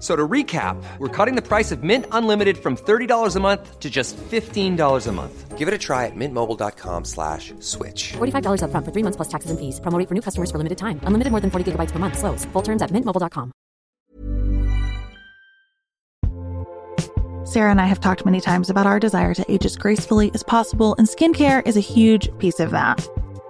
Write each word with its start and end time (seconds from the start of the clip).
So 0.00 0.16
to 0.16 0.26
recap, 0.26 0.82
we're 0.98 1.08
cutting 1.08 1.36
the 1.36 1.46
price 1.46 1.70
of 1.70 1.82
Mint 1.82 2.06
Unlimited 2.10 2.56
from 2.56 2.74
$30 2.74 3.36
a 3.36 3.40
month 3.40 3.78
to 3.80 3.90
just 3.90 4.16
$15 4.16 5.06
a 5.06 5.12
month. 5.12 5.58
Give 5.58 5.68
it 5.68 5.74
a 5.74 5.78
try 5.78 6.06
at 6.06 6.16
mintmobile.com 6.16 7.04
slash 7.04 7.52
switch. 7.60 8.14
$45 8.14 8.62
upfront 8.64 8.84
for 8.86 8.92
three 8.92 9.02
months 9.02 9.16
plus 9.16 9.28
taxes 9.28 9.50
and 9.50 9.60
fees. 9.60 9.78
Promote 9.78 10.08
for 10.08 10.14
new 10.14 10.22
customers 10.22 10.50
for 10.50 10.56
limited 10.56 10.78
time. 10.78 11.00
Unlimited 11.04 11.30
more 11.30 11.40
than 11.40 11.50
40 11.50 11.72
gigabytes 11.72 11.92
per 11.92 11.98
month. 11.98 12.16
Slows. 12.16 12.46
Full 12.46 12.62
terms 12.62 12.80
at 12.80 12.90
mintmobile.com. 12.90 13.52
Sarah 17.44 17.70
and 17.72 17.80
I 17.80 17.86
have 17.86 18.00
talked 18.00 18.24
many 18.24 18.40
times 18.40 18.70
about 18.70 18.86
our 18.86 19.00
desire 19.00 19.34
to 19.34 19.44
age 19.52 19.66
as 19.66 19.76
gracefully 19.76 20.30
as 20.34 20.44
possible, 20.44 20.94
and 20.98 21.08
skincare 21.08 21.66
is 21.66 21.76
a 21.76 21.80
huge 21.80 22.30
piece 22.38 22.60
of 22.60 22.70
that. 22.70 23.06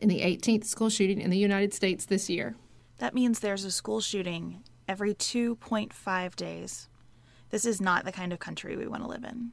in 0.00 0.08
the 0.08 0.20
18th 0.20 0.64
school 0.64 0.90
shooting 0.90 1.20
in 1.20 1.30
the 1.30 1.38
United 1.38 1.74
States 1.74 2.06
this 2.06 2.28
year. 2.28 2.56
That 2.98 3.14
means 3.14 3.40
there's 3.40 3.64
a 3.64 3.70
school 3.70 4.00
shooting 4.00 4.62
every 4.88 5.14
2.5 5.14 6.36
days. 6.36 6.88
This 7.50 7.64
is 7.64 7.80
not 7.80 8.04
the 8.04 8.12
kind 8.12 8.32
of 8.32 8.38
country 8.38 8.76
we 8.76 8.86
want 8.86 9.02
to 9.02 9.08
live 9.08 9.24
in. 9.24 9.52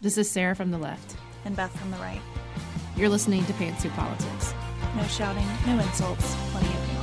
This 0.00 0.18
is 0.18 0.30
Sarah 0.30 0.54
from 0.54 0.70
the 0.70 0.78
left. 0.78 1.16
And 1.44 1.56
Beth 1.56 1.78
from 1.78 1.90
the 1.90 1.96
right. 1.98 2.20
You're 2.96 3.08
listening 3.08 3.44
to 3.46 3.52
Pantsuit 3.54 3.94
Politics. 3.94 4.54
No 4.96 5.04
shouting, 5.04 5.46
no 5.66 5.78
insults, 5.78 6.34
plenty 6.50 6.68
of 6.68 6.95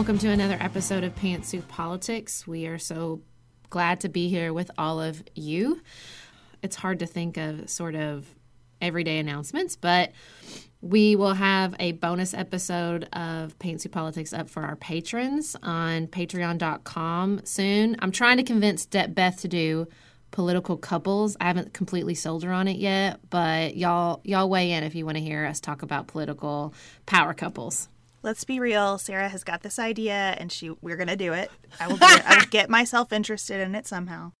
Welcome 0.00 0.16
to 0.20 0.30
another 0.30 0.56
episode 0.58 1.04
of 1.04 1.14
Pantsuit 1.14 1.68
Politics. 1.68 2.46
We 2.46 2.66
are 2.68 2.78
so 2.78 3.20
glad 3.68 4.00
to 4.00 4.08
be 4.08 4.30
here 4.30 4.50
with 4.54 4.70
all 4.78 4.98
of 4.98 5.22
you. 5.34 5.82
It's 6.62 6.74
hard 6.74 7.00
to 7.00 7.06
think 7.06 7.36
of 7.36 7.68
sort 7.68 7.94
of 7.94 8.26
everyday 8.80 9.18
announcements, 9.18 9.76
but 9.76 10.12
we 10.80 11.16
will 11.16 11.34
have 11.34 11.74
a 11.78 11.92
bonus 11.92 12.32
episode 12.32 13.10
of 13.12 13.58
Pantsuit 13.58 13.92
Politics 13.92 14.32
up 14.32 14.48
for 14.48 14.62
our 14.62 14.74
patrons 14.74 15.54
on 15.62 16.06
patreon.com 16.06 17.42
soon. 17.44 17.94
I'm 17.98 18.10
trying 18.10 18.38
to 18.38 18.42
convince 18.42 18.86
De- 18.86 19.06
Beth 19.06 19.42
to 19.42 19.48
do 19.48 19.86
political 20.30 20.78
couples. 20.78 21.36
I 21.42 21.44
haven't 21.44 21.74
completely 21.74 22.14
sold 22.14 22.42
her 22.44 22.52
on 22.54 22.68
it 22.68 22.78
yet, 22.78 23.20
but 23.28 23.76
y'all 23.76 24.22
y'all 24.24 24.48
weigh 24.48 24.72
in 24.72 24.82
if 24.82 24.94
you 24.94 25.04
want 25.04 25.18
to 25.18 25.22
hear 25.22 25.44
us 25.44 25.60
talk 25.60 25.82
about 25.82 26.06
political 26.06 26.72
power 27.04 27.34
couples. 27.34 27.89
Let's 28.22 28.44
be 28.44 28.60
real. 28.60 28.98
Sarah 28.98 29.28
has 29.28 29.44
got 29.44 29.62
this 29.62 29.78
idea, 29.78 30.36
and 30.38 30.52
she 30.52 30.70
we're 30.82 30.96
gonna 30.96 31.16
do 31.16 31.32
it. 31.32 31.50
I 31.78 31.88
will. 31.88 31.96
Do. 31.96 32.04
I 32.06 32.36
will 32.38 32.50
get 32.50 32.68
myself 32.78 33.12
interested 33.12 33.60
in 33.60 33.74
it 33.74 33.86
somehow. 33.86 34.32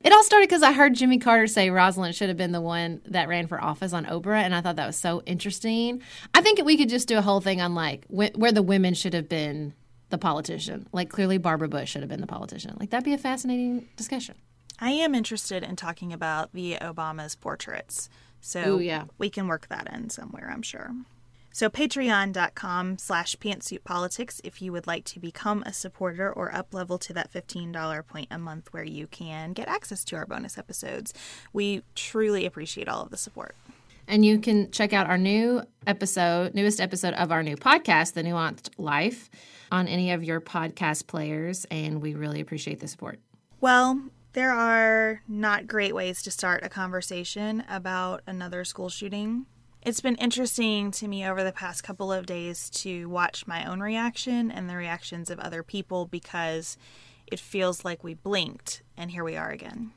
It 0.00 0.12
all 0.12 0.22
started 0.22 0.48
because 0.48 0.62
I 0.62 0.72
heard 0.72 0.94
Jimmy 0.94 1.18
Carter 1.18 1.46
say 1.46 1.68
Rosalynn 1.68 2.14
should 2.14 2.28
have 2.28 2.36
been 2.36 2.52
the 2.52 2.60
one 2.60 3.00
that 3.06 3.28
ran 3.28 3.46
for 3.46 3.62
office 3.62 3.92
on 3.92 4.04
Oprah, 4.06 4.42
and 4.42 4.54
I 4.54 4.60
thought 4.60 4.76
that 4.76 4.86
was 4.86 4.96
so 4.96 5.22
interesting. 5.26 6.02
I 6.34 6.42
think 6.42 6.62
we 6.64 6.76
could 6.76 6.88
just 6.88 7.08
do 7.08 7.18
a 7.18 7.22
whole 7.22 7.40
thing 7.40 7.60
on 7.60 7.74
like 7.74 8.04
wh- 8.06 8.36
where 8.38 8.52
the 8.52 8.62
women 8.62 8.94
should 8.94 9.14
have 9.14 9.28
been 9.28 9.74
the 10.10 10.18
politician. 10.18 10.86
Like 10.92 11.08
clearly 11.08 11.38
Barbara 11.38 11.68
Bush 11.68 11.90
should 11.90 12.02
have 12.02 12.08
been 12.08 12.20
the 12.20 12.26
politician. 12.26 12.76
Like 12.78 12.90
that'd 12.90 13.04
be 13.04 13.14
a 13.14 13.18
fascinating 13.18 13.88
discussion. 13.96 14.36
I 14.78 14.90
am 14.90 15.14
interested 15.14 15.62
in 15.62 15.76
talking 15.76 16.12
about 16.12 16.52
the 16.52 16.74
Obama's 16.74 17.34
portraits, 17.34 18.08
so 18.40 18.76
Ooh, 18.76 18.80
yeah. 18.80 19.04
we 19.18 19.30
can 19.30 19.48
work 19.48 19.68
that 19.68 19.92
in 19.92 20.10
somewhere. 20.10 20.50
I'm 20.52 20.62
sure. 20.62 20.90
So 21.56 21.70
patreon.com 21.70 22.98
slash 22.98 23.34
pantsuitpolitics 23.36 24.42
if 24.44 24.60
you 24.60 24.72
would 24.72 24.86
like 24.86 25.06
to 25.06 25.18
become 25.18 25.62
a 25.62 25.72
supporter 25.72 26.30
or 26.30 26.54
up 26.54 26.74
level 26.74 26.98
to 26.98 27.14
that 27.14 27.32
$15 27.32 28.06
point 28.06 28.28
a 28.30 28.36
month 28.36 28.74
where 28.74 28.84
you 28.84 29.06
can 29.06 29.54
get 29.54 29.66
access 29.66 30.04
to 30.04 30.16
our 30.16 30.26
bonus 30.26 30.58
episodes. 30.58 31.14
We 31.54 31.80
truly 31.94 32.44
appreciate 32.44 32.88
all 32.88 33.00
of 33.00 33.08
the 33.08 33.16
support. 33.16 33.54
And 34.06 34.22
you 34.22 34.38
can 34.38 34.70
check 34.70 34.92
out 34.92 35.06
our 35.06 35.16
new 35.16 35.62
episode, 35.86 36.54
newest 36.54 36.78
episode 36.78 37.14
of 37.14 37.32
our 37.32 37.42
new 37.42 37.56
podcast, 37.56 38.12
The 38.12 38.22
Nuanced 38.22 38.68
Life, 38.76 39.30
on 39.72 39.88
any 39.88 40.10
of 40.10 40.22
your 40.22 40.42
podcast 40.42 41.06
players. 41.06 41.64
And 41.70 42.02
we 42.02 42.14
really 42.14 42.42
appreciate 42.42 42.80
the 42.80 42.86
support. 42.86 43.18
Well, 43.62 44.02
there 44.34 44.52
are 44.52 45.22
not 45.26 45.66
great 45.66 45.94
ways 45.94 46.20
to 46.24 46.30
start 46.30 46.64
a 46.64 46.68
conversation 46.68 47.64
about 47.66 48.20
another 48.26 48.62
school 48.66 48.90
shooting. 48.90 49.46
It's 49.86 50.00
been 50.00 50.16
interesting 50.16 50.90
to 50.90 51.06
me 51.06 51.24
over 51.24 51.44
the 51.44 51.52
past 51.52 51.84
couple 51.84 52.12
of 52.12 52.26
days 52.26 52.70
to 52.70 53.08
watch 53.08 53.46
my 53.46 53.64
own 53.64 53.78
reaction 53.78 54.50
and 54.50 54.68
the 54.68 54.74
reactions 54.74 55.30
of 55.30 55.38
other 55.38 55.62
people 55.62 56.06
because 56.06 56.76
it 57.28 57.38
feels 57.38 57.84
like 57.84 58.02
we 58.02 58.14
blinked 58.14 58.82
and 58.96 59.12
here 59.12 59.22
we 59.22 59.36
are 59.36 59.48
again. 59.48 59.92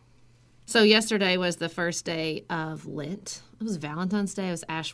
So 0.68 0.83
yesterday 0.83 1.38
was 1.38 1.56
the 1.56 1.69
first 1.69 2.06
day 2.06 2.45
of 2.51 2.86
Lent. 2.86 3.41
It 3.59 3.63
was 3.63 3.77
Valentine's 3.77 4.36
Day. 4.36 4.50
It 4.50 4.51
was 4.51 4.63
Ash, 4.69 4.94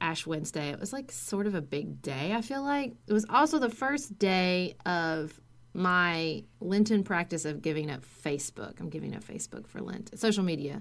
Ash 0.00 0.26
Wednesday. 0.26 0.70
It 0.70 0.80
was 0.80 0.94
like 0.94 1.12
sort 1.12 1.46
of 1.46 1.54
a 1.54 1.60
big 1.60 2.00
day. 2.00 2.32
I 2.32 2.40
feel 2.40 2.62
like 2.62 2.94
it 3.06 3.12
was 3.12 3.26
also 3.28 3.58
the 3.58 3.68
first 3.68 4.18
day 4.18 4.74
of 4.86 5.38
my 5.74 6.44
Lenten 6.60 7.04
practice 7.04 7.44
of 7.44 7.60
giving 7.60 7.90
up 7.90 8.06
Facebook. 8.24 8.80
I'm 8.80 8.88
giving 8.88 9.14
up 9.14 9.22
Facebook 9.22 9.66
for 9.66 9.82
Lent, 9.82 10.18
social 10.18 10.44
media, 10.44 10.80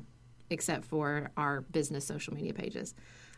except 0.49 0.85
for 0.85 1.31
our 1.35 1.59
business 1.59 2.05
social 2.05 2.33
media 2.33 2.53
pages. 2.53 2.95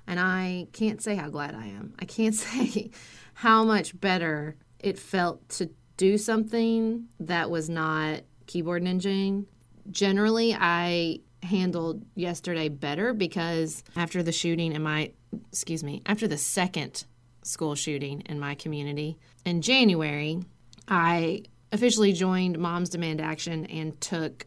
And 0.07 0.19
I 0.19 0.67
can't 0.73 1.01
say 1.01 1.15
how 1.15 1.29
glad 1.29 1.55
I 1.55 1.67
am. 1.67 1.93
I 1.99 2.05
can't 2.05 2.35
say 2.47 2.91
how 3.33 3.63
much 3.63 3.99
better 3.99 4.55
it 4.79 4.97
felt 4.99 5.47
to 5.49 5.69
do 5.97 6.17
something 6.17 7.07
that 7.19 7.49
was 7.49 7.69
not 7.69 8.21
keyboard 8.47 8.83
ninjing. 8.83 9.45
Generally, 9.89 10.55
I 10.59 11.19
handled 11.43 12.03
yesterday 12.15 12.69
better 12.69 13.13
because 13.13 13.83
after 13.95 14.21
the 14.21 14.31
shooting 14.31 14.73
in 14.73 14.83
my, 14.83 15.11
excuse 15.51 15.83
me, 15.83 16.01
after 16.05 16.27
the 16.27 16.37
second 16.37 17.05
school 17.43 17.75
shooting 17.75 18.21
in 18.21 18.39
my 18.39 18.55
community 18.55 19.17
in 19.45 19.61
January, 19.61 20.39
I 20.87 21.43
officially 21.71 22.13
joined 22.13 22.59
Moms 22.59 22.89
Demand 22.89 23.21
Action 23.21 23.65
and 23.67 23.99
took 24.01 24.45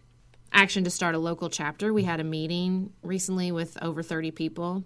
action 0.52 0.84
to 0.84 0.90
start 0.90 1.14
a 1.14 1.18
local 1.18 1.50
chapter. 1.50 1.92
We 1.92 2.04
had 2.04 2.20
a 2.20 2.24
meeting 2.24 2.92
recently 3.02 3.50
with 3.50 3.76
over 3.82 4.02
30 4.02 4.30
people. 4.30 4.84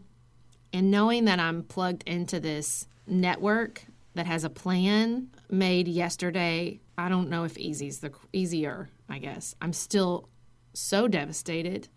And 0.72 0.90
knowing 0.90 1.24
that 1.24 1.40
I'm 1.40 1.62
plugged 1.62 2.02
into 2.04 2.40
this 2.40 2.86
network 3.06 3.84
that 4.14 4.26
has 4.26 4.44
a 4.44 4.50
plan 4.50 5.28
made 5.50 5.88
yesterday, 5.88 6.80
I 6.96 7.08
don't 7.08 7.30
know 7.30 7.44
if 7.44 7.56
easy's 7.56 8.00
the 8.00 8.12
easier, 8.32 8.88
I 9.08 9.18
guess. 9.18 9.54
I'm 9.62 9.72
still 9.72 10.28
so 10.74 11.08
devastated. 11.08 11.88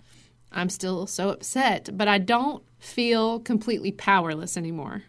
I'm 0.52 0.70
still 0.70 1.08
so 1.08 1.30
upset, 1.30 1.90
but 1.94 2.08
I 2.08 2.18
don't 2.18 2.64
feel 2.80 3.40
completely 3.40 3.92
powerless 3.92 4.58
anymore. 4.58 5.04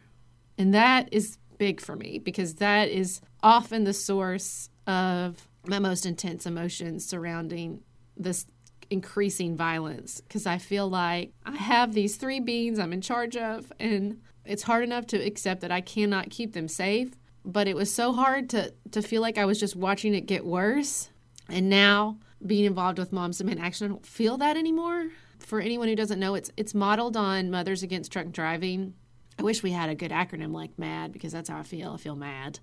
And 0.56 0.74
that 0.74 1.08
is 1.12 1.38
big 1.58 1.80
for 1.80 1.96
me 1.96 2.18
because 2.18 2.54
that 2.56 2.88
is 2.88 3.20
often 3.42 3.84
the 3.84 3.92
source 3.92 4.68
of 4.86 5.48
my 5.66 5.78
most 5.78 6.06
intense 6.06 6.46
emotions 6.46 7.04
surrounding 7.04 7.82
this 8.16 8.46
increasing 8.92 9.56
violence 9.56 10.20
because 10.20 10.46
I 10.46 10.58
feel 10.58 10.88
like 10.88 11.32
I 11.44 11.56
have 11.56 11.94
these 11.94 12.16
three 12.16 12.40
beings 12.40 12.78
I'm 12.78 12.92
in 12.92 13.00
charge 13.00 13.36
of, 13.36 13.72
and 13.80 14.20
it's 14.44 14.62
hard 14.62 14.84
enough 14.84 15.06
to 15.08 15.16
accept 15.16 15.62
that 15.62 15.72
I 15.72 15.80
cannot 15.80 16.30
keep 16.30 16.52
them 16.52 16.68
safe. 16.68 17.14
But 17.44 17.66
it 17.66 17.74
was 17.74 17.92
so 17.92 18.12
hard 18.12 18.50
to, 18.50 18.72
to 18.92 19.02
feel 19.02 19.22
like 19.22 19.38
I 19.38 19.46
was 19.46 19.58
just 19.58 19.74
watching 19.74 20.14
it 20.14 20.26
get 20.26 20.44
worse. 20.44 21.10
And 21.48 21.68
now 21.68 22.18
being 22.46 22.64
involved 22.64 22.98
with 22.98 23.12
Moms 23.12 23.38
Demand 23.38 23.60
Action, 23.60 23.86
I 23.86 23.88
don't 23.88 24.06
feel 24.06 24.36
that 24.36 24.56
anymore. 24.56 25.08
For 25.40 25.60
anyone 25.60 25.88
who 25.88 25.96
doesn't 25.96 26.20
know, 26.20 26.36
it's 26.36 26.52
it's 26.56 26.72
modeled 26.72 27.16
on 27.16 27.50
Mothers 27.50 27.82
Against 27.82 28.12
Drunk 28.12 28.32
Driving. 28.32 28.94
I 29.38 29.42
wish 29.42 29.62
we 29.62 29.72
had 29.72 29.90
a 29.90 29.94
good 29.94 30.12
acronym 30.12 30.52
like 30.52 30.78
MAD 30.78 31.12
because 31.12 31.32
that's 31.32 31.48
how 31.48 31.58
I 31.58 31.62
feel. 31.64 31.92
I 31.92 31.96
feel 31.96 32.14
mad 32.14 32.60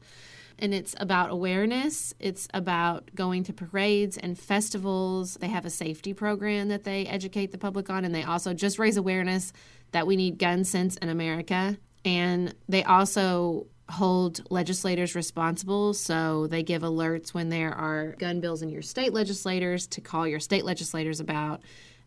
and 0.59 0.73
it's 0.73 0.95
about 0.99 1.31
awareness. 1.31 2.13
It's 2.19 2.47
about 2.53 3.09
going 3.15 3.43
to 3.45 3.53
parades 3.53 4.17
and 4.17 4.37
festivals. 4.37 5.35
They 5.35 5.47
have 5.47 5.65
a 5.65 5.69
safety 5.69 6.13
program 6.13 6.67
that 6.67 6.83
they 6.83 7.05
educate 7.05 7.51
the 7.51 7.57
public 7.57 7.89
on, 7.89 8.05
and 8.05 8.13
they 8.13 8.23
also 8.23 8.53
just 8.53 8.77
raise 8.77 8.97
awareness 8.97 9.53
that 9.91 10.05
we 10.05 10.15
need 10.15 10.37
gun 10.37 10.63
sense 10.63 10.97
in 10.97 11.09
America. 11.09 11.77
And 12.05 12.53
they 12.67 12.83
also 12.83 13.67
hold 13.89 14.41
legislators 14.51 15.15
responsible. 15.15 15.93
So 15.93 16.47
they 16.47 16.61
give 16.61 16.83
alerts 16.83 17.33
when 17.33 17.49
there 17.49 17.73
are 17.73 18.15
gun 18.19 18.39
bills 18.39 18.61
in 18.61 18.69
your 18.69 18.83
state 18.83 19.13
legislators 19.13 19.87
to 19.87 20.01
call 20.01 20.27
your 20.27 20.39
state 20.39 20.63
legislators 20.63 21.19
about 21.19 21.61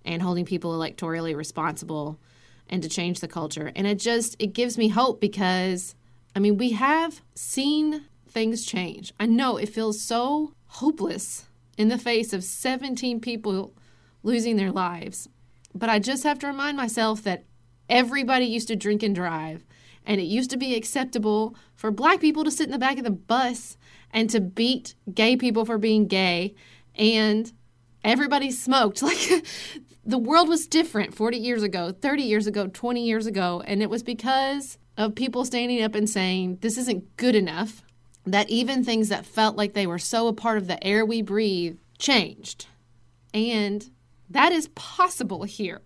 and 0.05 0.23
holding 0.23 0.45
people 0.45 0.79
electorally 0.79 1.35
responsible 1.37 2.21
and 2.69 2.83
to 2.83 2.89
change 2.89 3.21
the 3.21 3.29
culture. 3.29 3.73
And 3.75 3.87
it 3.87 3.99
just 3.99 4.37
it 4.39 4.53
gives 4.53 4.79
me 4.79 4.89
hope 4.89 5.21
because 5.21 5.95
I 6.35 6.39
mean, 6.39 6.57
we 6.57 6.73
have 6.73 7.21
seen 7.35 8.05
things 8.33 8.65
change. 8.65 9.13
I 9.21 9.27
know 9.27 9.57
it 9.57 9.69
feels 9.69 10.03
so 10.03 10.55
hopeless 10.67 11.47
in 11.77 11.89
the 11.89 11.99
face 11.99 12.33
of 12.33 12.45
17 12.45 13.21
people 13.21 13.75
losing 14.23 14.57
their 14.57 14.73
lives. 14.73 15.29
But 15.75 15.89
I 15.89 15.99
just 15.99 16.25
have 16.25 16.39
to 16.41 16.47
remind 16.47 16.77
myself 16.77 17.23
that 17.23 17.45
everybody 17.89 18.47
used 18.47 18.69
to 18.69 18.77
drink 18.77 19.03
and 19.03 19.15
drive, 19.15 19.65
and 20.05 20.21
it 20.21 20.25
used 20.25 20.51
to 20.51 20.57
be 20.57 20.75
acceptable 20.75 21.57
for 21.75 21.91
black 21.91 22.21
people 22.21 22.45
to 22.45 22.51
sit 22.51 22.67
in 22.67 22.73
the 22.73 22.79
back 22.79 22.99
of 22.99 23.05
the 23.05 23.11
bus 23.11 23.77
and 24.11 24.29
to 24.31 24.41
beat 24.41 24.95
gay 25.13 25.37
people 25.37 25.65
for 25.65 25.79
being 25.79 26.07
gay, 26.07 26.55
and 26.95 27.53
everybody 28.05 28.51
smoked. 28.51 29.03
Like 29.13 29.45
the 30.05 30.19
world 30.19 30.49
was 30.49 30.67
different 30.67 31.15
40 31.15 31.39
years 31.39 31.63
ago, 31.63 31.93
30 31.93 32.23
years 32.25 32.47
ago, 32.47 32.67
20 32.67 33.05
years 33.05 33.27
ago, 33.27 33.63
and 33.65 33.83
it 33.83 33.91
was 33.91 34.03
because 34.03 34.79
of 34.97 35.15
people 35.15 35.45
standing 35.45 35.83
up 35.83 35.95
and 35.95 36.11
saying, 36.11 36.59
This 36.61 36.77
isn't 36.77 37.17
good 37.17 37.35
enough 37.35 37.83
that 38.25 38.49
even 38.49 38.85
things 38.85 39.09
that 39.09 39.27
felt 39.27 39.57
like 39.57 39.73
they 39.73 39.87
were 39.87 39.99
so 39.99 40.29
a 40.29 40.33
part 40.33 40.59
of 40.59 40.67
the 40.67 40.83
air 40.87 41.05
we 41.05 41.23
breathe 41.23 41.79
changed. 41.99 42.67
And 43.35 43.91
that 44.29 44.53
is 44.53 44.69
possible 44.69 45.45
here, 45.45 45.81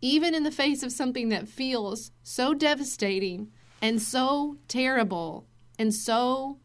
even 0.00 0.34
in 0.34 0.42
the 0.42 0.50
face 0.50 0.82
of 0.82 0.92
something 0.92 1.28
that 1.30 1.48
feels 1.48 2.10
so 2.22 2.54
devastating 2.54 3.50
and 3.80 4.00
so 4.00 4.56
terrible 4.68 5.46
and 5.78 5.92
so 5.92 6.58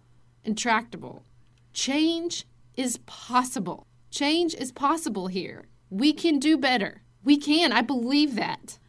intractable. 0.44 1.24
Change 1.74 2.46
is 2.76 2.98
possible. 3.06 3.86
Change 4.12 4.56
is 4.56 4.72
possible 4.72 5.28
here. 5.28 5.66
We 5.90 6.14
can 6.14 6.40
do 6.40 6.58
better. 6.58 7.02
We 7.24 7.38
can. 7.38 7.72
I 7.72 7.82
believe 7.82 8.36
that. 8.36 8.80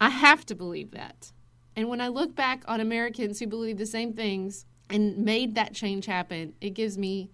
I 0.00 0.10
have 0.10 0.46
to 0.46 0.54
believe 0.54 0.92
that. 0.92 1.32
And 1.74 1.88
when 1.88 2.00
I 2.00 2.08
look 2.08 2.34
back 2.34 2.64
on 2.66 2.80
Americans 2.80 3.38
who 3.38 3.46
believe 3.46 3.78
the 3.78 3.86
same 3.86 4.12
things 4.12 4.66
and 4.90 5.18
made 5.18 5.54
that 5.54 5.74
change 5.74 6.06
happen, 6.06 6.54
it 6.60 6.70
gives 6.70 6.96
me 6.96 7.30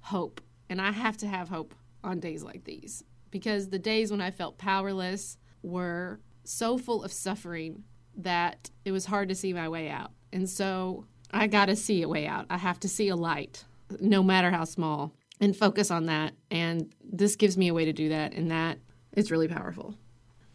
hope. 0.00 0.40
And 0.68 0.80
I 0.80 0.92
have 0.92 1.16
to 1.18 1.26
have 1.26 1.48
hope 1.48 1.74
on 2.02 2.20
days 2.20 2.42
like 2.42 2.64
these 2.64 3.04
because 3.30 3.68
the 3.68 3.78
days 3.78 4.10
when 4.10 4.20
I 4.20 4.30
felt 4.30 4.58
powerless 4.58 5.36
were 5.62 6.20
so 6.44 6.78
full 6.78 7.04
of 7.04 7.12
suffering 7.12 7.84
that 8.16 8.70
it 8.84 8.92
was 8.92 9.06
hard 9.06 9.28
to 9.28 9.34
see 9.34 9.52
my 9.52 9.68
way 9.68 9.88
out. 9.88 10.10
And 10.32 10.48
so 10.48 11.06
I 11.30 11.46
got 11.46 11.66
to 11.66 11.76
see 11.76 12.02
a 12.02 12.08
way 12.08 12.26
out. 12.26 12.46
I 12.50 12.58
have 12.58 12.80
to 12.80 12.88
see 12.88 13.08
a 13.08 13.16
light, 13.16 13.64
no 14.00 14.22
matter 14.22 14.50
how 14.50 14.64
small, 14.64 15.14
and 15.40 15.56
focus 15.56 15.90
on 15.90 16.06
that. 16.06 16.34
And 16.50 16.92
this 17.04 17.36
gives 17.36 17.56
me 17.56 17.68
a 17.68 17.74
way 17.74 17.84
to 17.84 17.92
do 17.92 18.08
that. 18.10 18.34
And 18.34 18.50
that 18.50 18.78
is 19.12 19.30
really 19.30 19.48
powerful. 19.48 19.94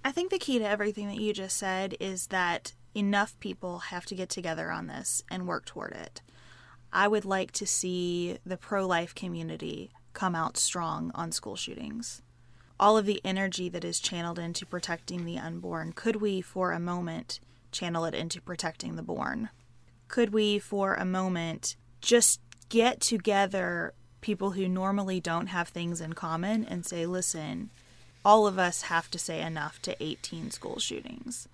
I 0.04 0.12
think 0.12 0.30
the 0.30 0.40
key 0.40 0.60
to 0.60 0.68
everything 0.68 1.08
that 1.08 1.18
you 1.18 1.34
just 1.34 1.58
said 1.58 1.96
is 2.00 2.28
that 2.28 2.74
enough 2.96 3.38
people 3.40 3.80
have 3.80 4.06
to 4.06 4.16
get 4.16 4.30
together 4.30 4.72
on 4.72 4.88
this 4.88 5.24
and 5.30 5.48
work 5.48 5.66
toward 5.66 5.92
it. 5.92 6.22
I 6.92 7.08
would 7.08 7.26
like 7.26 7.52
to 7.54 7.68
see 7.68 8.38
the 8.46 8.58
pro 8.58 8.88
life 8.88 9.14
community 9.14 9.92
come 10.14 10.34
out 10.34 10.58
strong 10.58 11.12
on 11.14 11.32
school 11.32 11.56
shootings. 11.56 12.22
All 12.80 12.98
of 12.98 13.06
the 13.06 13.22
energy 13.24 13.70
that 13.70 13.84
is 13.84 14.00
channeled 14.00 14.40
into 14.40 14.66
protecting 14.66 15.26
the 15.26 15.38
unborn, 15.38 15.94
could 15.94 16.18
we 16.18 16.42
for 16.42 16.72
a 16.72 16.80
moment 16.80 17.40
channel 17.72 18.06
it 18.06 18.14
into 18.14 18.42
protecting 18.42 18.96
the 18.96 19.04
born? 19.04 19.50
Could 20.08 20.32
we 20.32 20.60
for 20.60 20.94
a 20.94 21.06
moment 21.06 21.76
just 22.00 22.40
get 22.70 23.02
together 23.02 23.94
people 24.22 24.52
who 24.52 24.68
normally 24.68 25.20
don't 25.20 25.48
have 25.48 25.68
things 25.68 26.00
in 26.02 26.14
common 26.14 26.66
and 26.66 26.86
say, 26.86 27.06
listen, 27.06 27.70
all 28.24 28.48
of 28.48 28.58
us 28.58 28.84
have 28.84 29.12
to 29.12 29.20
say 29.20 29.42
enough 29.42 29.82
to 29.84 30.02
18 30.02 30.52
school 30.52 30.80
shootings 30.80 31.48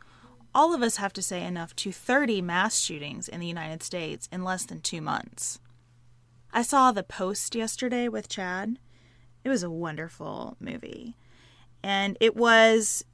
all 0.54 0.74
of 0.74 0.82
us 0.82 0.98
have 0.98 1.14
to 1.14 1.22
say 1.22 1.44
enough 1.44 1.76
to 1.78 1.92
30 1.92 2.42
mass 2.42 2.80
shootings 2.80 3.28
in 3.28 3.40
the 3.40 3.48
United 3.48 3.82
States 3.84 4.28
in 4.32 4.44
less 4.44 4.66
than 4.66 4.82
two 4.82 5.02
months. 5.02 5.60
I 6.54 6.62
saw 6.62 6.92
the 6.92 7.04
post 7.04 7.56
yesterday 7.56 8.08
with 8.08 8.28
Chad. 8.28 8.78
It 9.44 9.50
was 9.50 9.64
a 9.64 9.70
wonderful 9.70 10.58
movie. 10.60 11.16
And 11.82 12.18
it 12.20 12.36
was 12.36 13.06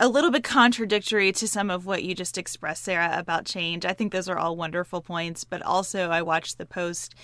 a 0.00 0.08
little 0.08 0.30
bit 0.30 0.42
contradictory 0.42 1.30
to 1.32 1.46
some 1.46 1.70
of 1.70 1.86
what 1.86 2.02
you 2.02 2.14
just 2.14 2.36
expressed, 2.36 2.84
Sarah, 2.84 3.14
about 3.16 3.44
change. 3.44 3.84
I 3.84 3.92
think 3.92 4.12
those 4.12 4.28
are 4.28 4.38
all 4.38 4.56
wonderful 4.56 5.00
points, 5.00 5.44
but 5.44 5.62
also 5.62 6.10
I 6.10 6.22
watched 6.22 6.58
the 6.58 6.66
post 6.66 7.14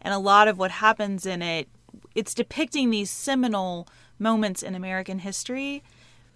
and 0.00 0.14
a 0.14 0.18
lot 0.18 0.46
of 0.46 0.58
what 0.58 0.70
happens 0.70 1.26
in 1.26 1.42
it, 1.42 1.68
it's 2.14 2.34
depicting 2.34 2.90
these 2.90 3.10
seminal 3.10 3.88
moments 4.18 4.62
in 4.62 4.74
American 4.74 5.20
history. 5.20 5.82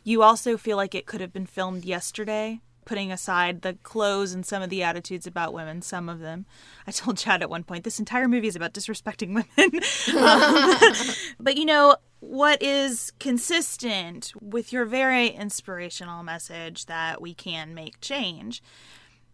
You 0.02 0.22
also 0.22 0.56
feel 0.56 0.76
like 0.76 0.94
it 0.94 1.06
could 1.06 1.20
have 1.20 1.32
been 1.32 1.46
filmed 1.46 1.84
yesterday 1.84 2.60
putting 2.90 3.12
aside 3.12 3.62
the 3.62 3.74
clothes 3.84 4.34
and 4.34 4.44
some 4.44 4.64
of 4.64 4.68
the 4.68 4.82
attitudes 4.82 5.24
about 5.24 5.54
women, 5.54 5.80
some 5.80 6.08
of 6.08 6.18
them. 6.18 6.44
I 6.88 6.90
told 6.90 7.18
Chad 7.18 7.40
at 7.40 7.48
one 7.48 7.62
point, 7.62 7.84
this 7.84 8.00
entire 8.00 8.26
movie 8.26 8.48
is 8.48 8.56
about 8.56 8.74
disrespecting 8.74 9.28
women. 9.28 9.80
um, 10.18 11.14
but 11.38 11.56
you 11.56 11.64
know, 11.64 11.94
what 12.18 12.60
is 12.60 13.12
consistent 13.20 14.32
with 14.40 14.72
your 14.72 14.86
very 14.86 15.28
inspirational 15.28 16.24
message 16.24 16.86
that 16.86 17.22
we 17.22 17.32
can 17.32 17.74
make 17.74 18.00
change 18.00 18.60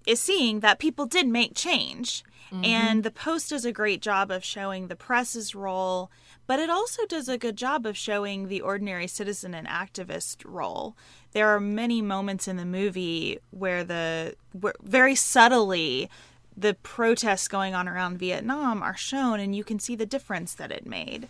is 0.07 0.21
seeing 0.21 0.61
that 0.61 0.79
people 0.79 1.07
did 1.07 1.27
make 1.27 1.55
change. 1.55 2.25
Mm-hmm. 2.53 2.63
And 2.63 3.05
the 3.05 3.11
Post 3.11 3.49
does 3.49 3.65
a 3.65 3.73
great 3.73 4.03
job 4.03 4.31
of 4.31 4.45
showing 4.45 4.89
the 4.89 4.97
press's 4.97 5.55
role, 5.55 6.11
but 6.47 6.59
it 6.61 6.71
also 6.71 7.05
does 7.07 7.29
a 7.29 7.39
good 7.39 7.57
job 7.57 7.87
of 7.87 7.97
showing 7.97 8.49
the 8.49 8.61
ordinary 8.61 9.07
citizen 9.07 9.55
and 9.55 9.67
activist 9.67 10.43
role 10.45 10.97
there 11.33 11.49
are 11.49 11.61
many 11.61 12.01
moments 12.01 12.49
in 12.49 12.57
the 12.57 12.65
movie 12.65 13.39
where 13.51 13.85
the 13.85 14.35
where 14.53 14.75
very 14.83 15.15
subtly 15.15 16.09
the 16.57 16.75
protests 16.83 17.49
going 17.49 17.75
on 17.75 17.87
around 17.87 18.19
Vietnam 18.19 18.83
are 18.83 18.97
shown 18.97 19.39
and 19.39 19.55
you 19.55 19.63
can 19.63 19.79
see 19.79 19.95
the 19.95 20.07
difference 20.07 20.55
that 20.55 20.73
it 20.73 20.87
made 20.87 21.29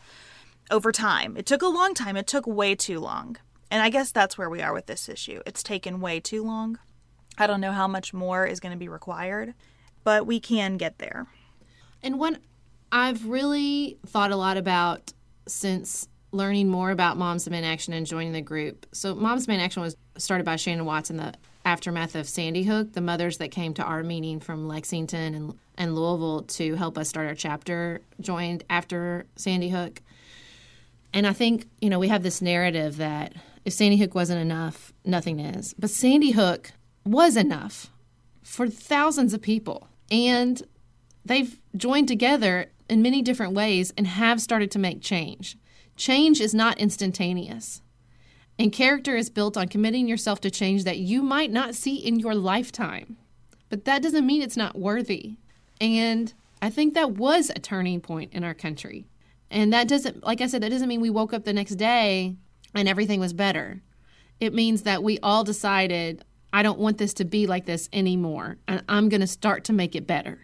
over 0.70 0.92
time. 0.92 1.37
It 1.37 1.46
took 1.46 1.62
a 1.62 1.66
long 1.66 1.94
time. 1.94 2.16
It 2.16 2.26
took 2.26 2.46
way 2.46 2.75
too 2.75 3.00
long. 3.00 3.37
And 3.70 3.82
I 3.82 3.90
guess 3.90 4.12
that's 4.12 4.38
where 4.38 4.49
we 4.49 4.62
are 4.62 4.73
with 4.73 4.87
this 4.87 5.08
issue. 5.08 5.42
It's 5.44 5.62
taken 5.62 6.00
way 6.00 6.20
too 6.20 6.44
long. 6.44 6.78
I 7.37 7.46
don't 7.46 7.61
know 7.61 7.73
how 7.73 7.88
much 7.88 8.14
more 8.14 8.46
is 8.46 8.61
going 8.61 8.73
to 8.73 8.78
be 8.78 8.88
required, 8.88 9.54
but 10.04 10.26
we 10.26 10.38
can 10.38 10.76
get 10.76 10.99
there. 10.99 11.26
And 12.02 12.18
one 12.20 12.38
I've 12.92 13.26
really 13.26 13.98
thought 14.06 14.30
a 14.30 14.36
lot 14.36 14.56
about 14.56 15.12
since 15.46 16.08
learning 16.32 16.68
more 16.68 16.90
about 16.90 17.16
Moms 17.16 17.44
Demand 17.44 17.66
Action 17.66 17.92
and 17.92 18.06
joining 18.06 18.32
the 18.32 18.40
group. 18.40 18.86
So, 18.92 19.14
Moms 19.14 19.46
Demand 19.46 19.62
Action 19.62 19.82
was 19.82 19.96
started 20.18 20.44
by 20.44 20.56
Shannon 20.56 20.84
Watts 20.84 21.10
in 21.10 21.16
the 21.16 21.34
aftermath 21.64 22.14
of 22.14 22.28
Sandy 22.28 22.62
Hook. 22.62 22.92
The 22.92 23.00
mothers 23.00 23.38
that 23.38 23.50
came 23.50 23.74
to 23.74 23.82
our 23.82 24.02
meeting 24.02 24.40
from 24.40 24.68
Lexington 24.68 25.34
and, 25.34 25.58
and 25.76 25.94
Louisville 25.94 26.42
to 26.42 26.74
help 26.76 26.96
us 26.96 27.08
start 27.08 27.26
our 27.26 27.34
chapter 27.34 28.00
joined 28.20 28.64
after 28.70 29.26
Sandy 29.36 29.68
Hook. 29.68 30.00
And 31.12 31.26
I 31.26 31.32
think, 31.32 31.68
you 31.80 31.90
know, 31.90 31.98
we 31.98 32.08
have 32.08 32.22
this 32.22 32.42
narrative 32.42 32.98
that 32.98 33.34
if 33.64 33.72
Sandy 33.72 33.96
Hook 33.96 34.14
wasn't 34.14 34.40
enough, 34.40 34.92
nothing 35.04 35.40
is. 35.40 35.74
But 35.78 35.90
Sandy 35.90 36.32
Hook 36.32 36.72
was 37.04 37.36
enough 37.36 37.90
for 38.42 38.68
thousands 38.68 39.34
of 39.34 39.42
people. 39.42 39.88
And 40.10 40.62
they've 41.24 41.58
joined 41.76 42.08
together 42.08 42.66
in 42.88 43.02
many 43.02 43.22
different 43.22 43.54
ways 43.54 43.92
and 43.96 44.06
have 44.06 44.40
started 44.40 44.70
to 44.72 44.78
make 44.78 45.00
change. 45.00 45.56
Change 45.96 46.40
is 46.40 46.54
not 46.54 46.78
instantaneous. 46.78 47.82
And 48.58 48.72
character 48.72 49.16
is 49.16 49.30
built 49.30 49.56
on 49.56 49.68
committing 49.68 50.08
yourself 50.08 50.40
to 50.42 50.50
change 50.50 50.84
that 50.84 50.98
you 50.98 51.22
might 51.22 51.50
not 51.50 51.74
see 51.74 51.96
in 51.96 52.18
your 52.18 52.34
lifetime. 52.34 53.16
But 53.68 53.84
that 53.84 54.02
doesn't 54.02 54.26
mean 54.26 54.42
it's 54.42 54.56
not 54.56 54.78
worthy. 54.78 55.36
And 55.80 56.32
I 56.62 56.70
think 56.70 56.94
that 56.94 57.12
was 57.12 57.50
a 57.50 57.58
turning 57.58 58.00
point 58.00 58.32
in 58.32 58.44
our 58.44 58.54
country. 58.54 59.06
And 59.50 59.72
that 59.72 59.88
doesn't, 59.88 60.24
like 60.24 60.40
I 60.40 60.46
said, 60.46 60.62
that 60.62 60.70
doesn't 60.70 60.88
mean 60.88 61.00
we 61.00 61.10
woke 61.10 61.32
up 61.32 61.44
the 61.44 61.52
next 61.52 61.74
day 61.74 62.36
and 62.74 62.88
everything 62.88 63.20
was 63.20 63.32
better. 63.32 63.82
It 64.40 64.54
means 64.54 64.82
that 64.82 65.02
we 65.02 65.18
all 65.20 65.44
decided, 65.44 66.24
I 66.52 66.62
don't 66.62 66.78
want 66.78 66.98
this 66.98 67.14
to 67.14 67.24
be 67.24 67.46
like 67.46 67.66
this 67.66 67.88
anymore, 67.92 68.58
and 68.68 68.82
I'm 68.88 69.08
going 69.08 69.20
to 69.20 69.26
start 69.26 69.64
to 69.64 69.72
make 69.72 69.94
it 69.94 70.06
better. 70.06 70.40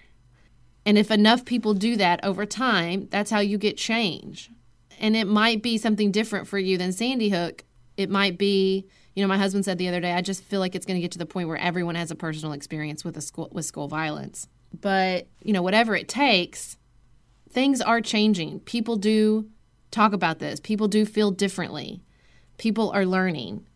And 0.84 0.98
if 0.98 1.10
enough 1.10 1.44
people 1.44 1.74
do 1.74 1.96
that 1.96 2.24
over 2.24 2.44
time, 2.44 3.08
that's 3.10 3.30
how 3.30 3.40
you 3.40 3.58
get 3.58 3.76
change. 3.76 4.50
And 4.98 5.16
it 5.16 5.26
might 5.26 5.62
be 5.62 5.78
something 5.78 6.10
different 6.10 6.48
for 6.48 6.58
you 6.58 6.76
than 6.76 6.92
Sandy 6.92 7.28
Hook. 7.28 7.64
It 7.96 8.10
might 8.10 8.38
be, 8.38 8.86
you 9.14 9.22
know, 9.22 9.28
my 9.28 9.38
husband 9.38 9.64
said 9.64 9.78
the 9.78 9.88
other 9.88 10.00
day, 10.00 10.12
I 10.12 10.22
just 10.22 10.42
feel 10.42 10.60
like 10.60 10.74
it's 10.74 10.86
going 10.86 10.96
to 10.96 11.00
get 11.00 11.12
to 11.12 11.18
the 11.18 11.26
point 11.26 11.48
where 11.48 11.58
everyone 11.58 11.94
has 11.94 12.10
a 12.10 12.16
personal 12.16 12.52
experience 12.52 13.04
with 13.04 13.16
a 13.16 13.20
school 13.20 13.48
with 13.52 13.64
school 13.64 13.88
violence. 13.88 14.48
But, 14.80 15.28
you 15.42 15.52
know, 15.52 15.62
whatever 15.62 15.94
it 15.94 16.08
takes, 16.08 16.78
things 17.50 17.80
are 17.80 18.00
changing. 18.00 18.60
People 18.60 18.96
do 18.96 19.48
talk 19.90 20.12
about 20.12 20.38
this. 20.38 20.58
People 20.58 20.88
do 20.88 21.04
feel 21.04 21.30
differently. 21.30 22.02
People 22.58 22.90
are 22.90 23.04
learning. 23.04 23.66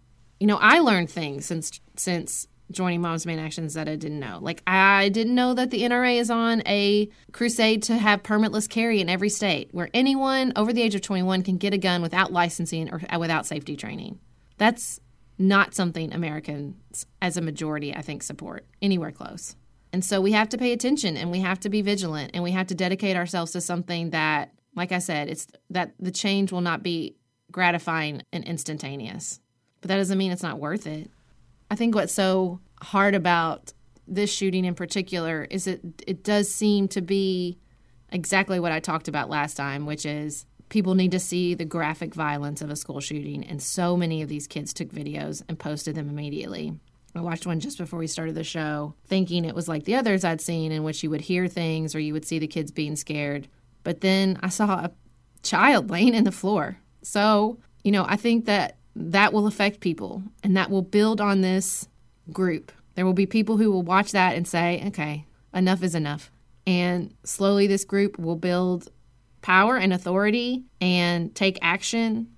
You 0.41 0.47
know, 0.47 0.57
I 0.57 0.81
learned 0.81 1.11
things 1.11 1.47
since 1.47 1.81
since 1.97 2.49
joining 2.70 3.00
Moms 3.00 3.23
Demand 3.23 3.40
Actions 3.40 3.75
that 3.75 3.88
I 3.88 3.96
didn't 3.96 4.20
know. 4.20 4.38
Like 4.40 4.62
I 4.66 5.08
didn't 5.08 5.35
know 5.35 5.54
that 5.54 5.70
the 5.70 5.82
NRA 5.82 6.18
is 6.18 6.30
on 6.30 6.62
a 6.66 7.08
crusade 7.32 7.82
to 7.85 7.96
have 7.96 8.23
permitless 8.23 8.68
carry 8.68 9.00
in 9.00 9.08
every 9.08 9.28
state, 9.28 9.68
where 9.73 9.88
anyone 9.94 10.52
over 10.56 10.73
the 10.73 10.82
age 10.82 10.94
of 10.94 11.02
21 11.02 11.42
can 11.42 11.56
get 11.56 11.75
a 11.75 11.78
gun 11.78 12.02
without 12.02 12.32
licensing 12.32 12.90
or 12.92 13.00
without 13.18 13.46
safety 13.46 13.76
training. 13.76 14.18
That's 14.58 15.00
not 15.38 15.75
something 15.75 16.12
Americans, 16.12 17.06
as 17.20 17.37
a 17.37 17.42
majority, 17.42 17.94
I 17.94 18.02
think, 18.02 18.23
support 18.23 18.66
anywhere 18.80 19.12
close. 19.12 19.54
And 19.92 20.04
so 20.04 20.20
we 20.20 20.32
have 20.32 20.49
to 20.50 20.58
pay 20.58 20.73
attention 20.73 21.16
and 21.16 21.30
we 21.30 21.40
have 21.40 21.61
to 21.61 21.68
be 21.68 21.82
vigilant 21.82 22.32
and 22.35 22.42
we 22.42 22.50
have 22.52 22.66
to 22.68 22.75
dedicate 22.75 23.16
ourselves 23.16 23.52
to 23.52 23.61
something 23.61 24.11
that, 24.11 24.52
like 24.75 24.92
I 24.92 24.99
said, 24.99 25.28
it's 25.28 25.46
that 25.70 25.92
the 25.99 26.11
change 26.11 26.52
will 26.52 26.61
not 26.61 26.82
be 26.82 27.16
gratifying 27.50 28.23
and 28.32 28.44
instantaneous. 28.44 29.40
But 29.80 29.88
that 29.88 29.96
doesn't 29.96 30.18
mean 30.18 30.32
it's 30.32 30.42
not 30.42 30.58
worth 30.58 30.87
it. 30.87 31.11
I 31.70 31.75
think 31.75 31.94
what's 31.94 32.12
so 32.12 32.61
hard 32.82 33.14
about 33.14 33.73
this 34.06 34.32
shooting 34.32 34.64
in 34.64 34.75
particular 34.75 35.46
is 35.50 35.66
it 35.66 35.80
it 36.06 36.23
does 36.23 36.52
seem 36.52 36.88
to 36.88 37.00
be 37.00 37.58
exactly 38.11 38.61
what 38.61 38.73
I 38.73 38.80
talked 38.80 39.08
about 39.08 39.28
last 39.28 39.56
time, 39.56 39.85
which 39.87 40.06
is 40.06 40.46
people 40.68 40.94
need 40.94 41.12
to 41.12 41.18
see 41.18 41.54
the 41.54 41.64
graphic 41.64 42.14
violence 42.14 42.62
of 42.62 42.70
a 42.70 42.76
school 42.76 43.00
shooting 43.00 43.44
and 43.44 43.62
so 43.62 43.96
many 43.96 44.23
of 44.23 44.28
these 44.28 44.46
kids 44.46 44.73
took 44.73 44.88
videos 44.88 45.42
and 45.49 45.58
posted 45.58 45.94
them 45.94 46.08
immediately. 46.08 46.75
I 47.14 47.20
watched 47.20 47.46
one 47.46 47.61
just 47.61 47.78
before 47.78 47.99
we 47.99 48.06
started 48.06 48.35
the 48.35 48.44
show, 48.44 48.94
thinking 49.06 49.44
it 49.44 49.54
was 49.54 49.68
like 49.68 49.85
the 49.85 49.94
others 49.94 50.25
I'd 50.25 50.40
seen 50.40 50.70
in 50.70 50.85
which 50.85 51.02
you 51.02 51.11
would 51.11 51.23
hear 51.23 51.49
things 51.49 51.94
or 51.94 51.99
you 51.99 52.12
would 52.12 52.26
see 52.26 52.38
the 52.38 52.46
kids 52.46 52.70
being 52.70 52.94
scared. 52.94 53.49
But 53.85 54.02
then 54.02 54.38
I 54.42 54.50
saw 54.50 54.85
a 54.85 54.92
child 55.42 55.90
laying 55.90 56.14
in 56.14 56.25
the 56.25 56.32
floor. 56.32 56.78
So, 57.02 57.58
you 57.85 57.92
know, 57.92 58.04
I 58.06 58.16
think 58.16 58.44
that 58.46 58.75
that 58.99 59.33
will 59.33 59.47
affect 59.47 59.81
people 59.81 60.23
and 60.43 60.57
that 60.57 60.71
will 60.71 60.83
build 60.83 61.21
on 61.21 61.43
this 61.43 61.87
group. 62.33 62.73
There 62.95 63.05
will 63.05 63.12
be 63.12 63.26
people 63.26 63.59
who 63.59 63.71
will 63.71 63.83
watch 63.83 64.12
that 64.12 64.35
and 64.37 64.49
say, 64.49 64.83
okay, 64.87 65.26
enough 65.55 65.83
is 65.83 65.95
enough. 65.95 66.31
And 66.67 67.15
slowly 67.23 67.67
this 67.67 67.85
group 67.85 68.19
will 68.19 68.37
build 68.37 68.88
power 69.43 69.76
and 69.76 69.93
authority 69.93 70.65
and 70.81 71.35
take 71.35 71.59
action, 71.62 72.33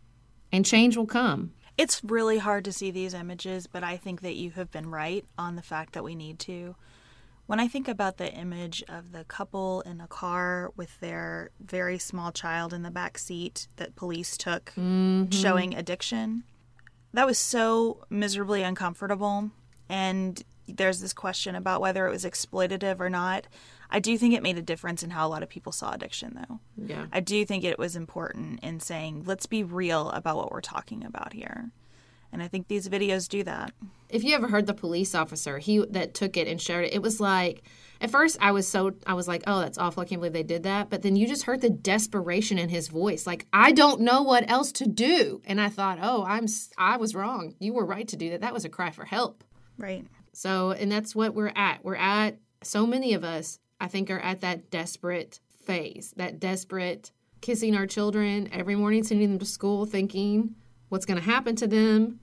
and 0.52 0.66
change 0.66 0.96
will 0.96 1.06
come. 1.06 1.52
It's 1.78 2.02
really 2.02 2.38
hard 2.38 2.64
to 2.64 2.72
see 2.72 2.90
these 2.90 3.14
images, 3.14 3.68
but 3.68 3.84
I 3.84 3.96
think 3.96 4.20
that 4.22 4.34
you 4.34 4.50
have 4.50 4.70
been 4.70 4.90
right 4.90 5.24
on 5.38 5.54
the 5.54 5.62
fact 5.62 5.92
that 5.92 6.02
we 6.02 6.16
need 6.16 6.40
to. 6.40 6.74
When 7.48 7.60
I 7.60 7.66
think 7.66 7.88
about 7.88 8.18
the 8.18 8.30
image 8.30 8.84
of 8.90 9.12
the 9.12 9.24
couple 9.24 9.80
in 9.80 10.02
a 10.02 10.06
car 10.06 10.70
with 10.76 11.00
their 11.00 11.48
very 11.58 11.96
small 11.96 12.30
child 12.30 12.74
in 12.74 12.82
the 12.82 12.90
back 12.90 13.16
seat 13.16 13.68
that 13.76 13.96
police 13.96 14.36
took 14.36 14.66
mm-hmm. 14.76 15.30
showing 15.30 15.74
addiction, 15.74 16.44
that 17.14 17.26
was 17.26 17.38
so 17.38 18.04
miserably 18.10 18.62
uncomfortable. 18.62 19.50
And 19.88 20.42
there's 20.66 21.00
this 21.00 21.14
question 21.14 21.54
about 21.54 21.80
whether 21.80 22.06
it 22.06 22.10
was 22.10 22.26
exploitative 22.26 23.00
or 23.00 23.08
not. 23.08 23.46
I 23.88 23.98
do 23.98 24.18
think 24.18 24.34
it 24.34 24.42
made 24.42 24.58
a 24.58 24.62
difference 24.62 25.02
in 25.02 25.08
how 25.08 25.26
a 25.26 25.30
lot 25.30 25.42
of 25.42 25.48
people 25.48 25.72
saw 25.72 25.92
addiction, 25.92 26.34
though. 26.46 26.60
Yeah. 26.76 27.06
I 27.10 27.20
do 27.20 27.46
think 27.46 27.64
it 27.64 27.78
was 27.78 27.96
important 27.96 28.60
in 28.62 28.78
saying, 28.80 29.24
let's 29.24 29.46
be 29.46 29.62
real 29.62 30.10
about 30.10 30.36
what 30.36 30.52
we're 30.52 30.60
talking 30.60 31.02
about 31.02 31.32
here. 31.32 31.70
And 32.32 32.42
I 32.42 32.48
think 32.48 32.68
these 32.68 32.88
videos 32.88 33.28
do 33.28 33.42
that. 33.44 33.72
If 34.08 34.24
you 34.24 34.34
ever 34.34 34.48
heard 34.48 34.66
the 34.66 34.74
police 34.74 35.14
officer 35.14 35.58
he 35.58 35.84
that 35.90 36.14
took 36.14 36.36
it 36.36 36.48
and 36.48 36.60
shared 36.60 36.86
it, 36.86 36.94
it 36.94 37.02
was 37.02 37.20
like 37.20 37.62
at 38.00 38.10
first 38.10 38.36
I 38.40 38.52
was 38.52 38.68
so 38.68 38.92
I 39.06 39.14
was 39.14 39.28
like, 39.28 39.42
"Oh, 39.46 39.60
that's 39.60 39.78
awful. 39.78 40.02
I 40.02 40.06
can't 40.06 40.20
believe 40.20 40.32
they 40.32 40.42
did 40.42 40.62
that." 40.62 40.88
But 40.90 41.02
then 41.02 41.16
you 41.16 41.26
just 41.26 41.44
heard 41.44 41.60
the 41.60 41.70
desperation 41.70 42.58
in 42.58 42.68
his 42.68 42.88
voice. 42.88 43.26
Like, 43.26 43.46
"I 43.52 43.72
don't 43.72 44.00
know 44.00 44.22
what 44.22 44.50
else 44.50 44.72
to 44.72 44.86
do." 44.86 45.42
And 45.46 45.60
I 45.60 45.68
thought, 45.68 45.98
"Oh, 46.00 46.24
I'm 46.24 46.46
I 46.76 46.96
was 46.96 47.14
wrong. 47.14 47.54
You 47.58 47.72
were 47.72 47.84
right 47.84 48.08
to 48.08 48.16
do 48.16 48.30
that. 48.30 48.40
That 48.40 48.54
was 48.54 48.64
a 48.64 48.70
cry 48.70 48.90
for 48.90 49.04
help." 49.04 49.44
Right. 49.76 50.06
So, 50.32 50.72
and 50.72 50.90
that's 50.90 51.14
what 51.14 51.34
we're 51.34 51.52
at. 51.56 51.84
We're 51.84 51.96
at 51.96 52.38
so 52.62 52.86
many 52.86 53.14
of 53.14 53.24
us 53.24 53.58
I 53.80 53.88
think 53.88 54.10
are 54.10 54.20
at 54.20 54.40
that 54.40 54.70
desperate 54.70 55.40
phase. 55.64 56.12
That 56.16 56.40
desperate 56.40 57.12
kissing 57.40 57.76
our 57.76 57.86
children 57.86 58.48
every 58.52 58.74
morning 58.74 59.04
sending 59.04 59.30
them 59.30 59.38
to 59.38 59.46
school 59.46 59.86
thinking 59.86 60.54
what's 60.88 61.06
going 61.06 61.18
to 61.18 61.24
happen 61.24 61.56
to 61.56 61.66
them. 61.66 62.20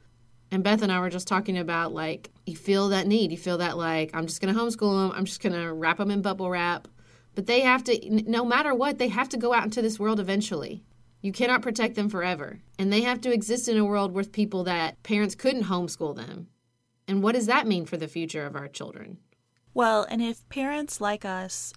And 0.52 0.64
Beth 0.64 0.82
and 0.82 0.92
I 0.92 1.00
were 1.00 1.10
just 1.10 1.28
talking 1.28 1.58
about 1.58 1.94
like, 1.94 2.30
you 2.46 2.56
feel 2.56 2.90
that 2.90 3.08
need. 3.08 3.32
You 3.32 3.38
feel 3.38 3.58
that 3.58 3.78
like, 3.78 4.12
I'm 4.14 4.28
just 4.28 4.42
going 4.42 4.54
to 4.54 4.60
homeschool 4.60 5.10
them. 5.10 5.18
I'm 5.18 5.26
just 5.26 5.42
going 5.42 5.54
to 5.54 5.74
wrap 5.74 5.98
them 5.98 6.12
in 6.12 6.22
bubble 6.22 6.50
wrap. 6.50 6.88
But 7.34 7.48
they 7.48 7.62
have 7.62 7.84
to, 7.86 8.24
no 8.30 8.46
matter 8.46 8.74
what, 8.74 8.98
they 8.98 9.10
have 9.10 9.30
to 9.30 9.38
go 9.38 9.54
out 9.54 9.66
into 9.66 9.82
this 9.82 10.00
world 10.00 10.20
eventually. 10.20 10.84
You 11.22 11.32
cannot 11.32 11.64
protect 11.64 11.96
them 11.96 12.10
forever. 12.10 12.60
And 12.78 12.94
they 12.94 13.02
have 13.02 13.20
to 13.22 13.34
exist 13.34 13.68
in 13.68 13.78
a 13.78 13.86
world 13.86 14.14
with 14.14 14.32
people 14.32 14.64
that 14.66 15.02
parents 15.04 15.36
couldn't 15.36 15.64
homeschool 15.64 16.16
them. 16.16 16.48
And 17.08 17.22
what 17.22 17.36
does 17.36 17.48
that 17.48 17.68
mean 17.68 17.86
for 17.86 17.98
the 17.98 18.08
future 18.08 18.46
of 18.46 18.56
our 18.56 18.68
children? 18.68 19.18
Well, 19.74 20.06
and 20.10 20.22
if 20.22 20.48
parents 20.50 21.02
like 21.02 21.26
us 21.26 21.74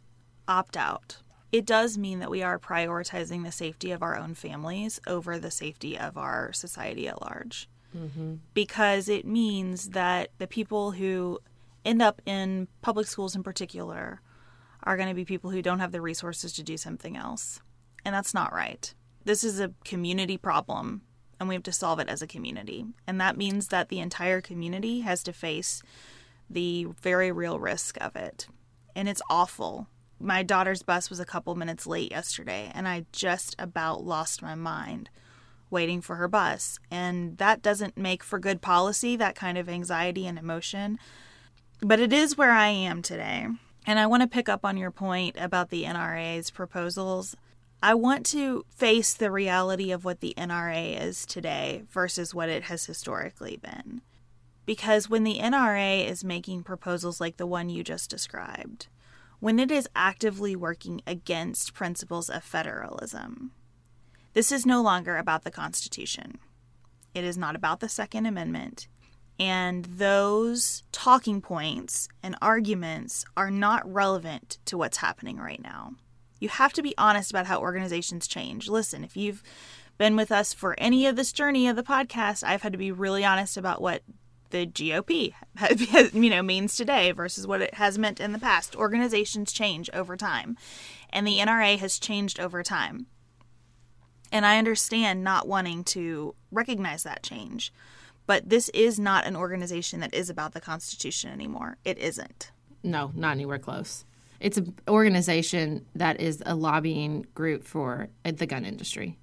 opt 0.47 0.76
out, 0.76 1.18
it 1.50 1.64
does 1.64 1.97
mean 1.97 2.19
that 2.21 2.31
we 2.31 2.43
are 2.43 2.59
prioritizing 2.59 3.45
the 3.45 3.52
safety 3.52 3.90
of 3.90 4.02
our 4.02 4.17
own 4.17 4.35
families 4.35 5.00
over 5.07 5.38
the 5.38 5.50
safety 5.50 5.99
of 5.99 6.19
our 6.19 6.52
society 6.52 7.09
at 7.09 7.23
large. 7.23 7.69
Mm-hmm. 7.97 8.35
Because 8.52 9.09
it 9.09 9.26
means 9.26 9.90
that 9.90 10.31
the 10.38 10.47
people 10.47 10.93
who 10.93 11.38
end 11.85 12.02
up 12.02 12.21
in 12.26 12.69
public 12.83 13.07
schools 13.07 13.35
in 13.35 13.43
particular 13.43 14.21
are 14.83 14.97
going 14.97 15.09
to 15.09 15.14
be 15.14 15.25
people 15.25 15.50
who 15.50 15.62
don't 15.62 15.81
have 15.81 15.93
the 15.93 16.02
resources 16.02 16.52
to 16.52 16.62
do 16.62 16.76
something 16.76 17.17
else. 17.17 17.61
And 18.05 18.14
that's 18.14 18.35
not 18.35 18.52
right. 18.52 18.93
This 19.25 19.43
is 19.43 19.59
a 19.59 19.73
community 19.85 20.37
problem, 20.37 21.02
and 21.40 21.49
we 21.49 21.55
have 21.55 21.64
to 21.64 21.73
solve 21.73 21.99
it 21.99 22.09
as 22.09 22.23
a 22.23 22.26
community. 22.26 22.87
And 23.07 23.21
that 23.21 23.37
means 23.37 23.69
that 23.69 23.88
the 23.88 24.00
entire 24.00 24.40
community 24.40 25.00
has 25.00 25.23
to 25.25 25.33
face 25.33 25.83
the 26.49 26.88
very 27.02 27.33
real 27.33 27.59
risk 27.59 27.97
of 28.00 28.17
it. 28.17 28.49
And 28.95 29.09
it's 29.09 29.23
awful 29.31 29.88
my 30.21 30.43
daughter's 30.43 30.83
bus 30.83 31.11
was 31.11 31.21
a 31.21 31.25
couple 31.25 31.55
minutes 31.55 31.87
late 31.87 32.11
yesterday, 32.11 32.71
and 32.75 32.89
I 32.89 33.07
just 33.13 33.55
about 33.59 34.05
lost 34.05 34.43
my 34.43 34.55
mind 34.55 35.11
waiting 35.71 36.01
for 36.01 36.17
her 36.17 36.29
bus. 36.29 36.79
And 36.91 37.37
that 37.39 37.63
doesn't 37.63 37.97
make 37.97 38.23
for 38.23 38.39
good 38.39 38.61
policy, 38.61 39.17
that 39.17 39.35
kind 39.35 39.59
of 39.59 39.69
anxiety 39.69 40.27
and 40.27 40.39
emotion. 40.39 40.99
But 41.81 42.01
it 42.01 42.13
is 42.13 42.37
where 42.37 42.53
I 42.53 42.69
am 42.69 43.03
today. 43.03 43.47
And 43.87 43.99
I 43.99 44.07
want 44.07 44.23
to 44.23 44.29
pick 44.29 44.49
up 44.49 44.65
on 44.65 44.77
your 44.77 44.91
point 44.91 45.37
about 45.39 45.71
the 45.71 45.85
NRA's 45.85 46.51
proposals. 46.51 47.37
I 47.83 47.95
want 47.95 48.27
to 48.27 48.65
face 48.75 49.15
the 49.15 49.31
reality 49.31 49.93
of 49.93 50.05
what 50.05 50.21
the 50.21 50.35
NRA 50.37 51.01
is 51.01 51.25
today 51.25 51.85
versus 51.91 52.35
what 52.35 52.49
it 52.49 52.65
has 52.65 52.87
historically 52.87 53.57
been. 53.57 54.03
Because 54.67 55.09
when 55.09 55.25
the 55.25 55.39
NRA 55.39 56.07
is 56.07 56.25
making 56.25 56.65
proposals 56.65 57.21
like 57.21 57.37
the 57.37 57.47
one 57.47 57.71
you 57.71 57.83
just 57.83 58.11
described, 58.11 58.89
when 59.40 59.59
it 59.59 59.71
is 59.71 59.88
actively 59.95 60.57
working 60.57 61.00
against 61.07 61.75
principles 61.75 62.28
of 62.28 62.42
federalism. 62.42 63.52
This 64.33 64.52
is 64.52 64.66
no 64.66 64.83
longer 64.83 65.16
about 65.16 65.45
the 65.45 65.50
Constitution. 65.50 66.38
It 67.14 67.25
is 67.25 67.38
not 67.38 67.57
about 67.57 67.80
the 67.80 67.88
Second 67.88 68.26
Amendment. 68.26 68.88
And 69.40 69.85
those 69.85 70.83
talking 70.90 71.40
points 71.40 72.09
and 72.23 72.37
arguments 72.42 73.25
are 73.37 73.50
not 73.50 73.90
relevant 73.90 74.59
to 74.66 74.76
what's 74.76 74.99
happening 74.99 75.38
right 75.38 75.62
now. 75.62 75.92
You 76.40 76.49
have 76.49 76.73
to 76.75 76.83
be 76.83 76.95
honest 76.99 77.30
about 77.30 77.47
how 77.47 77.61
organizations 77.61 78.28
change. 78.28 78.68
Listen, 78.68 79.04
if 79.04 79.16
you've 79.16 79.42
been 79.97 80.16
with 80.16 80.30
us 80.30 80.52
for 80.52 80.75
any 80.78 81.07
of 81.07 81.16
this 81.16 81.33
journey 81.33 81.68
of 81.68 81.76
the 81.76 81.83
podcast, 81.83 82.45
I've 82.45 82.62
had 82.62 82.73
to 82.73 82.78
be 82.78 82.92
really 82.92 83.25
honest 83.25 83.57
about 83.57 83.80
what 83.80 84.02
the 84.50 84.67
GOP 84.67 85.35
you 86.12 86.31
know 86.31 86.43
means 86.43 86.76
today 86.76 87.12
versus 87.12 87.47
what 87.47 87.61
it 87.61 87.75
has 87.75 87.99
meant 87.99 88.21
in 88.21 88.33
the 88.33 88.38
past. 88.38 88.76
Organizations 88.76 89.52
change 89.52 89.90
over 89.93 90.17
time, 90.17 90.57
and 91.11 91.26
the 91.26 91.38
NRA 91.38 91.78
has 91.78 91.99
changed 91.99 92.40
over 92.40 92.62
time. 92.62 93.07
And 94.31 94.45
I 94.45 94.59
understand 94.59 95.25
not 95.25 95.49
wanting 95.49 95.85
to 95.85 96.35
recognize 96.50 97.02
that 97.02 97.23
change. 97.23 97.73
But 98.26 98.50
this 98.50 98.69
is 98.75 98.99
not 99.00 99.26
an 99.26 99.37
organization 99.37 100.00
that 100.00 100.12
is 100.12 100.28
about 100.28 100.52
the 100.52 100.61
Constitution 100.61 101.31
anymore. 101.31 101.78
It 101.83 101.97
isn't. 101.97 102.52
No, 102.83 103.11
not 103.14 103.31
anywhere 103.31 103.59
close. 103.59 104.05
It's 104.38 104.59
an 104.59 104.76
organization 104.87 105.87
that 105.95 106.21
is 106.21 106.43
a 106.45 106.55
lobbying 106.55 107.26
group 107.35 107.64
for 107.64 108.09
the 108.23 108.47
gun 108.47 108.67
industry. 108.67 109.17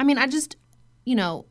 I 0.00 0.04
mean, 0.04 0.16
I 0.16 0.26
just, 0.26 0.56
you 1.04 1.14
know, 1.14 1.44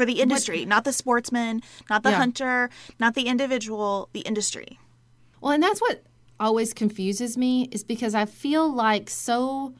for 0.00 0.06
the 0.06 0.22
industry, 0.22 0.60
what, 0.60 0.68
not 0.68 0.84
the 0.84 0.94
sportsman, 0.94 1.60
not 1.90 2.02
the 2.02 2.08
yeah. 2.08 2.16
hunter, 2.16 2.70
not 2.98 3.14
the 3.14 3.24
individual, 3.24 4.08
the 4.14 4.20
industry. 4.20 4.78
Well, 5.42 5.52
and 5.52 5.62
that's 5.62 5.78
what 5.78 6.04
always 6.40 6.72
confuses 6.72 7.36
me 7.36 7.68
is 7.70 7.84
because 7.84 8.14
I 8.14 8.24
feel 8.24 8.72
like 8.72 9.10
so 9.10 9.74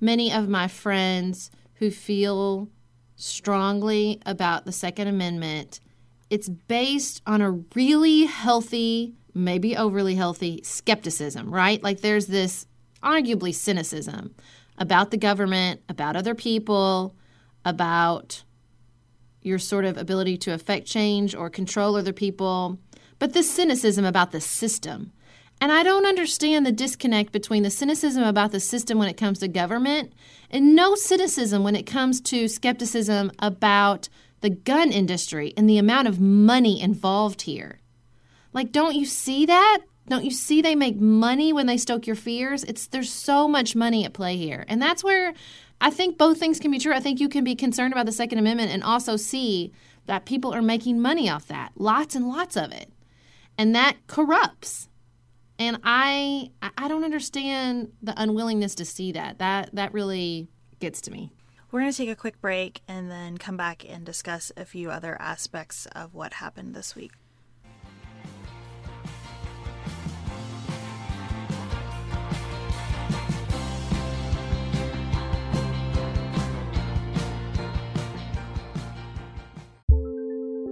many 0.00 0.32
of 0.32 0.48
my 0.48 0.68
friends 0.68 1.50
who 1.80 1.90
feel 1.90 2.68
strongly 3.16 4.20
about 4.24 4.66
the 4.66 4.70
Second 4.70 5.08
Amendment, 5.08 5.80
it's 6.30 6.48
based 6.48 7.20
on 7.26 7.42
a 7.42 7.50
really 7.74 8.26
healthy, 8.26 9.14
maybe 9.34 9.76
overly 9.76 10.14
healthy 10.14 10.60
skepticism, 10.62 11.52
right? 11.52 11.82
Like 11.82 12.02
there's 12.02 12.28
this 12.28 12.68
arguably 13.02 13.52
cynicism 13.52 14.32
about 14.78 15.10
the 15.10 15.16
government, 15.16 15.80
about 15.88 16.14
other 16.14 16.36
people, 16.36 17.16
about 17.64 18.44
your 19.46 19.58
sort 19.58 19.84
of 19.84 19.96
ability 19.96 20.36
to 20.36 20.52
affect 20.52 20.86
change 20.86 21.34
or 21.34 21.48
control 21.48 21.96
other 21.96 22.12
people, 22.12 22.78
but 23.18 23.32
this 23.32 23.50
cynicism 23.50 24.04
about 24.04 24.32
the 24.32 24.40
system. 24.40 25.12
And 25.60 25.72
I 25.72 25.82
don't 25.82 26.04
understand 26.04 26.66
the 26.66 26.72
disconnect 26.72 27.32
between 27.32 27.62
the 27.62 27.70
cynicism 27.70 28.22
about 28.22 28.52
the 28.52 28.60
system 28.60 28.98
when 28.98 29.08
it 29.08 29.16
comes 29.16 29.38
to 29.38 29.48
government 29.48 30.12
and 30.50 30.74
no 30.74 30.94
cynicism 30.94 31.62
when 31.62 31.76
it 31.76 31.86
comes 31.86 32.20
to 32.22 32.48
skepticism 32.48 33.32
about 33.38 34.08
the 34.42 34.50
gun 34.50 34.92
industry 34.92 35.54
and 35.56 35.68
the 35.68 35.78
amount 35.78 36.08
of 36.08 36.20
money 36.20 36.80
involved 36.80 37.42
here. 37.42 37.78
Like, 38.52 38.70
don't 38.70 38.94
you 38.94 39.06
see 39.06 39.46
that? 39.46 39.78
Don't 40.08 40.24
you 40.24 40.30
see 40.30 40.62
they 40.62 40.74
make 40.74 41.00
money 41.00 41.52
when 41.52 41.66
they 41.66 41.76
stoke 41.76 42.06
your 42.06 42.16
fears? 42.16 42.62
It's 42.64 42.86
there's 42.86 43.12
so 43.12 43.48
much 43.48 43.74
money 43.74 44.04
at 44.04 44.12
play 44.12 44.36
here. 44.36 44.64
And 44.68 44.80
that's 44.80 45.02
where 45.02 45.34
I 45.80 45.90
think 45.90 46.18
both 46.18 46.38
things 46.38 46.58
can 46.58 46.70
be 46.70 46.78
true. 46.78 46.92
I 46.92 47.00
think 47.00 47.20
you 47.20 47.28
can 47.28 47.44
be 47.44 47.54
concerned 47.54 47.92
about 47.92 48.06
the 48.06 48.12
Second 48.12 48.38
Amendment 48.38 48.70
and 48.70 48.82
also 48.82 49.16
see 49.16 49.72
that 50.06 50.24
people 50.24 50.54
are 50.54 50.62
making 50.62 51.00
money 51.00 51.28
off 51.28 51.46
that. 51.48 51.72
Lots 51.76 52.14
and 52.14 52.28
lots 52.28 52.56
of 52.56 52.72
it. 52.72 52.90
And 53.58 53.74
that 53.74 53.96
corrupts 54.06 54.88
and 55.58 55.78
I 55.84 56.50
I 56.76 56.88
don't 56.88 57.04
understand 57.04 57.92
the 58.02 58.14
unwillingness 58.16 58.74
to 58.76 58.84
see 58.84 59.12
that. 59.12 59.38
That 59.38 59.70
that 59.74 59.92
really 59.92 60.48
gets 60.80 61.00
to 61.02 61.10
me. 61.10 61.30
We're 61.70 61.80
going 61.80 61.92
to 61.92 61.96
take 61.96 62.08
a 62.08 62.16
quick 62.16 62.40
break 62.40 62.80
and 62.86 63.10
then 63.10 63.38
come 63.38 63.56
back 63.56 63.84
and 63.88 64.06
discuss 64.06 64.52
a 64.56 64.64
few 64.64 64.90
other 64.90 65.20
aspects 65.20 65.86
of 65.92 66.14
what 66.14 66.34
happened 66.34 66.74
this 66.74 66.94
week. 66.94 67.12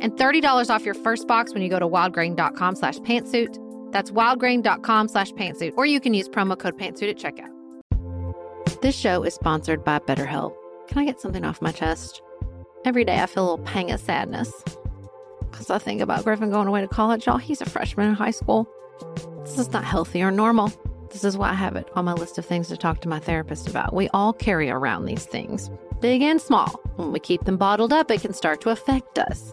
and 0.00 0.12
$30 0.12 0.70
off 0.70 0.84
your 0.84 0.94
first 0.94 1.26
box 1.28 1.52
when 1.52 1.62
you 1.62 1.68
go 1.68 1.78
to 1.78 1.88
wildgrain.com 1.88 2.76
slash 2.76 2.98
pantsuit. 2.98 3.56
That's 3.92 4.10
wildgrain.com 4.10 5.08
slash 5.08 5.32
pantsuit, 5.32 5.74
or 5.76 5.86
you 5.86 6.00
can 6.00 6.14
use 6.14 6.28
promo 6.28 6.58
code 6.58 6.78
pantsuit 6.78 7.10
at 7.10 7.16
checkout. 7.16 7.52
This 8.80 8.96
show 8.96 9.24
is 9.24 9.34
sponsored 9.34 9.84
by 9.84 9.98
BetterHelp. 9.98 10.54
Can 10.86 10.98
I 10.98 11.04
get 11.04 11.20
something 11.20 11.44
off 11.44 11.60
my 11.60 11.72
chest? 11.72 12.22
Every 12.84 13.04
day 13.04 13.20
I 13.20 13.26
feel 13.26 13.42
a 13.42 13.48
little 13.50 13.64
pang 13.64 13.90
of 13.90 14.00
sadness 14.00 14.52
because 15.50 15.70
I 15.70 15.78
think 15.78 16.00
about 16.00 16.24
Griffin 16.24 16.50
going 16.50 16.68
away 16.68 16.80
to 16.80 16.88
college. 16.88 17.26
Y'all, 17.26 17.38
he's 17.38 17.60
a 17.60 17.66
freshman 17.68 18.08
in 18.08 18.14
high 18.14 18.30
school. 18.30 18.68
This 19.42 19.58
is 19.58 19.72
not 19.72 19.84
healthy 19.84 20.22
or 20.22 20.30
normal. 20.30 20.72
This 21.10 21.24
is 21.24 21.36
why 21.36 21.50
I 21.50 21.54
have 21.54 21.74
it 21.76 21.88
on 21.94 22.04
my 22.04 22.12
list 22.12 22.38
of 22.38 22.46
things 22.46 22.68
to 22.68 22.76
talk 22.76 23.00
to 23.00 23.08
my 23.08 23.18
therapist 23.18 23.68
about. 23.68 23.94
We 23.94 24.08
all 24.10 24.32
carry 24.32 24.70
around 24.70 25.06
these 25.06 25.24
things, 25.24 25.70
big 26.00 26.22
and 26.22 26.40
small. 26.40 26.68
When 26.96 27.12
we 27.12 27.18
keep 27.18 27.44
them 27.44 27.56
bottled 27.56 27.92
up, 27.92 28.10
it 28.10 28.20
can 28.20 28.34
start 28.34 28.60
to 28.62 28.70
affect 28.70 29.18
us. 29.18 29.52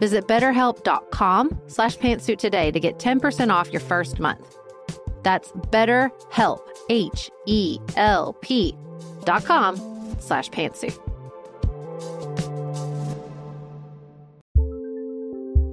Visit 0.00 0.26
betterhelp.com 0.26 1.60
slash 1.66 1.96
pantsuit 1.98 2.38
today 2.38 2.70
to 2.72 2.80
get 2.80 2.98
10% 2.98 3.52
off 3.52 3.70
your 3.70 3.80
first 3.80 4.18
month. 4.18 4.56
That's 5.22 5.52
betterhelp, 5.52 6.60
H-E-L-P 6.88 8.74
dot 9.24 9.44
com 9.44 9.76
slash 10.18 10.48
pantsuit. 10.50 10.98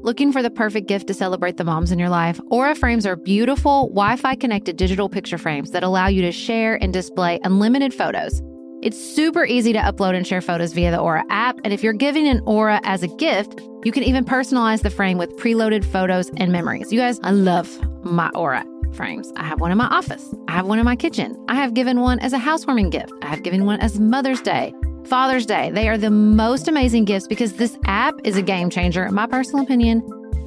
Looking 0.04 0.32
for 0.32 0.42
the 0.42 0.50
perfect 0.50 0.88
gift 0.88 1.08
to 1.08 1.14
celebrate 1.14 1.58
the 1.58 1.66
moms 1.66 1.92
in 1.92 2.00
your 2.00 2.10
life? 2.10 2.40
Aura 2.50 2.76
frames 2.76 3.06
are 3.06 3.16
beautiful, 3.16 3.88
Wi 3.88 4.16
Fi 4.18 4.36
connected 4.36 4.78
digital 4.78 5.10
picture 5.10 5.38
frames 5.38 5.72
that 5.72 5.84
allow 5.84 6.08
you 6.08 6.22
to 6.22 6.32
share 6.32 6.82
and 6.82 6.94
display 6.94 7.40
unlimited 7.44 7.94
photos 7.94 8.42
it's 8.88 8.98
super 8.98 9.46
easy 9.46 9.74
to 9.74 9.80
upload 9.80 10.16
and 10.16 10.26
share 10.26 10.40
photos 10.40 10.72
via 10.72 10.92
the 10.92 10.98
Aura 10.98 11.26
app. 11.30 11.60
And 11.66 11.74
if 11.74 11.84
you're 11.84 11.92
giving 11.92 12.26
an 12.26 12.42
Aura 12.46 12.80
as 12.86 13.04
a 13.04 13.10
gift, 13.10 13.60
you 13.84 13.92
can 13.92 14.04
even 14.04 14.24
personalize 14.24 14.82
the 14.82 14.90
frame 14.90 15.18
with 15.18 15.36
preloaded 15.36 15.84
photos 15.84 16.30
and 16.38 16.54
memories. 16.54 16.94
You 16.94 16.98
guys, 16.98 17.20
I 17.22 17.32
love 17.32 17.68
my 18.06 18.30
Aura. 18.30 18.66
frames. 18.94 19.34
I 19.36 19.44
have 19.44 19.60
one 19.60 19.72
in 19.72 19.78
my 19.78 19.88
office. 19.88 20.34
I 20.48 20.54
have 20.54 20.66
one 20.66 20.80
in 20.80 20.86
my 20.86 20.96
kitchen. 20.96 21.38
I 21.50 21.56
have 21.56 21.74
given 21.74 22.00
one 22.00 22.20
as 22.20 22.32
a 22.32 22.38
housewarming 22.38 22.90
gift. 22.90 23.12
I 23.22 23.28
have 23.28 23.44
given 23.44 23.66
one 23.66 23.82
as 23.82 24.00
Mother's 24.00 24.40
Day, 24.42 24.74
Father's 25.06 25.46
Day. 25.46 25.70
They 25.70 25.90
are 25.90 25.98
the 25.98 26.10
most 26.10 26.70
amazing 26.70 27.04
gifts 27.04 27.28
because 27.28 27.54
this 27.54 27.78
app 27.86 28.16
is 28.24 28.38
a 28.38 28.42
game 28.42 28.70
changer, 28.70 29.06
in 29.06 29.14
my 29.14 29.28
personal 29.28 29.66
opinion, 29.66 30.02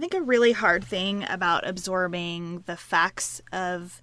I 0.00 0.02
think 0.02 0.14
a 0.14 0.22
really 0.22 0.52
hard 0.52 0.82
thing 0.82 1.26
about 1.28 1.68
absorbing 1.68 2.62
the 2.64 2.78
facts 2.78 3.42
of 3.52 4.00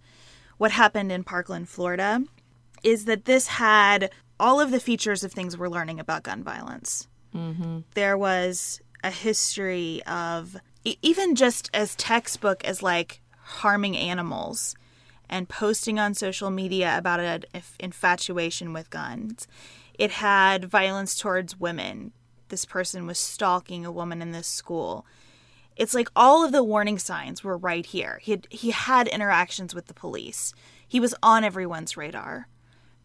what 0.60 0.70
happened 0.70 1.12
in 1.12 1.24
Parkland, 1.24 1.70
Florida, 1.70 2.24
is 2.84 3.06
that 3.06 3.26
this 3.26 3.48
had 3.48 4.12
all 4.40 4.60
of 4.60 4.70
the 4.70 4.80
features 4.80 5.24
of 5.24 5.32
things 5.32 5.58
we're 5.58 5.70
learning 5.70 6.00
about 6.00 6.22
gun 6.22 6.44
violence. 6.44 7.08
Mm-hmm. 7.34 7.80
There 7.96 8.16
was 8.16 8.80
a 9.04 9.10
history 9.10 10.04
of 10.06 10.58
even 10.84 11.34
just 11.34 11.68
as 11.74 11.96
textbook 11.96 12.64
as 12.64 12.84
like 12.84 13.20
harming 13.40 13.98
animals 13.98 14.76
and 15.28 15.50
posting 15.50 15.98
on 15.98 16.14
social 16.14 16.52
media 16.52 16.96
about 16.96 17.20
an 17.20 17.44
infatuation 17.80 18.72
with 18.72 18.92
guns. 18.92 19.48
It 19.98 20.12
had 20.12 20.66
violence 20.66 21.18
towards 21.18 21.60
women. 21.60 22.12
This 22.50 22.66
person 22.66 23.08
was 23.08 23.18
stalking 23.18 23.84
a 23.84 23.92
woman 23.92 24.22
in 24.22 24.32
this 24.32 24.46
school. 24.46 25.04
It's 25.78 25.94
like 25.94 26.10
all 26.16 26.44
of 26.44 26.52
the 26.52 26.64
warning 26.64 26.98
signs 27.00 27.44
were 27.44 27.58
right 27.58 27.86
here. 27.86 28.20
He 28.22 28.32
had, 28.32 28.48
he 28.50 28.72
had 28.72 29.08
interactions 29.08 29.76
with 29.76 29.88
the 29.88 29.94
police. 29.94 30.54
He 30.88 31.00
was 31.00 31.16
on 31.22 31.44
everyone's 31.44 31.96
radar. 31.96 32.48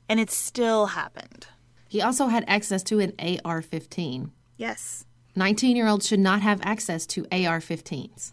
And 0.08 0.18
it 0.18 0.30
still 0.30 0.86
happened. 0.86 1.46
He 1.88 2.00
also 2.00 2.26
had 2.28 2.44
access 2.46 2.82
to 2.84 3.00
an 3.00 3.12
AR 3.44 3.62
15. 3.62 4.32
Yes. 4.56 5.04
19 5.36 5.76
year 5.76 5.86
olds 5.86 6.06
should 6.06 6.20
not 6.20 6.40
have 6.42 6.60
access 6.62 7.06
to 7.06 7.26
AR 7.30 7.60
15s. 7.60 8.32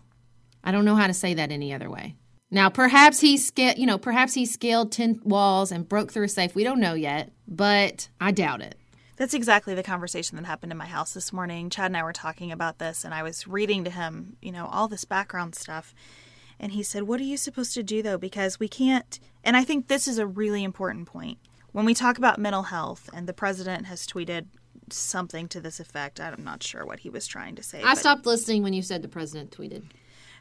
I 0.64 0.72
don't 0.72 0.86
know 0.86 0.96
how 0.96 1.08
to 1.08 1.14
say 1.14 1.34
that 1.34 1.52
any 1.52 1.74
other 1.74 1.90
way. 1.90 2.16
Now, 2.52 2.70
perhaps 2.70 3.20
he 3.20 3.38
scaled, 3.38 3.78
you 3.78 3.86
know, 3.86 3.98
perhaps 3.98 4.34
he 4.34 4.46
scaled 4.46 4.92
10 4.92 5.22
walls 5.24 5.72
and 5.72 5.88
broke 5.88 6.12
through 6.12 6.26
a 6.26 6.30
safe. 6.30 6.56
We 6.56 6.64
don't 6.64 6.80
know 6.80 6.96
yet, 6.96 7.32
but 7.48 8.10
I 8.20 8.32
doubt 8.32 8.62
it. 8.62 8.76
That's 9.20 9.34
exactly 9.34 9.76
the 9.76 9.84
conversation 9.84 10.38
that 10.38 10.46
happened 10.46 10.72
in 10.72 10.78
my 10.78 10.86
house 10.86 11.14
this 11.14 11.34
morning. 11.34 11.70
Chad 11.70 11.88
and 11.88 11.98
I 11.98 12.04
were 12.04 12.14
talking 12.14 12.54
about 12.54 12.80
this, 12.80 13.04
and 13.04 13.14
I 13.14 13.22
was 13.22 13.46
reading 13.46 13.84
to 13.84 13.90
him, 13.90 14.38
you 14.42 14.50
know, 14.50 14.66
all 14.68 14.88
this 14.88 15.04
background 15.04 15.56
stuff. 15.56 15.94
And 16.58 16.72
he 16.72 16.84
said, 16.84 17.04
What 17.04 17.20
are 17.20 17.26
you 17.26 17.36
supposed 17.36 17.74
to 17.74 17.84
do, 17.84 18.02
though? 18.02 18.18
Because 18.18 18.62
we 18.62 18.70
can't. 18.70 19.20
And 19.44 19.58
I 19.58 19.66
think 19.66 19.90
this 19.90 20.08
is 20.08 20.20
a 20.20 20.26
really 20.26 20.64
important 20.64 21.06
point. 21.06 21.38
When 21.74 21.84
we 21.84 21.94
talk 21.94 22.18
about 22.18 22.40
mental 22.40 22.64
health, 22.64 23.10
and 23.14 23.28
the 23.28 23.34
president 23.34 23.88
has 23.88 24.08
tweeted 24.08 24.46
something 24.90 25.50
to 25.50 25.60
this 25.60 25.82
effect, 25.82 26.22
I'm 26.22 26.46
not 26.46 26.64
sure 26.64 26.86
what 26.86 27.00
he 27.00 27.10
was 27.10 27.28
trying 27.28 27.56
to 27.56 27.64
say. 27.64 27.84
I 27.84 27.96
stopped 27.96 28.26
listening 28.26 28.64
when 28.64 28.72
you 28.72 28.82
said 28.82 29.02
the 29.02 29.10
president 29.10 29.52
tweeted. 29.52 29.84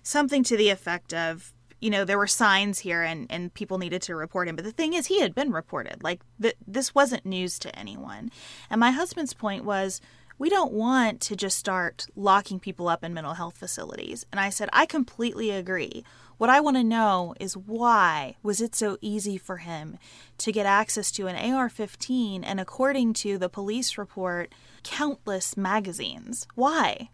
Something 0.05 0.45
to 0.45 0.57
the 0.57 0.71
effect 0.71 1.13
of, 1.13 1.53
you 1.81 1.91
know, 1.91 2.05
there 2.05 2.19
were 2.19 2.27
signs 2.27 2.81
here 2.81 3.03
and, 3.03 3.27
and 3.31 3.55
people 3.55 3.79
needed 3.79 4.03
to 4.03 4.17
report 4.17 4.49
him. 4.49 4.57
But 4.57 4.65
the 4.65 4.73
thing 4.73 4.95
is, 4.95 5.07
he 5.07 5.21
had 5.21 5.35
been 5.35 5.53
reported. 5.53 6.03
Like, 6.03 6.23
th- 6.41 6.57
this 6.67 6.95
wasn't 6.95 7.25
news 7.25 7.59
to 7.61 7.79
anyone. 7.79 8.31
And 8.69 8.81
my 8.81 8.91
husband's 8.91 9.35
point 9.35 9.65
was, 9.65 10.01
we 10.39 10.49
don't 10.49 10.73
want 10.73 11.21
to 11.23 11.37
just 11.37 11.59
start 11.59 12.07
locking 12.15 12.61
people 12.61 12.89
up 12.89 13.03
in 13.03 13.13
mental 13.13 13.35
health 13.35 13.57
facilities. 13.57 14.25
And 14.31 14.41
I 14.41 14.51
said, 14.51 14.69
I 14.73 14.87
completely 14.87 15.51
agree. 15.51 16.05
What 16.37 16.51
I 16.51 16.61
want 16.61 16.77
to 16.77 16.85
know 16.85 17.35
is 17.41 17.57
why 17.57 18.37
was 18.43 18.61
it 18.61 18.77
so 18.77 18.97
easy 19.01 19.37
for 19.37 19.57
him 19.57 19.99
to 20.39 20.53
get 20.53 20.67
access 20.67 21.11
to 21.13 21.27
an 21.27 21.35
AR-15 21.35 22.43
and 22.45 22.61
according 22.61 23.15
to 23.15 23.39
the 23.39 23.49
police 23.49 23.99
report, 23.99 24.55
countless 24.85 25.57
magazines? 25.57 26.47
Why? 26.55 27.11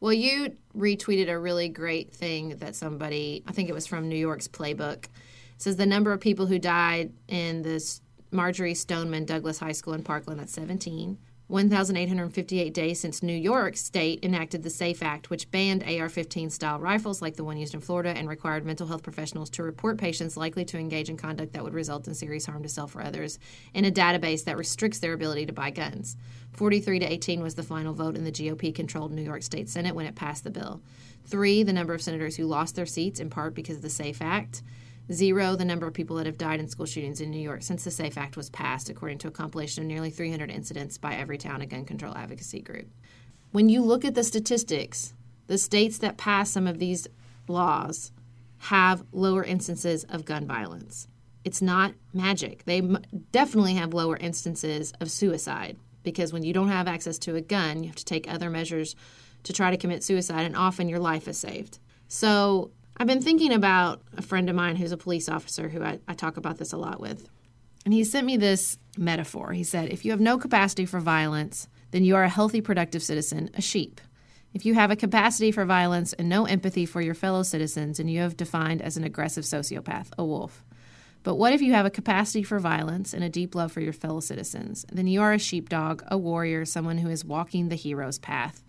Well, 0.00 0.12
you 0.12 0.56
retweeted 0.76 1.28
a 1.28 1.38
really 1.38 1.68
great 1.68 2.12
thing 2.12 2.56
that 2.58 2.74
somebody, 2.74 3.42
I 3.46 3.52
think 3.52 3.68
it 3.68 3.74
was 3.74 3.86
from 3.86 4.08
New 4.08 4.16
York's 4.16 4.48
Playbook, 4.48 5.06
says 5.58 5.76
the 5.76 5.86
number 5.86 6.12
of 6.12 6.20
people 6.20 6.46
who 6.46 6.58
died 6.58 7.12
in 7.28 7.62
this 7.62 8.02
Marjory 8.30 8.74
Stoneman 8.74 9.24
Douglas 9.24 9.58
High 9.58 9.72
School 9.72 9.94
in 9.94 10.02
Parkland 10.02 10.40
at 10.40 10.50
17. 10.50 11.18
1,858 11.48 12.74
days 12.74 12.98
since 12.98 13.22
New 13.22 13.32
York 13.32 13.76
State 13.76 14.24
enacted 14.24 14.64
the 14.64 14.70
SAFE 14.70 15.00
Act, 15.00 15.30
which 15.30 15.48
banned 15.52 15.84
AR 15.84 16.08
15 16.08 16.50
style 16.50 16.80
rifles 16.80 17.22
like 17.22 17.36
the 17.36 17.44
one 17.44 17.56
used 17.56 17.72
in 17.72 17.80
Florida 17.80 18.10
and 18.10 18.28
required 18.28 18.66
mental 18.66 18.88
health 18.88 19.04
professionals 19.04 19.48
to 19.50 19.62
report 19.62 19.96
patients 19.96 20.36
likely 20.36 20.64
to 20.64 20.76
engage 20.76 21.08
in 21.08 21.16
conduct 21.16 21.52
that 21.52 21.62
would 21.62 21.72
result 21.72 22.08
in 22.08 22.14
serious 22.14 22.46
harm 22.46 22.64
to 22.64 22.68
self 22.68 22.96
or 22.96 23.02
others 23.02 23.38
in 23.74 23.84
a 23.84 23.92
database 23.92 24.42
that 24.42 24.56
restricts 24.56 24.98
their 24.98 25.12
ability 25.12 25.46
to 25.46 25.52
buy 25.52 25.70
guns. 25.70 26.16
43 26.54 26.98
to 26.98 27.12
18 27.12 27.40
was 27.40 27.54
the 27.54 27.62
final 27.62 27.94
vote 27.94 28.16
in 28.16 28.24
the 28.24 28.32
GOP 28.32 28.74
controlled 28.74 29.12
New 29.12 29.22
York 29.22 29.44
State 29.44 29.68
Senate 29.68 29.94
when 29.94 30.06
it 30.06 30.16
passed 30.16 30.42
the 30.42 30.50
bill. 30.50 30.82
Three, 31.26 31.62
the 31.62 31.72
number 31.72 31.94
of 31.94 32.02
senators 32.02 32.34
who 32.34 32.46
lost 32.46 32.74
their 32.74 32.86
seats 32.86 33.20
in 33.20 33.30
part 33.30 33.54
because 33.54 33.76
of 33.76 33.82
the 33.82 33.90
SAFE 33.90 34.20
Act. 34.20 34.62
Zero, 35.12 35.54
the 35.54 35.64
number 35.64 35.86
of 35.86 35.94
people 35.94 36.16
that 36.16 36.26
have 36.26 36.38
died 36.38 36.58
in 36.58 36.68
school 36.68 36.86
shootings 36.86 37.20
in 37.20 37.30
New 37.30 37.40
York 37.40 37.62
since 37.62 37.84
the 37.84 37.90
SAFE 37.92 38.18
Act 38.18 38.36
was 38.36 38.50
passed, 38.50 38.88
according 38.88 39.18
to 39.18 39.28
a 39.28 39.32
compilation 39.32 39.82
of 39.82 39.88
nearly 39.88 40.10
300 40.10 40.50
incidents 40.50 40.98
by 40.98 41.14
Everytown, 41.14 41.62
a 41.62 41.66
gun 41.66 41.84
control 41.84 42.16
advocacy 42.16 42.60
group. 42.60 42.88
When 43.52 43.68
you 43.68 43.82
look 43.82 44.04
at 44.04 44.16
the 44.16 44.24
statistics, 44.24 45.14
the 45.46 45.58
states 45.58 45.98
that 45.98 46.16
pass 46.16 46.50
some 46.50 46.66
of 46.66 46.78
these 46.78 47.06
laws 47.46 48.10
have 48.58 49.04
lower 49.12 49.44
instances 49.44 50.04
of 50.04 50.24
gun 50.24 50.44
violence. 50.44 51.06
It's 51.44 51.62
not 51.62 51.94
magic. 52.12 52.64
They 52.64 52.78
m- 52.78 52.98
definitely 53.30 53.74
have 53.74 53.94
lower 53.94 54.16
instances 54.16 54.92
of 55.00 55.10
suicide 55.10 55.76
because 56.02 56.32
when 56.32 56.42
you 56.42 56.52
don't 56.52 56.68
have 56.68 56.88
access 56.88 57.18
to 57.18 57.36
a 57.36 57.40
gun, 57.40 57.84
you 57.84 57.88
have 57.88 57.96
to 57.96 58.04
take 58.04 58.28
other 58.28 58.50
measures 58.50 58.96
to 59.44 59.52
try 59.52 59.70
to 59.70 59.76
commit 59.76 60.02
suicide, 60.02 60.44
and 60.44 60.56
often 60.56 60.88
your 60.88 60.98
life 60.98 61.28
is 61.28 61.38
saved. 61.38 61.78
So 62.08 62.72
I've 62.98 63.06
been 63.06 63.20
thinking 63.20 63.52
about 63.52 64.00
a 64.16 64.22
friend 64.22 64.48
of 64.48 64.56
mine 64.56 64.76
who's 64.76 64.92
a 64.92 64.96
police 64.96 65.28
officer 65.28 65.68
who 65.68 65.82
I, 65.82 65.98
I 66.08 66.14
talk 66.14 66.36
about 66.36 66.56
this 66.56 66.72
a 66.72 66.78
lot 66.78 66.98
with. 67.00 67.28
And 67.84 67.92
he 67.92 68.04
sent 68.04 68.26
me 68.26 68.36
this 68.36 68.78
metaphor. 68.96 69.52
He 69.52 69.64
said, 69.64 69.90
If 69.90 70.04
you 70.04 70.10
have 70.12 70.20
no 70.20 70.38
capacity 70.38 70.86
for 70.86 70.98
violence, 70.98 71.68
then 71.90 72.04
you 72.04 72.16
are 72.16 72.24
a 72.24 72.28
healthy, 72.28 72.60
productive 72.60 73.02
citizen, 73.02 73.50
a 73.54 73.62
sheep. 73.62 74.00
If 74.54 74.64
you 74.64 74.74
have 74.74 74.90
a 74.90 74.96
capacity 74.96 75.52
for 75.52 75.66
violence 75.66 76.14
and 76.14 76.28
no 76.28 76.46
empathy 76.46 76.86
for 76.86 77.02
your 77.02 77.14
fellow 77.14 77.42
citizens, 77.42 78.00
and 78.00 78.10
you 78.10 78.20
have 78.20 78.36
defined 78.36 78.80
as 78.80 78.96
an 78.96 79.04
aggressive 79.04 79.44
sociopath, 79.44 80.08
a 80.16 80.24
wolf. 80.24 80.64
But 81.22 81.34
what 81.34 81.52
if 81.52 81.60
you 81.60 81.74
have 81.74 81.86
a 81.86 81.90
capacity 81.90 82.42
for 82.42 82.58
violence 82.58 83.12
and 83.12 83.22
a 83.22 83.28
deep 83.28 83.54
love 83.54 83.70
for 83.70 83.80
your 83.80 83.92
fellow 83.92 84.20
citizens? 84.20 84.86
Then 84.90 85.06
you 85.06 85.20
are 85.20 85.32
a 85.32 85.38
sheepdog, 85.38 86.02
a 86.08 86.16
warrior, 86.16 86.64
someone 86.64 86.98
who 86.98 87.10
is 87.10 87.24
walking 87.24 87.68
the 87.68 87.74
hero's 87.74 88.18
path. 88.18 88.64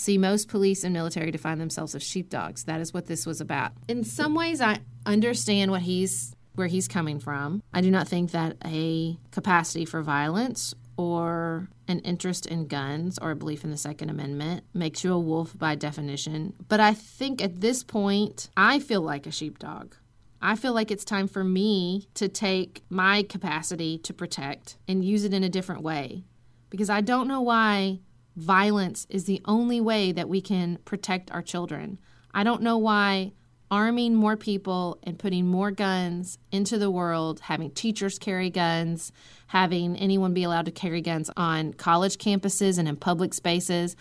See, 0.00 0.16
most 0.16 0.48
police 0.48 0.82
and 0.82 0.94
military 0.94 1.30
define 1.30 1.58
themselves 1.58 1.94
as 1.94 2.02
sheepdogs. 2.02 2.64
That 2.64 2.80
is 2.80 2.94
what 2.94 3.04
this 3.04 3.26
was 3.26 3.38
about. 3.38 3.72
In 3.86 4.02
some 4.02 4.34
ways, 4.34 4.62
I 4.62 4.78
understand 5.04 5.70
what 5.70 5.82
he's 5.82 6.34
where 6.54 6.68
he's 6.68 6.88
coming 6.88 7.20
from. 7.20 7.62
I 7.74 7.82
do 7.82 7.90
not 7.90 8.08
think 8.08 8.30
that 8.30 8.56
a 8.64 9.18
capacity 9.30 9.84
for 9.84 10.00
violence 10.00 10.74
or 10.96 11.68
an 11.86 11.98
interest 11.98 12.46
in 12.46 12.66
guns 12.66 13.18
or 13.18 13.32
a 13.32 13.36
belief 13.36 13.62
in 13.62 13.70
the 13.70 13.76
Second 13.76 14.08
Amendment 14.08 14.64
makes 14.72 15.04
you 15.04 15.12
a 15.12 15.18
wolf 15.18 15.56
by 15.58 15.74
definition. 15.74 16.54
But 16.66 16.80
I 16.80 16.94
think 16.94 17.42
at 17.42 17.60
this 17.60 17.82
point, 17.82 18.48
I 18.56 18.78
feel 18.78 19.02
like 19.02 19.26
a 19.26 19.30
sheepdog. 19.30 19.96
I 20.40 20.56
feel 20.56 20.72
like 20.72 20.90
it's 20.90 21.04
time 21.04 21.28
for 21.28 21.44
me 21.44 22.08
to 22.14 22.26
take 22.26 22.84
my 22.88 23.22
capacity 23.22 23.98
to 23.98 24.14
protect 24.14 24.78
and 24.88 25.04
use 25.04 25.24
it 25.24 25.34
in 25.34 25.44
a 25.44 25.50
different 25.50 25.82
way. 25.82 26.24
Because 26.70 26.88
I 26.88 27.02
don't 27.02 27.28
know 27.28 27.42
why 27.42 28.00
violence 28.36 29.06
is 29.10 29.24
the 29.24 29.40
only 29.44 29.80
way 29.80 30.12
that 30.12 30.28
we 30.28 30.40
can 30.40 30.78
protect 30.84 31.30
our 31.30 31.42
children. 31.42 31.98
I 32.32 32.44
don't 32.44 32.62
know 32.62 32.78
why 32.78 33.32
arming 33.70 34.14
more 34.14 34.36
people 34.36 34.98
and 35.04 35.18
putting 35.18 35.46
more 35.46 35.70
guns 35.70 36.38
into 36.50 36.76
the 36.76 36.90
world, 36.90 37.40
having 37.40 37.70
teachers 37.70 38.18
carry 38.18 38.50
guns, 38.50 39.12
having 39.48 39.96
anyone 39.96 40.34
be 40.34 40.42
allowed 40.42 40.64
to 40.64 40.72
carry 40.72 41.00
guns 41.00 41.30
on 41.36 41.72
college 41.74 42.18
campuses 42.18 42.78
and 42.78 42.88
in 42.88 42.96
public 42.96 43.32
spaces. 43.32 43.94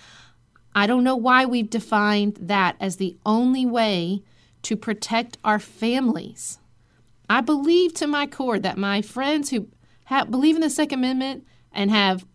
I 0.75 0.87
don't 0.87 1.03
know 1.03 1.15
why 1.15 1.45
we've 1.45 1.69
defined 1.69 2.37
that 2.41 2.75
as 2.79 2.95
the 2.95 3.17
only 3.25 3.65
way 3.65 4.23
to 4.63 4.75
protect 4.75 5.37
our 5.43 5.59
families. 5.59 6.59
I 7.29 7.41
believe 7.41 7.93
to 7.95 8.07
my 8.07 8.25
core 8.25 8.59
that 8.59 8.77
my 8.77 9.01
friends 9.01 9.51
who 9.51 9.67
have, 10.05 10.31
believe 10.31 10.55
in 10.55 10.61
the 10.61 10.69
Second 10.69 10.99
Amendment 10.99 11.45
and 11.71 11.91
have 11.91 12.25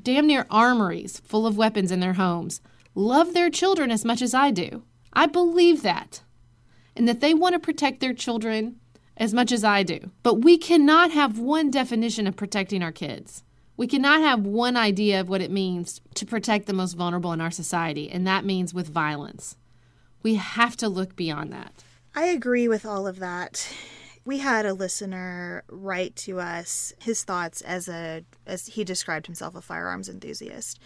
damn 0.00 0.26
near 0.26 0.46
armories 0.50 1.20
full 1.20 1.46
of 1.46 1.56
weapons 1.56 1.90
in 1.90 2.00
their 2.00 2.14
homes 2.14 2.60
love 2.94 3.34
their 3.34 3.50
children 3.50 3.90
as 3.90 4.04
much 4.04 4.22
as 4.22 4.34
I 4.34 4.50
do. 4.50 4.82
I 5.12 5.26
believe 5.26 5.82
that. 5.82 6.22
and 6.96 7.08
that 7.08 7.20
they 7.20 7.34
want 7.34 7.54
to 7.54 7.58
protect 7.58 7.98
their 8.00 8.14
children 8.14 8.76
as 9.16 9.34
much 9.34 9.50
as 9.50 9.64
I 9.64 9.82
do. 9.82 10.10
But 10.22 10.34
we 10.44 10.56
cannot 10.56 11.10
have 11.10 11.38
one 11.40 11.70
definition 11.70 12.26
of 12.28 12.36
protecting 12.36 12.82
our 12.84 12.92
kids. 12.92 13.42
We 13.76 13.88
cannot 13.88 14.20
have 14.20 14.46
one 14.46 14.76
idea 14.76 15.20
of 15.20 15.28
what 15.28 15.40
it 15.40 15.50
means 15.50 16.00
to 16.14 16.24
protect 16.24 16.66
the 16.66 16.72
most 16.72 16.92
vulnerable 16.94 17.32
in 17.32 17.40
our 17.40 17.50
society, 17.50 18.08
and 18.08 18.24
that 18.28 18.44
means 18.44 18.72
with 18.72 18.86
violence. 18.88 19.56
We 20.22 20.36
have 20.36 20.76
to 20.76 20.88
look 20.88 21.16
beyond 21.16 21.52
that. 21.52 21.82
I 22.14 22.26
agree 22.26 22.68
with 22.68 22.86
all 22.86 23.08
of 23.08 23.18
that. 23.18 23.68
We 24.24 24.38
had 24.38 24.64
a 24.64 24.72
listener 24.72 25.64
write 25.68 26.16
to 26.16 26.40
us 26.40 26.94
his 26.98 27.24
thoughts 27.24 27.60
as 27.60 27.88
a 27.88 28.24
as 28.46 28.68
he 28.68 28.84
described 28.84 29.26
himself 29.26 29.54
a 29.54 29.60
firearms 29.60 30.08
enthusiast. 30.08 30.78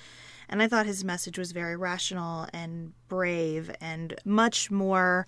And 0.48 0.62
I 0.62 0.68
thought 0.68 0.87
his 0.87 1.05
message 1.05 1.38
was 1.38 1.53
very 1.53 1.77
rational 1.77 2.46
and 2.53 2.94
brave 3.09 3.70
and 3.81 4.14
much 4.24 4.70
more 4.70 5.27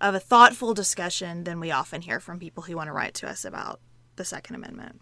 of 0.00 0.14
a 0.14 0.20
thoughtful 0.20 0.74
discussion 0.74 1.44
than 1.44 1.58
we 1.58 1.70
often 1.70 2.02
hear 2.02 2.20
from 2.20 2.38
people 2.38 2.62
who 2.64 2.76
want 2.76 2.88
to 2.88 2.92
write 2.92 3.14
to 3.14 3.28
us 3.28 3.44
about 3.44 3.80
the 4.16 4.24
Second 4.24 4.56
Amendment. 4.56 5.00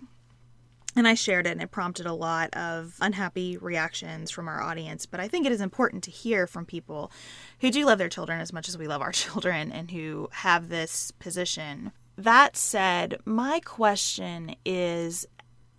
And 0.96 1.08
I 1.08 1.14
shared 1.14 1.48
it, 1.48 1.50
and 1.50 1.60
it 1.60 1.72
prompted 1.72 2.06
a 2.06 2.12
lot 2.12 2.54
of 2.54 2.96
unhappy 3.00 3.56
reactions 3.56 4.30
from 4.30 4.46
our 4.46 4.62
audience. 4.62 5.06
But 5.06 5.18
I 5.18 5.26
think 5.26 5.44
it 5.44 5.50
is 5.50 5.60
important 5.60 6.04
to 6.04 6.12
hear 6.12 6.46
from 6.46 6.64
people 6.64 7.10
who 7.58 7.72
do 7.72 7.84
love 7.84 7.98
their 7.98 8.08
children 8.08 8.40
as 8.40 8.52
much 8.52 8.68
as 8.68 8.78
we 8.78 8.86
love 8.86 9.02
our 9.02 9.12
children 9.12 9.72
and 9.72 9.90
who 9.90 10.28
have 10.32 10.68
this 10.68 11.10
position. 11.10 11.90
That 12.16 12.56
said, 12.56 13.18
my 13.24 13.60
question 13.60 14.56
is 14.64 15.26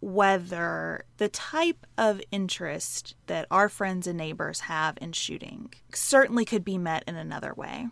whether 0.01 1.05
the 1.17 1.29
type 1.29 1.85
of 1.97 2.21
interest 2.31 3.15
that 3.27 3.47
our 3.49 3.69
friends 3.69 4.05
and 4.05 4.17
neighbors 4.17 4.61
have 4.61 4.97
in 5.01 5.13
shooting 5.13 5.73
certainly 5.93 6.45
could 6.45 6.63
be 6.63 6.77
met 6.77 7.03
in 7.07 7.15
another 7.15 7.53
way, 7.53 7.87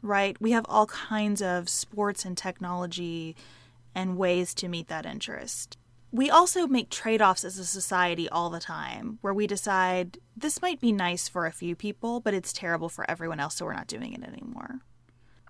right? 0.00 0.40
We 0.40 0.52
have 0.52 0.64
all 0.68 0.86
kinds 0.86 1.42
of 1.42 1.68
sports 1.68 2.24
and 2.24 2.36
technology 2.36 3.36
and 3.94 4.16
ways 4.16 4.54
to 4.54 4.68
meet 4.68 4.88
that 4.88 5.04
interest 5.04 5.76
we 6.10 6.30
also 6.30 6.66
make 6.66 6.90
trade 6.90 7.20
offs 7.20 7.44
as 7.44 7.58
a 7.58 7.64
society 7.66 8.28
all 8.28 8.48
the 8.50 8.60
time 8.60 9.18
where 9.20 9.34
we 9.34 9.46
decide 9.46 10.18
this 10.36 10.62
might 10.62 10.80
be 10.80 10.92
nice 10.92 11.28
for 11.28 11.46
a 11.46 11.52
few 11.52 11.76
people, 11.76 12.20
but 12.20 12.34
it's 12.34 12.52
terrible 12.52 12.88
for 12.88 13.08
everyone 13.10 13.40
else, 13.40 13.56
so 13.56 13.66
we're 13.66 13.74
not 13.74 13.86
doing 13.86 14.14
it 14.14 14.24
anymore. 14.24 14.80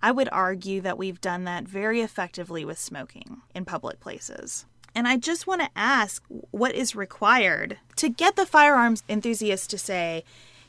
I 0.02 0.12
would 0.12 0.28
argue 0.30 0.80
that 0.82 0.98
we've 0.98 1.20
done 1.20 1.44
that 1.44 1.64
very 1.64 2.00
effectively 2.00 2.64
with 2.64 2.78
smoking 2.78 3.42
in 3.54 3.64
public 3.64 4.00
places. 4.00 4.66
And 4.94 5.06
I 5.06 5.16
just 5.16 5.46
want 5.46 5.60
to 5.60 5.70
ask 5.76 6.22
what 6.50 6.74
is 6.74 6.96
required 6.96 7.78
to 7.96 8.08
get 8.08 8.36
the 8.36 8.46
firearms 8.46 9.02
enthusiasts 9.08 9.66
to 9.68 9.78
say, 9.78 10.24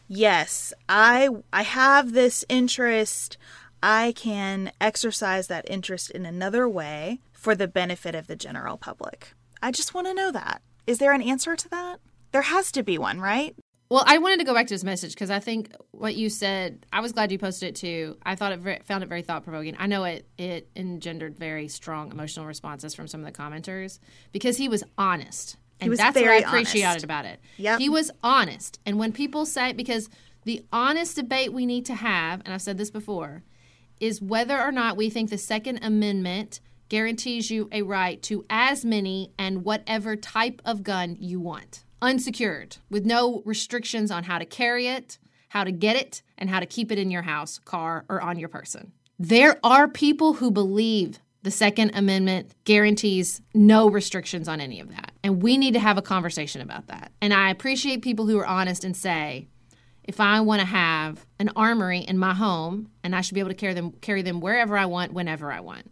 yes, 0.08 0.74
I, 0.88 1.30
I 1.54 1.64
have 1.64 2.14
this 2.14 2.46
interest. 2.50 3.38
I 3.82 4.14
can 4.16 4.72
exercise 4.82 5.48
that 5.48 5.70
interest 5.70 6.12
in 6.12 6.26
another 6.26 6.68
way 6.68 7.22
for 7.32 7.56
the 7.56 7.68
benefit 7.68 8.14
of 8.14 8.28
the 8.28 8.36
general 8.36 8.78
public. 8.78 9.34
I 9.62 9.72
just 9.72 9.94
want 9.94 10.08
to 10.08 10.14
know 10.14 10.32
that. 10.32 10.62
Is 10.86 10.98
there 10.98 11.14
an 11.14 11.22
answer 11.22 11.56
to 11.56 11.70
that? 11.70 12.00
There 12.32 12.44
has 12.44 12.72
to 12.74 12.84
be 12.84 12.98
one, 12.98 13.22
right? 13.22 13.56
Well, 13.90 14.04
I 14.06 14.20
wanted 14.20 14.38
to 14.38 14.46
go 14.46 14.54
back 14.54 14.68
to 14.68 14.74
his 14.76 14.84
message 14.84 15.14
because 15.14 15.32
I 15.32 15.40
think 15.40 15.74
what 15.92 16.16
you 16.16 16.30
said. 16.30 16.86
I 16.94 17.00
was 17.00 17.12
glad 17.12 17.32
you 17.32 17.40
posted 17.40 17.70
it 17.70 17.76
too. 17.76 18.18
I 18.24 18.36
thought 18.36 18.52
it 18.52 18.60
very, 18.60 18.80
found 18.86 19.04
it 19.04 19.10
very 19.10 19.24
thought 19.24 19.44
provoking. 19.44 19.76
I 19.80 19.88
know 19.88 20.04
it 20.04 20.28
it 20.38 20.70
engendered 20.76 21.38
very 21.38 21.68
strong 21.68 22.12
emotional 22.12 22.46
responses 22.46 22.94
from 22.94 23.08
some 23.08 23.26
of 23.26 23.26
the 23.26 23.32
commenters 23.32 23.98
because 24.32 24.58
he 24.58 24.70
was 24.70 24.84
honest, 24.98 25.58
and 25.80 25.92
that's 25.98 26.16
what 26.16 26.28
I 26.28 26.36
appreciated 26.36 26.88
honest. 26.88 27.04
about 27.04 27.26
it. 27.26 27.40
Yeah, 27.58 27.80
he 27.80 27.90
was 27.90 28.12
honest. 28.22 28.80
And 28.86 29.00
when 29.00 29.12
people 29.12 29.48
say 29.48 29.74
because 29.74 30.08
the 30.44 30.64
honest 30.72 31.16
debate 31.16 31.52
we 31.52 31.66
need 31.66 31.86
to 31.88 31.96
have, 31.96 32.42
and 32.46 32.54
I've 32.54 32.62
said 32.62 32.78
this 32.78 32.92
before, 32.92 33.44
is 34.00 34.22
whether 34.22 34.60
or 34.60 34.72
not 34.72 34.98
we 34.98 35.10
think 35.10 35.32
the 35.32 35.38
Second 35.38 35.80
Amendment 35.84 36.60
guarantees 36.90 37.52
you 37.52 37.70
a 37.72 37.82
right 37.82 38.22
to 38.24 38.46
as 38.50 38.86
many 38.86 39.32
and 39.38 39.64
whatever 39.64 40.16
type 40.16 40.62
of 40.66 40.84
gun 40.84 41.18
you 41.20 41.40
want, 41.40 41.84
unsecured, 42.02 42.78
with 42.90 43.06
no 43.06 43.42
restrictions 43.46 44.12
on 44.12 44.24
how 44.24 44.40
to 44.40 44.46
carry 44.46 44.88
it, 44.88 45.18
how 45.50 45.64
to 45.64 45.72
get 45.72 45.96
it, 45.96 46.22
and 46.38 46.50
how 46.50 46.60
to 46.60 46.66
keep 46.66 46.92
it 46.92 47.00
in 47.00 47.12
your 47.12 47.24
house, 47.24 47.60
car, 47.60 48.06
or 48.10 48.22
on 48.22 48.40
your 48.40 48.50
person. 48.50 48.92
There 49.18 49.60
are 49.64 49.88
people 49.88 50.34
who 50.34 50.52
believe 50.52 51.20
the 51.42 51.52
Second 51.52 51.92
Amendment 51.94 52.54
guarantees 52.66 53.42
no 53.54 53.90
restrictions 53.90 54.48
on 54.48 54.62
any 54.62 54.80
of 54.80 54.90
that. 54.90 55.12
And 55.24 55.42
we 55.42 55.58
need 55.58 55.74
to 55.74 55.80
have 55.80 55.98
a 55.98 56.02
conversation 56.02 56.62
about 56.62 56.88
that. 56.88 57.12
And 57.22 57.34
I 57.34 57.50
appreciate 57.50 58.02
people 58.02 58.28
who 58.28 58.38
are 58.40 58.46
honest 58.46 58.84
and 58.84 58.96
say, 58.96 59.48
if 60.04 60.20
I 60.20 60.42
want 60.42 60.60
to 60.60 60.66
have 60.66 61.26
an 61.38 61.52
armory 61.56 62.00
in 62.00 62.18
my 62.18 62.34
home 62.34 62.90
and 63.04 63.16
I 63.16 63.22
should 63.22 63.36
be 63.36 63.40
able 63.40 63.52
to 63.52 63.56
carry 63.56 63.74
them 63.74 63.92
carry 64.02 64.22
them 64.22 64.42
wherever 64.42 64.76
I 64.76 64.86
want, 64.86 65.14
whenever 65.14 65.52
I 65.52 65.60
want 65.60 65.90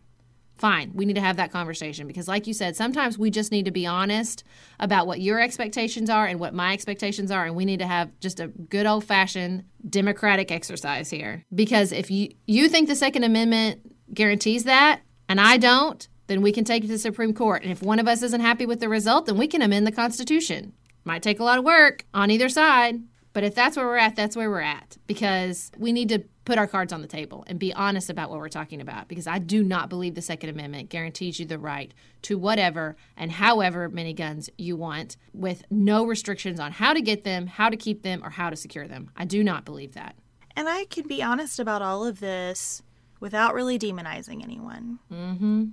fine 0.58 0.92
we 0.94 1.06
need 1.06 1.16
to 1.16 1.22
have 1.22 1.38
that 1.38 1.52
conversation 1.52 2.08
because 2.08 2.28
like 2.28 2.48
you 2.48 2.54
said 2.54 2.76
sometimes 2.76 3.18
we 3.18 3.30
just 3.30 3.52
need 3.52 3.66
to 3.66 3.72
be 3.72 3.86
honest 3.86 4.44
about 4.80 5.08
what 5.08 5.22
your 5.22 5.40
expectations 5.40 6.10
are 6.10 6.26
and 6.26 6.40
what 6.40 6.54
my 6.54 6.74
expectations 6.74 7.32
are 7.32 7.46
and 7.46 7.56
we 7.56 7.66
need 7.66 7.80
to 7.80 7.88
have 7.88 8.12
just 8.20 8.40
a 8.40 8.48
good 8.48 8.86
old 8.86 9.04
fashioned 9.04 9.64
democratic 9.90 10.52
exercise 10.52 11.10
here. 11.10 11.46
Because 11.54 11.92
if 11.92 12.12
you 12.12 12.30
you 12.46 12.70
think 12.70 12.88
the 12.88 12.96
second 12.96 13.24
amendment 13.24 13.82
guarantees 14.14 14.64
that 14.66 15.02
and 15.30 15.40
I 15.40 15.58
don't 15.58 16.08
then 16.28 16.42
we 16.42 16.52
can 16.52 16.66
take 16.66 16.84
it 16.84 16.88
to 16.88 16.94
the 16.94 17.00
Supreme 17.00 17.34
Court. 17.34 17.64
And 17.64 17.72
if 17.72 17.82
one 17.82 18.00
of 18.00 18.08
us 18.08 18.22
isn't 18.22 18.42
happy 18.42 18.66
with 18.66 18.80
the 18.80 18.90
result 18.90 19.26
then 19.26 19.38
we 19.38 19.48
can 19.48 19.62
amend 19.62 19.88
the 19.88 19.92
constitution. 19.92 20.74
Might 21.04 21.24
take 21.24 21.40
a 21.40 21.44
lot 21.44 21.60
of 21.60 21.66
work 21.66 22.06
on 22.14 22.32
either 22.32 22.50
side 22.50 23.02
but 23.34 23.44
if 23.44 23.54
that's 23.54 23.78
where 23.78 23.86
we're 23.86 23.98
at 23.98 24.16
that's 24.16 24.36
where 24.36 24.50
we're 24.50 24.62
at. 24.62 24.98
Because 25.08 25.72
we 25.78 25.92
need 25.92 26.10
to 26.10 26.24
put 26.48 26.58
our 26.58 26.66
cards 26.66 26.94
on 26.94 27.02
the 27.02 27.08
table 27.08 27.44
and 27.48 27.60
be 27.60 27.74
honest 27.74 28.10
about 28.10 28.30
what 28.30 28.40
we're 28.40 28.48
talking 28.48 28.80
about 28.80 29.10
because 29.10 29.28
I 29.28 29.38
do 29.38 29.62
not 29.62 29.90
believe 29.90 30.16
the 30.16 30.22
Second 30.22 30.50
Amendment 30.50 30.88
guarantees 30.88 31.42
you 31.42 31.46
the 31.46 31.60
right 31.60 31.94
to 32.22 32.38
whatever 32.38 32.96
and 33.18 33.34
however 33.34 33.90
many 33.90 34.14
guns 34.14 34.50
you 34.58 34.78
want 34.78 35.18
with 35.34 35.66
no 35.70 36.06
restrictions 36.06 36.58
on 36.58 36.72
how 36.72 36.94
to 36.94 37.02
get 37.02 37.26
them, 37.26 37.48
how 37.48 37.70
to 37.70 37.76
keep 37.76 38.02
them, 38.02 38.24
or 38.24 38.30
how 38.30 38.50
to 38.50 38.56
secure 38.56 38.88
them. 38.88 39.12
I 39.18 39.26
do 39.26 39.44
not 39.44 39.66
believe 39.66 39.94
that. 39.96 40.16
And 40.56 40.70
I 40.70 40.86
can 40.86 41.06
be 41.06 41.22
honest 41.22 41.60
about 41.60 41.82
all 41.82 42.06
of 42.06 42.22
this 42.22 42.82
without 43.20 43.54
really 43.54 43.78
demonizing 43.78 44.42
anyone. 44.42 45.00
Mm-hmm. 45.12 45.66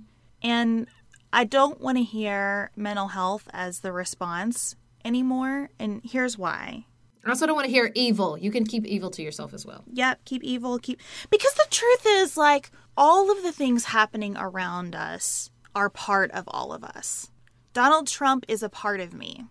And 0.43 0.87
I 1.31 1.45
don't 1.45 1.79
want 1.79 1.97
to 1.99 2.03
hear 2.03 2.71
mental 2.75 3.07
health 3.07 3.47
as 3.53 3.79
the 3.79 3.93
response 3.93 4.75
anymore. 5.05 5.69
And 5.79 6.01
here's 6.03 6.37
why. 6.37 6.85
I 7.25 7.29
also 7.29 7.47
don't 7.47 7.55
want 7.55 7.65
to 7.65 7.71
hear 7.71 7.91
evil. 7.95 8.37
You 8.37 8.51
can 8.51 8.65
keep 8.65 8.85
evil 8.85 9.09
to 9.11 9.23
yourself 9.23 9.53
as 9.53 9.65
well. 9.65 9.83
Yep, 9.91 10.25
keep 10.25 10.43
evil, 10.43 10.77
keep. 10.77 11.01
Because 11.29 11.53
the 11.53 11.65
truth 11.71 12.05
is, 12.05 12.37
like, 12.37 12.71
all 12.95 13.31
of 13.31 13.41
the 13.41 13.51
things 13.51 13.85
happening 13.85 14.37
around 14.37 14.95
us 14.95 15.49
are 15.73 15.89
part 15.89 16.29
of 16.31 16.43
all 16.47 16.71
of 16.71 16.83
us. 16.83 17.31
Donald 17.73 18.07
Trump 18.07 18.45
is 18.47 18.61
a 18.61 18.69
part 18.69 18.99
of 18.99 19.13
me, 19.13 19.45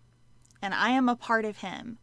and 0.62 0.72
I 0.72 0.90
am 0.90 1.08
a 1.08 1.16
part 1.16 1.44
of 1.44 1.58
him. 1.58 1.98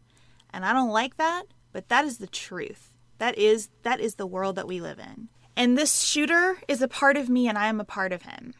And 0.53 0.65
I 0.65 0.73
don't 0.73 0.89
like 0.89 1.17
that, 1.17 1.43
but 1.71 1.87
that 1.89 2.05
is 2.05 2.17
the 2.17 2.27
truth. 2.27 2.91
That 3.17 3.37
is 3.37 3.69
that 3.83 3.99
is 3.99 4.15
the 4.15 4.27
world 4.27 4.55
that 4.57 4.67
we 4.67 4.81
live 4.81 4.99
in. 4.99 5.29
And 5.55 5.77
this 5.77 6.01
shooter 6.01 6.57
is 6.67 6.81
a 6.81 6.87
part 6.87 7.17
of 7.17 7.29
me 7.29 7.47
and 7.47 7.57
I 7.57 7.67
am 7.67 7.79
a 7.79 7.85
part 7.85 8.11
of 8.11 8.23
him. 8.23 8.53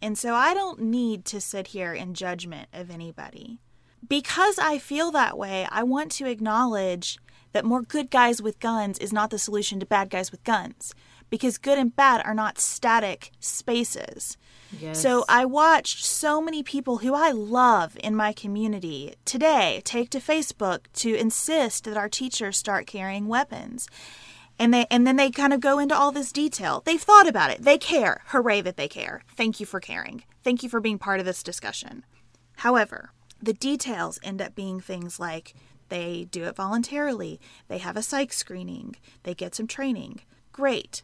And 0.00 0.16
so 0.16 0.34
I 0.34 0.54
don't 0.54 0.80
need 0.80 1.24
to 1.26 1.40
sit 1.40 1.68
here 1.68 1.92
in 1.92 2.14
judgment 2.14 2.68
of 2.72 2.90
anybody 2.90 3.60
because 4.08 4.58
I 4.58 4.78
feel 4.78 5.10
that 5.12 5.38
way, 5.38 5.66
I 5.70 5.82
want 5.82 6.12
to 6.12 6.26
acknowledge 6.26 7.18
that 7.52 7.64
more 7.64 7.82
good 7.82 8.10
guys 8.10 8.40
with 8.40 8.60
guns 8.60 8.98
is 8.98 9.12
not 9.12 9.30
the 9.30 9.38
solution 9.38 9.80
to 9.80 9.86
bad 9.86 10.10
guys 10.10 10.30
with 10.30 10.44
guns 10.44 10.94
because 11.30 11.58
good 11.58 11.78
and 11.78 11.94
bad 11.94 12.24
are 12.24 12.34
not 12.34 12.58
static 12.58 13.30
spaces. 13.38 14.36
Yes. 14.78 15.00
So 15.00 15.24
I 15.28 15.44
watched 15.44 16.04
so 16.04 16.40
many 16.40 16.62
people 16.62 16.98
who 16.98 17.14
I 17.14 17.30
love 17.30 17.96
in 18.02 18.14
my 18.14 18.32
community 18.32 19.14
today 19.24 19.80
take 19.84 20.10
to 20.10 20.18
Facebook 20.18 20.86
to 20.94 21.14
insist 21.14 21.84
that 21.84 21.96
our 21.96 22.08
teachers 22.08 22.58
start 22.58 22.86
carrying 22.86 23.26
weapons. 23.26 23.88
And 24.58 24.74
they 24.74 24.86
and 24.90 25.06
then 25.06 25.16
they 25.16 25.30
kind 25.30 25.54
of 25.54 25.60
go 25.60 25.78
into 25.78 25.96
all 25.96 26.12
this 26.12 26.32
detail. 26.32 26.82
They've 26.84 27.00
thought 27.00 27.26
about 27.26 27.50
it. 27.50 27.62
They 27.62 27.78
care. 27.78 28.20
Hooray 28.26 28.60
that 28.60 28.76
they 28.76 28.88
care. 28.88 29.22
Thank 29.34 29.58
you 29.58 29.64
for 29.64 29.80
caring. 29.80 30.24
Thank 30.44 30.62
you 30.62 30.68
for 30.68 30.80
being 30.80 30.98
part 30.98 31.18
of 31.18 31.26
this 31.26 31.42
discussion. 31.42 32.04
However, 32.56 33.12
the 33.42 33.52
details 33.52 34.18
end 34.22 34.40
up 34.40 34.54
being 34.54 34.80
things 34.80 35.18
like 35.18 35.54
they 35.88 36.26
do 36.30 36.44
it 36.44 36.56
voluntarily, 36.56 37.40
they 37.68 37.78
have 37.78 37.96
a 37.96 38.02
psych 38.02 38.32
screening, 38.32 38.96
they 39.24 39.34
get 39.34 39.54
some 39.54 39.66
training. 39.66 40.20
Great. 40.52 41.02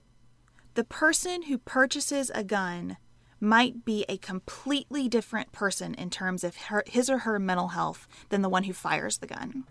The 0.75 0.85
person 0.85 1.43
who 1.43 1.59
purchases 1.59 2.31
a 2.35 2.45
gun 2.45 2.97
might 3.41 3.85
be 3.85 4.05
a 4.09 4.17
completely 4.17 5.09
different 5.09 5.53
person 5.53 5.95
in 5.95 6.11
terms 6.11 6.45
of 6.45 6.57
her, 6.57 6.85
his 6.87 7.11
or 7.11 7.19
her 7.19 7.39
mental 7.39 7.69
health 7.69 8.07
than 8.29 8.43
the 8.43 8.49
one 8.49 8.65
who 8.65 8.73
fires 8.73 9.19
the 9.19 9.27
gun. 9.27 9.65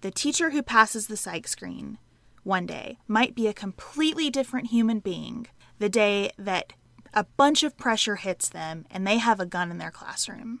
The 0.00 0.10
teacher 0.10 0.50
who 0.50 0.62
passes 0.62 1.06
the 1.06 1.16
psych 1.16 1.48
screen 1.48 1.98
one 2.42 2.66
day 2.66 2.98
might 3.06 3.34
be 3.34 3.46
a 3.46 3.52
completely 3.52 4.30
different 4.30 4.68
human 4.68 5.00
being 5.00 5.46
the 5.78 5.88
day 5.88 6.30
that 6.38 6.72
a 7.14 7.24
bunch 7.36 7.62
of 7.62 7.76
pressure 7.76 8.16
hits 8.16 8.48
them 8.48 8.86
and 8.90 9.06
they 9.06 9.18
have 9.18 9.40
a 9.40 9.46
gun 9.46 9.70
in 9.70 9.78
their 9.78 9.90
classroom. 9.90 10.60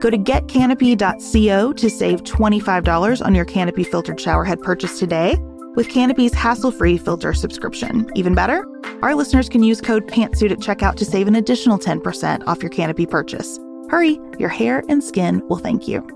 Go 0.00 0.10
to 0.10 0.18
getcanopy.co 0.18 1.72
to 1.72 1.90
save 1.90 2.22
$25 2.22 3.24
on 3.24 3.34
your 3.34 3.44
Canopy 3.44 3.84
filtered 3.84 4.18
showerhead 4.18 4.62
purchase 4.62 4.98
today 4.98 5.36
with 5.74 5.88
Canopy's 5.88 6.34
hassle-free 6.34 6.98
filter 6.98 7.32
subscription. 7.34 8.10
Even 8.14 8.34
better, 8.34 8.64
our 9.02 9.14
listeners 9.14 9.48
can 9.48 9.62
use 9.62 9.80
code 9.80 10.06
PANTSUIT 10.08 10.50
at 10.50 10.58
checkout 10.58 10.96
to 10.96 11.04
save 11.04 11.28
an 11.28 11.36
additional 11.36 11.78
10% 11.78 12.46
off 12.46 12.62
your 12.62 12.70
Canopy 12.70 13.06
purchase. 13.06 13.58
Hurry, 13.90 14.18
your 14.38 14.48
hair 14.48 14.82
and 14.88 15.02
skin 15.02 15.46
will 15.48 15.58
thank 15.58 15.86
you. 15.86 16.06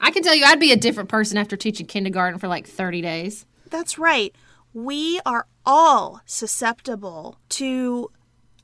I 0.00 0.10
can 0.10 0.22
tell 0.22 0.34
you 0.34 0.44
I'd 0.44 0.60
be 0.60 0.72
a 0.72 0.76
different 0.76 1.08
person 1.08 1.38
after 1.38 1.56
teaching 1.56 1.86
kindergarten 1.86 2.38
for 2.38 2.46
like 2.46 2.66
30 2.66 3.00
days. 3.00 3.46
That's 3.70 3.98
right. 3.98 4.34
We 4.72 5.20
are 5.24 5.46
all 5.64 6.20
susceptible 6.26 7.38
to 7.50 8.10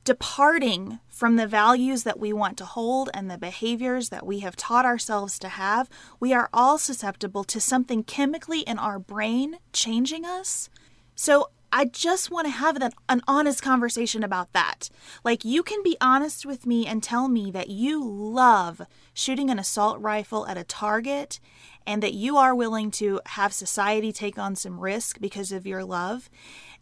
departing 0.03 0.99
from 1.07 1.35
the 1.35 1.47
values 1.47 2.03
that 2.03 2.19
we 2.19 2.33
want 2.33 2.57
to 2.57 2.65
hold 2.65 3.09
and 3.13 3.29
the 3.29 3.37
behaviors 3.37 4.09
that 4.09 4.25
we 4.25 4.39
have 4.39 4.55
taught 4.55 4.85
ourselves 4.85 5.37
to 5.39 5.49
have. 5.49 5.89
We 6.19 6.33
are 6.33 6.49
all 6.53 6.77
susceptible 6.77 7.43
to 7.45 7.59
something 7.59 8.03
chemically 8.03 8.61
in 8.61 8.79
our 8.79 8.97
brain 8.97 9.57
changing 9.73 10.25
us. 10.25 10.69
So 11.15 11.49
I 11.73 11.85
just 11.85 12.29
want 12.29 12.47
to 12.47 12.51
have 12.51 12.77
an, 13.07 13.21
honest 13.27 13.61
conversation 13.61 14.23
about 14.23 14.51
that. 14.51 14.89
Like, 15.23 15.45
you 15.45 15.63
can 15.63 15.81
be 15.83 15.95
honest 16.01 16.45
with 16.45 16.65
me 16.65 16.85
and 16.85 17.01
tell 17.01 17.29
me 17.29 17.49
that 17.51 17.69
you 17.69 18.03
love 18.03 18.81
shooting 19.13 19.49
an 19.49 19.57
assault 19.57 19.99
rifle 20.01 20.45
at 20.47 20.57
a 20.57 20.65
target 20.65 21.39
and 21.87 22.03
that 22.03 22.13
you 22.13 22.35
are 22.35 22.53
willing 22.53 22.91
to 22.91 23.21
have 23.27 23.53
society 23.53 24.11
take 24.11 24.37
on 24.37 24.55
some 24.55 24.79
risk 24.79 25.21
because 25.21 25.51
of 25.51 25.65
your 25.65 25.83
love. 25.85 26.29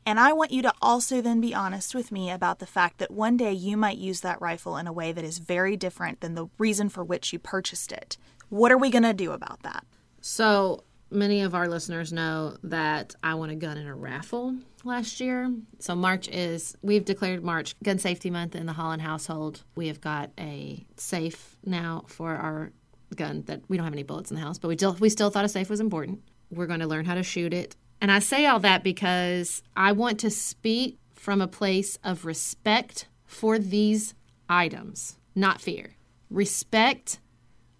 And 0.05 0.19
I 0.19 0.33
want 0.33 0.51
you 0.51 0.61
to 0.63 0.73
also 0.81 1.21
then 1.21 1.39
be 1.39 1.53
honest 1.53 1.93
with 1.93 2.11
me 2.11 2.31
about 2.31 2.59
the 2.59 2.65
fact 2.65 2.97
that 2.97 3.11
one 3.11 3.37
day 3.37 3.53
you 3.53 3.77
might 3.77 3.97
use 3.97 4.21
that 4.21 4.41
rifle 4.41 4.77
in 4.77 4.87
a 4.87 4.93
way 4.93 5.11
that 5.11 5.23
is 5.23 5.37
very 5.37 5.77
different 5.77 6.21
than 6.21 6.35
the 6.35 6.47
reason 6.57 6.89
for 6.89 7.03
which 7.03 7.31
you 7.31 7.39
purchased 7.39 7.91
it. 7.91 8.17
What 8.49 8.71
are 8.71 8.77
we 8.77 8.89
going 8.89 9.03
to 9.03 9.13
do 9.13 9.31
about 9.31 9.61
that? 9.63 9.85
So, 10.21 10.83
many 11.11 11.41
of 11.41 11.55
our 11.55 11.67
listeners 11.67 12.11
know 12.11 12.57
that 12.63 13.15
I 13.23 13.35
won 13.35 13.49
a 13.49 13.55
gun 13.55 13.77
in 13.77 13.87
a 13.87 13.95
raffle 13.95 14.55
last 14.83 15.19
year. 15.19 15.53
So 15.79 15.95
March 15.95 16.27
is 16.27 16.75
we've 16.81 17.05
declared 17.05 17.43
March 17.43 17.75
Gun 17.83 17.99
Safety 17.99 18.29
Month 18.29 18.55
in 18.55 18.65
the 18.65 18.73
Holland 18.73 19.01
household. 19.01 19.63
We 19.75 19.87
have 19.87 20.01
got 20.01 20.31
a 20.39 20.85
safe 20.97 21.57
now 21.65 22.05
for 22.07 22.35
our 22.35 22.71
gun 23.15 23.43
that 23.47 23.61
we 23.67 23.77
don't 23.77 23.85
have 23.85 23.93
any 23.93 24.03
bullets 24.03 24.31
in 24.31 24.35
the 24.35 24.43
house, 24.43 24.57
but 24.57 24.67
we 24.67 24.75
still 24.75 24.93
we 24.99 25.09
still 25.09 25.29
thought 25.29 25.45
a 25.45 25.49
safe 25.49 25.69
was 25.69 25.79
important. 25.79 26.21
We're 26.51 26.67
going 26.67 26.79
to 26.79 26.87
learn 26.87 27.05
how 27.05 27.15
to 27.15 27.23
shoot 27.23 27.53
it. 27.53 27.75
And 28.01 28.11
I 28.11 28.19
say 28.19 28.45
all 28.45 28.59
that 28.59 28.83
because 28.83 29.61
I 29.75 29.91
want 29.91 30.19
to 30.21 30.29
speak 30.29 30.97
from 31.13 31.41
a 31.41 31.47
place 31.47 31.97
of 32.03 32.25
respect 32.25 33.07
for 33.25 33.59
these 33.59 34.13
items, 34.47 35.17
not 35.35 35.61
fear. 35.61 35.95
Respect 36.29 37.19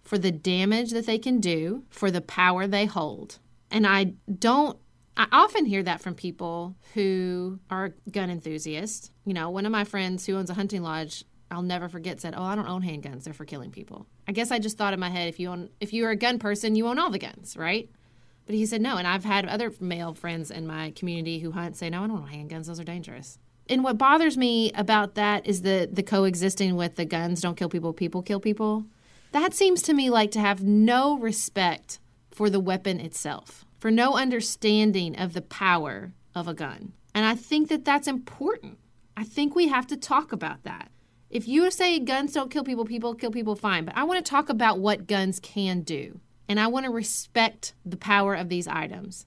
for 0.02 0.18
the 0.18 0.32
damage 0.32 0.90
that 0.90 1.06
they 1.06 1.18
can 1.18 1.40
do, 1.40 1.84
for 1.88 2.10
the 2.10 2.20
power 2.20 2.66
they 2.66 2.84
hold. 2.84 3.38
And 3.70 3.86
I 3.86 4.14
don't 4.38 4.78
I 5.16 5.26
often 5.32 5.66
hear 5.66 5.82
that 5.82 6.00
from 6.00 6.14
people 6.14 6.76
who 6.94 7.58
are 7.68 7.94
gun 8.10 8.30
enthusiasts. 8.30 9.10
You 9.26 9.34
know, 9.34 9.50
one 9.50 9.66
of 9.66 9.72
my 9.72 9.84
friends 9.84 10.24
who 10.24 10.36
owns 10.36 10.48
a 10.48 10.54
hunting 10.54 10.82
lodge, 10.82 11.24
I'll 11.50 11.60
never 11.60 11.90
forget, 11.90 12.20
said, 12.20 12.34
"Oh, 12.34 12.42
I 12.42 12.54
don't 12.54 12.66
own 12.66 12.82
handguns; 12.82 13.24
they're 13.24 13.34
for 13.34 13.44
killing 13.44 13.70
people." 13.70 14.06
I 14.26 14.32
guess 14.32 14.50
I 14.50 14.58
just 14.58 14.78
thought 14.78 14.94
in 14.94 15.00
my 15.00 15.10
head, 15.10 15.28
if 15.28 15.38
you 15.38 15.50
own, 15.50 15.68
if 15.78 15.92
you 15.92 16.06
are 16.06 16.10
a 16.10 16.16
gun 16.16 16.38
person, 16.38 16.74
you 16.74 16.86
own 16.86 16.98
all 16.98 17.10
the 17.10 17.18
guns, 17.18 17.54
right? 17.56 17.90
But 18.50 18.56
he 18.56 18.66
said 18.66 18.82
no. 18.82 18.96
And 18.96 19.06
I've 19.06 19.24
had 19.24 19.46
other 19.46 19.72
male 19.78 20.12
friends 20.12 20.50
in 20.50 20.66
my 20.66 20.90
community 20.96 21.38
who 21.38 21.52
hunt 21.52 21.76
say, 21.76 21.88
no, 21.88 22.02
I 22.02 22.08
don't 22.08 22.20
want 22.20 22.32
handguns. 22.32 22.66
Those 22.66 22.80
are 22.80 22.84
dangerous. 22.84 23.38
And 23.68 23.84
what 23.84 23.96
bothers 23.96 24.36
me 24.36 24.72
about 24.72 25.14
that 25.14 25.46
is 25.46 25.62
the, 25.62 25.88
the 25.88 26.02
coexisting 26.02 26.74
with 26.74 26.96
the 26.96 27.04
guns 27.04 27.42
don't 27.42 27.56
kill 27.56 27.68
people, 27.68 27.92
people 27.92 28.22
kill 28.22 28.40
people. 28.40 28.86
That 29.30 29.54
seems 29.54 29.82
to 29.82 29.94
me 29.94 30.10
like 30.10 30.32
to 30.32 30.40
have 30.40 30.64
no 30.64 31.16
respect 31.16 32.00
for 32.32 32.50
the 32.50 32.58
weapon 32.58 32.98
itself, 32.98 33.64
for 33.78 33.92
no 33.92 34.16
understanding 34.16 35.16
of 35.16 35.32
the 35.32 35.42
power 35.42 36.12
of 36.34 36.48
a 36.48 36.52
gun. 36.52 36.92
And 37.14 37.24
I 37.24 37.36
think 37.36 37.68
that 37.68 37.84
that's 37.84 38.08
important. 38.08 38.78
I 39.16 39.22
think 39.22 39.54
we 39.54 39.68
have 39.68 39.86
to 39.86 39.96
talk 39.96 40.32
about 40.32 40.64
that. 40.64 40.90
If 41.30 41.46
you 41.46 41.70
say 41.70 42.00
guns 42.00 42.32
don't 42.32 42.50
kill 42.50 42.64
people, 42.64 42.84
people 42.84 43.14
kill 43.14 43.30
people, 43.30 43.54
fine. 43.54 43.84
But 43.84 43.96
I 43.96 44.02
want 44.02 44.26
to 44.26 44.28
talk 44.28 44.48
about 44.48 44.80
what 44.80 45.06
guns 45.06 45.38
can 45.38 45.82
do. 45.82 46.18
And 46.50 46.58
I 46.58 46.66
want 46.66 46.84
to 46.84 46.90
respect 46.90 47.74
the 47.86 47.96
power 47.96 48.34
of 48.34 48.48
these 48.48 48.66
items. 48.66 49.24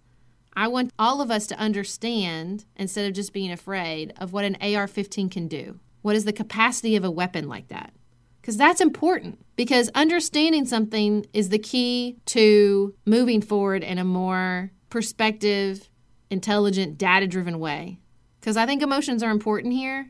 I 0.57 0.67
want 0.67 0.91
all 0.99 1.21
of 1.21 1.31
us 1.31 1.47
to 1.47 1.57
understand, 1.57 2.65
instead 2.75 3.07
of 3.07 3.13
just 3.13 3.31
being 3.31 3.49
afraid, 3.49 4.13
of 4.17 4.33
what 4.33 4.43
an 4.43 4.57
AR 4.59 4.87
15 4.87 5.29
can 5.29 5.47
do. 5.47 5.79
What 6.01 6.17
is 6.17 6.25
the 6.25 6.33
capacity 6.33 6.97
of 6.97 7.05
a 7.05 7.09
weapon 7.09 7.47
like 7.47 7.69
that? 7.69 7.93
Because 8.41 8.57
that's 8.57 8.81
important. 8.81 9.39
Because 9.55 9.89
understanding 9.95 10.65
something 10.65 11.25
is 11.31 11.47
the 11.47 11.59
key 11.59 12.17
to 12.25 12.93
moving 13.05 13.41
forward 13.41 13.85
in 13.85 13.99
a 13.99 14.03
more 14.03 14.73
perspective, 14.89 15.87
intelligent, 16.29 16.97
data 16.97 17.25
driven 17.25 17.57
way. 17.57 17.99
Because 18.41 18.57
I 18.57 18.65
think 18.65 18.83
emotions 18.83 19.23
are 19.23 19.31
important 19.31 19.73
here, 19.73 20.09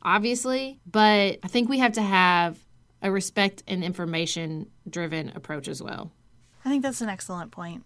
obviously, 0.00 0.80
but 0.90 1.40
I 1.42 1.48
think 1.48 1.68
we 1.68 1.80
have 1.80 1.92
to 1.92 2.02
have 2.02 2.56
a 3.02 3.10
respect 3.10 3.62
and 3.68 3.84
information 3.84 4.70
driven 4.88 5.28
approach 5.36 5.68
as 5.68 5.82
well. 5.82 6.10
I 6.64 6.68
think 6.68 6.82
that's 6.82 7.00
an 7.00 7.08
excellent 7.08 7.50
point. 7.50 7.84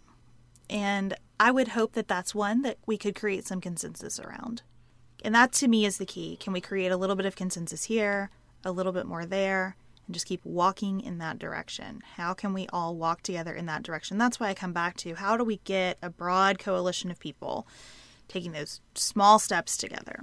And 0.68 1.14
I 1.39 1.51
would 1.51 1.68
hope 1.68 1.93
that 1.93 2.09
that's 2.09 2.35
one 2.35 2.62
that 2.62 2.79
we 2.87 2.97
could 2.97 3.14
create 3.14 3.47
some 3.47 3.61
consensus 3.61 4.18
around. 4.18 4.62
And 5.25 5.35
that 5.35 5.53
to 5.55 5.68
me 5.68 5.85
is 5.85 5.99
the 5.99 6.07
key. 6.07 6.37
Can 6.37 6.53
we 6.53 6.61
create 6.61 6.91
a 6.91 6.97
little 6.97 7.16
bit 7.16 7.27
of 7.27 7.37
consensus 7.37 7.85
here, 7.85 8.31
a 8.64 8.73
little 8.73 8.93
bit 8.93 9.07
more 9.07 9.27
there, 9.27 9.77
and 10.07 10.14
just 10.14 10.27
keep 10.27 10.45
walking 10.45 11.01
in 11.01 11.18
that 11.18 11.39
direction? 11.39 12.03
How 12.16 12.35
can 12.35 12.53
we 12.53 12.66
all 12.73 12.97
walk 12.97 13.23
together 13.23 13.53
in 13.53 13.66
that 13.66 13.83
direction? 13.83 14.18
That's 14.18 14.41
why 14.41 14.49
I 14.49 14.55
come 14.55 14.73
back 14.73 14.97
to 14.99 15.14
how 15.14 15.37
do 15.37 15.45
we 15.45 15.59
get 15.64 15.99
a 16.03 16.11
broad 16.11 16.59
coalition 16.59 17.11
of 17.11 17.20
people 17.20 17.66
taking 18.29 18.53
those 18.53 18.81
small 18.95 19.39
steps 19.39 19.77
together? 19.77 20.20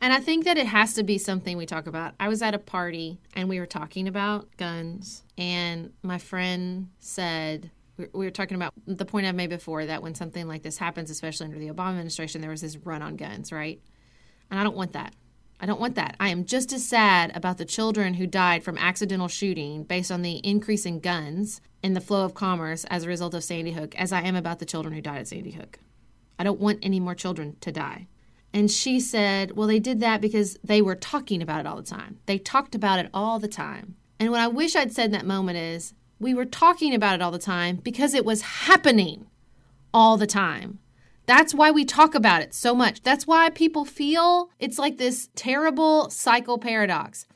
And 0.00 0.12
I 0.12 0.20
think 0.20 0.44
that 0.44 0.56
it 0.56 0.66
has 0.66 0.94
to 0.94 1.02
be 1.02 1.18
something 1.18 1.58
we 1.58 1.66
talk 1.66 1.86
about. 1.86 2.14
I 2.18 2.28
was 2.28 2.40
at 2.40 2.54
a 2.54 2.58
party 2.58 3.18
and 3.34 3.48
we 3.48 3.60
were 3.60 3.66
talking 3.66 4.08
about 4.08 4.48
guns, 4.56 5.24
and 5.36 5.92
my 6.02 6.18
friend 6.18 6.88
said, 6.98 7.70
we 8.12 8.24
were 8.24 8.30
talking 8.30 8.56
about 8.56 8.72
the 8.86 9.04
point 9.04 9.26
I've 9.26 9.34
made 9.34 9.50
before 9.50 9.86
that 9.86 10.02
when 10.02 10.14
something 10.14 10.48
like 10.48 10.62
this 10.62 10.78
happens, 10.78 11.10
especially 11.10 11.46
under 11.46 11.58
the 11.58 11.68
Obama 11.68 11.90
administration, 11.90 12.40
there 12.40 12.50
was 12.50 12.60
this 12.60 12.76
run 12.78 13.02
on 13.02 13.16
guns, 13.16 13.52
right? 13.52 13.80
And 14.50 14.58
I 14.58 14.64
don't 14.64 14.76
want 14.76 14.92
that. 14.92 15.14
I 15.60 15.66
don't 15.66 15.80
want 15.80 15.94
that. 15.96 16.16
I 16.18 16.30
am 16.30 16.46
just 16.46 16.72
as 16.72 16.88
sad 16.88 17.36
about 17.36 17.58
the 17.58 17.66
children 17.66 18.14
who 18.14 18.26
died 18.26 18.64
from 18.64 18.78
accidental 18.78 19.28
shooting 19.28 19.84
based 19.84 20.10
on 20.10 20.22
the 20.22 20.36
increase 20.38 20.86
in 20.86 21.00
guns 21.00 21.60
in 21.82 21.92
the 21.92 22.00
flow 22.00 22.24
of 22.24 22.34
commerce 22.34 22.84
as 22.86 23.04
a 23.04 23.08
result 23.08 23.34
of 23.34 23.44
Sandy 23.44 23.72
Hook 23.72 23.94
as 23.96 24.12
I 24.12 24.22
am 24.22 24.36
about 24.36 24.58
the 24.58 24.64
children 24.64 24.94
who 24.94 25.02
died 25.02 25.20
at 25.20 25.28
Sandy 25.28 25.50
Hook. 25.50 25.78
I 26.38 26.44
don't 26.44 26.60
want 26.60 26.78
any 26.82 26.98
more 26.98 27.14
children 27.14 27.56
to 27.60 27.70
die. 27.70 28.06
And 28.52 28.70
she 28.70 28.98
said, 29.00 29.52
Well, 29.52 29.68
they 29.68 29.78
did 29.78 30.00
that 30.00 30.20
because 30.20 30.58
they 30.64 30.82
were 30.82 30.96
talking 30.96 31.42
about 31.42 31.60
it 31.60 31.66
all 31.66 31.76
the 31.76 31.82
time. 31.82 32.18
They 32.26 32.38
talked 32.38 32.74
about 32.74 32.98
it 32.98 33.10
all 33.12 33.38
the 33.38 33.46
time. 33.46 33.96
And 34.18 34.30
what 34.30 34.40
I 34.40 34.48
wish 34.48 34.74
I'd 34.74 34.92
said 34.92 35.06
in 35.06 35.12
that 35.12 35.26
moment 35.26 35.58
is, 35.58 35.94
we 36.20 36.34
were 36.34 36.44
talking 36.44 36.94
about 36.94 37.14
it 37.14 37.22
all 37.22 37.30
the 37.30 37.38
time 37.38 37.76
because 37.76 38.14
it 38.14 38.24
was 38.24 38.42
happening 38.42 39.26
all 39.92 40.16
the 40.16 40.26
time. 40.26 40.78
That's 41.26 41.54
why 41.54 41.70
we 41.70 41.84
talk 41.84 42.14
about 42.14 42.42
it 42.42 42.54
so 42.54 42.74
much. 42.74 43.02
That's 43.02 43.26
why 43.26 43.50
people 43.50 43.84
feel 43.84 44.50
it's 44.58 44.78
like 44.78 44.98
this 44.98 45.30
terrible 45.34 46.10
cycle 46.10 46.58
paradox. 46.58 47.26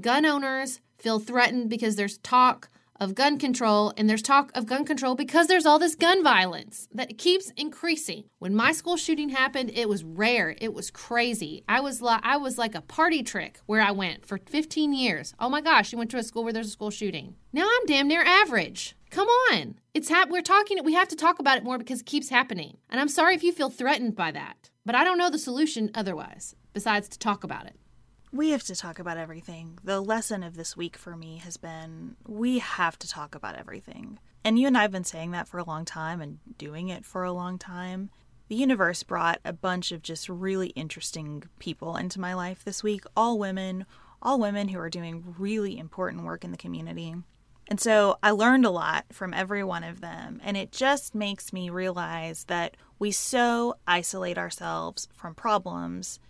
Gun 0.00 0.26
owners 0.26 0.80
feel 0.98 1.18
threatened 1.18 1.70
because 1.70 1.96
there's 1.96 2.18
talk 2.18 2.68
of 3.00 3.14
gun 3.14 3.38
control 3.38 3.92
and 3.96 4.08
there's 4.08 4.22
talk 4.22 4.50
of 4.54 4.66
gun 4.66 4.84
control 4.84 5.14
because 5.14 5.46
there's 5.46 5.66
all 5.66 5.78
this 5.78 5.94
gun 5.94 6.22
violence 6.22 6.88
that 6.92 7.18
keeps 7.18 7.50
increasing. 7.56 8.24
When 8.38 8.54
my 8.54 8.72
school 8.72 8.96
shooting 8.96 9.30
happened, 9.30 9.70
it 9.74 9.88
was 9.88 10.04
rare. 10.04 10.54
It 10.60 10.74
was 10.74 10.90
crazy. 10.90 11.64
I 11.68 11.80
was 11.80 12.02
like 12.02 12.20
I 12.24 12.36
was 12.36 12.58
like 12.58 12.74
a 12.74 12.80
party 12.80 13.22
trick 13.22 13.60
where 13.66 13.80
I 13.80 13.90
went 13.90 14.26
for 14.26 14.38
15 14.38 14.92
years. 14.92 15.34
Oh 15.38 15.48
my 15.48 15.60
gosh, 15.60 15.92
you 15.92 15.98
went 15.98 16.10
to 16.12 16.18
a 16.18 16.22
school 16.22 16.44
where 16.44 16.52
there's 16.52 16.68
a 16.68 16.70
school 16.70 16.90
shooting. 16.90 17.34
Now 17.52 17.64
I'm 17.64 17.86
damn 17.86 18.08
near 18.08 18.22
average. 18.22 18.96
Come 19.10 19.28
on. 19.28 19.78
It's 19.94 20.08
hap- 20.08 20.30
we're 20.30 20.42
talking 20.42 20.82
we 20.84 20.94
have 20.94 21.08
to 21.08 21.16
talk 21.16 21.38
about 21.38 21.58
it 21.58 21.64
more 21.64 21.78
because 21.78 22.00
it 22.00 22.06
keeps 22.06 22.28
happening. 22.28 22.78
And 22.90 23.00
I'm 23.00 23.08
sorry 23.08 23.34
if 23.34 23.42
you 23.42 23.52
feel 23.52 23.70
threatened 23.70 24.16
by 24.16 24.30
that. 24.32 24.70
But 24.84 24.94
I 24.94 25.04
don't 25.04 25.18
know 25.18 25.30
the 25.30 25.38
solution 25.38 25.90
otherwise 25.94 26.54
besides 26.72 27.08
to 27.08 27.18
talk 27.18 27.42
about 27.42 27.66
it 27.66 27.76
we 28.36 28.50
have 28.50 28.64
to 28.64 28.76
talk 28.76 28.98
about 28.98 29.16
everything. 29.16 29.78
The 29.82 30.00
lesson 30.00 30.42
of 30.42 30.56
this 30.56 30.76
week 30.76 30.96
for 30.96 31.16
me 31.16 31.38
has 31.38 31.56
been 31.56 32.16
we 32.26 32.58
have 32.58 32.98
to 32.98 33.08
talk 33.08 33.34
about 33.34 33.56
everything. 33.56 34.18
And 34.44 34.58
you 34.58 34.66
and 34.66 34.76
I 34.76 34.82
have 34.82 34.92
been 34.92 35.04
saying 35.04 35.30
that 35.32 35.48
for 35.48 35.58
a 35.58 35.64
long 35.64 35.84
time 35.84 36.20
and 36.20 36.38
doing 36.58 36.88
it 36.88 37.04
for 37.04 37.24
a 37.24 37.32
long 37.32 37.58
time. 37.58 38.10
The 38.48 38.54
universe 38.54 39.02
brought 39.02 39.40
a 39.44 39.52
bunch 39.52 39.90
of 39.90 40.02
just 40.02 40.28
really 40.28 40.68
interesting 40.68 41.42
people 41.58 41.96
into 41.96 42.20
my 42.20 42.34
life 42.34 42.62
this 42.64 42.82
week, 42.82 43.04
all 43.16 43.38
women, 43.38 43.86
all 44.22 44.38
women 44.38 44.68
who 44.68 44.78
are 44.78 44.90
doing 44.90 45.34
really 45.38 45.78
important 45.78 46.24
work 46.24 46.44
in 46.44 46.52
the 46.52 46.56
community. 46.56 47.16
And 47.68 47.80
so 47.80 48.18
I 48.22 48.30
learned 48.30 48.64
a 48.64 48.70
lot 48.70 49.06
from 49.10 49.34
every 49.34 49.64
one 49.64 49.82
of 49.82 50.00
them, 50.00 50.40
and 50.44 50.56
it 50.56 50.70
just 50.70 51.12
makes 51.16 51.52
me 51.52 51.68
realize 51.68 52.44
that 52.44 52.76
we 53.00 53.10
so 53.10 53.74
isolate 53.88 54.38
ourselves 54.38 55.08
from 55.12 55.34
problems 55.34 56.20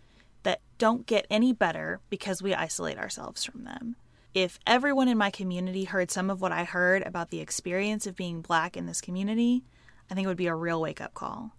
that 0.47 0.61
don't 0.78 1.07
get 1.07 1.26
any 1.28 1.53
better 1.53 1.99
because 2.09 2.40
we 2.40 2.55
isolate 2.55 2.99
ourselves 2.99 3.42
from 3.42 3.64
them. 3.64 3.97
If 4.32 4.61
everyone 4.64 5.09
in 5.09 5.18
my 5.18 5.28
community 5.28 5.82
heard 5.82 6.09
some 6.09 6.30
of 6.30 6.40
what 6.40 6.53
I 6.53 6.62
heard 6.62 7.03
about 7.03 7.30
the 7.30 7.40
experience 7.40 8.07
of 8.07 8.14
being 8.14 8.42
black 8.42 8.76
in 8.76 8.86
this 8.86 9.01
community, 9.01 9.64
I 10.09 10.14
think 10.14 10.24
it 10.24 10.28
would 10.28 10.36
be 10.36 10.47
a 10.47 10.55
real 10.55 10.80
wake 10.80 11.01
up 11.01 11.14
call. 11.14 11.57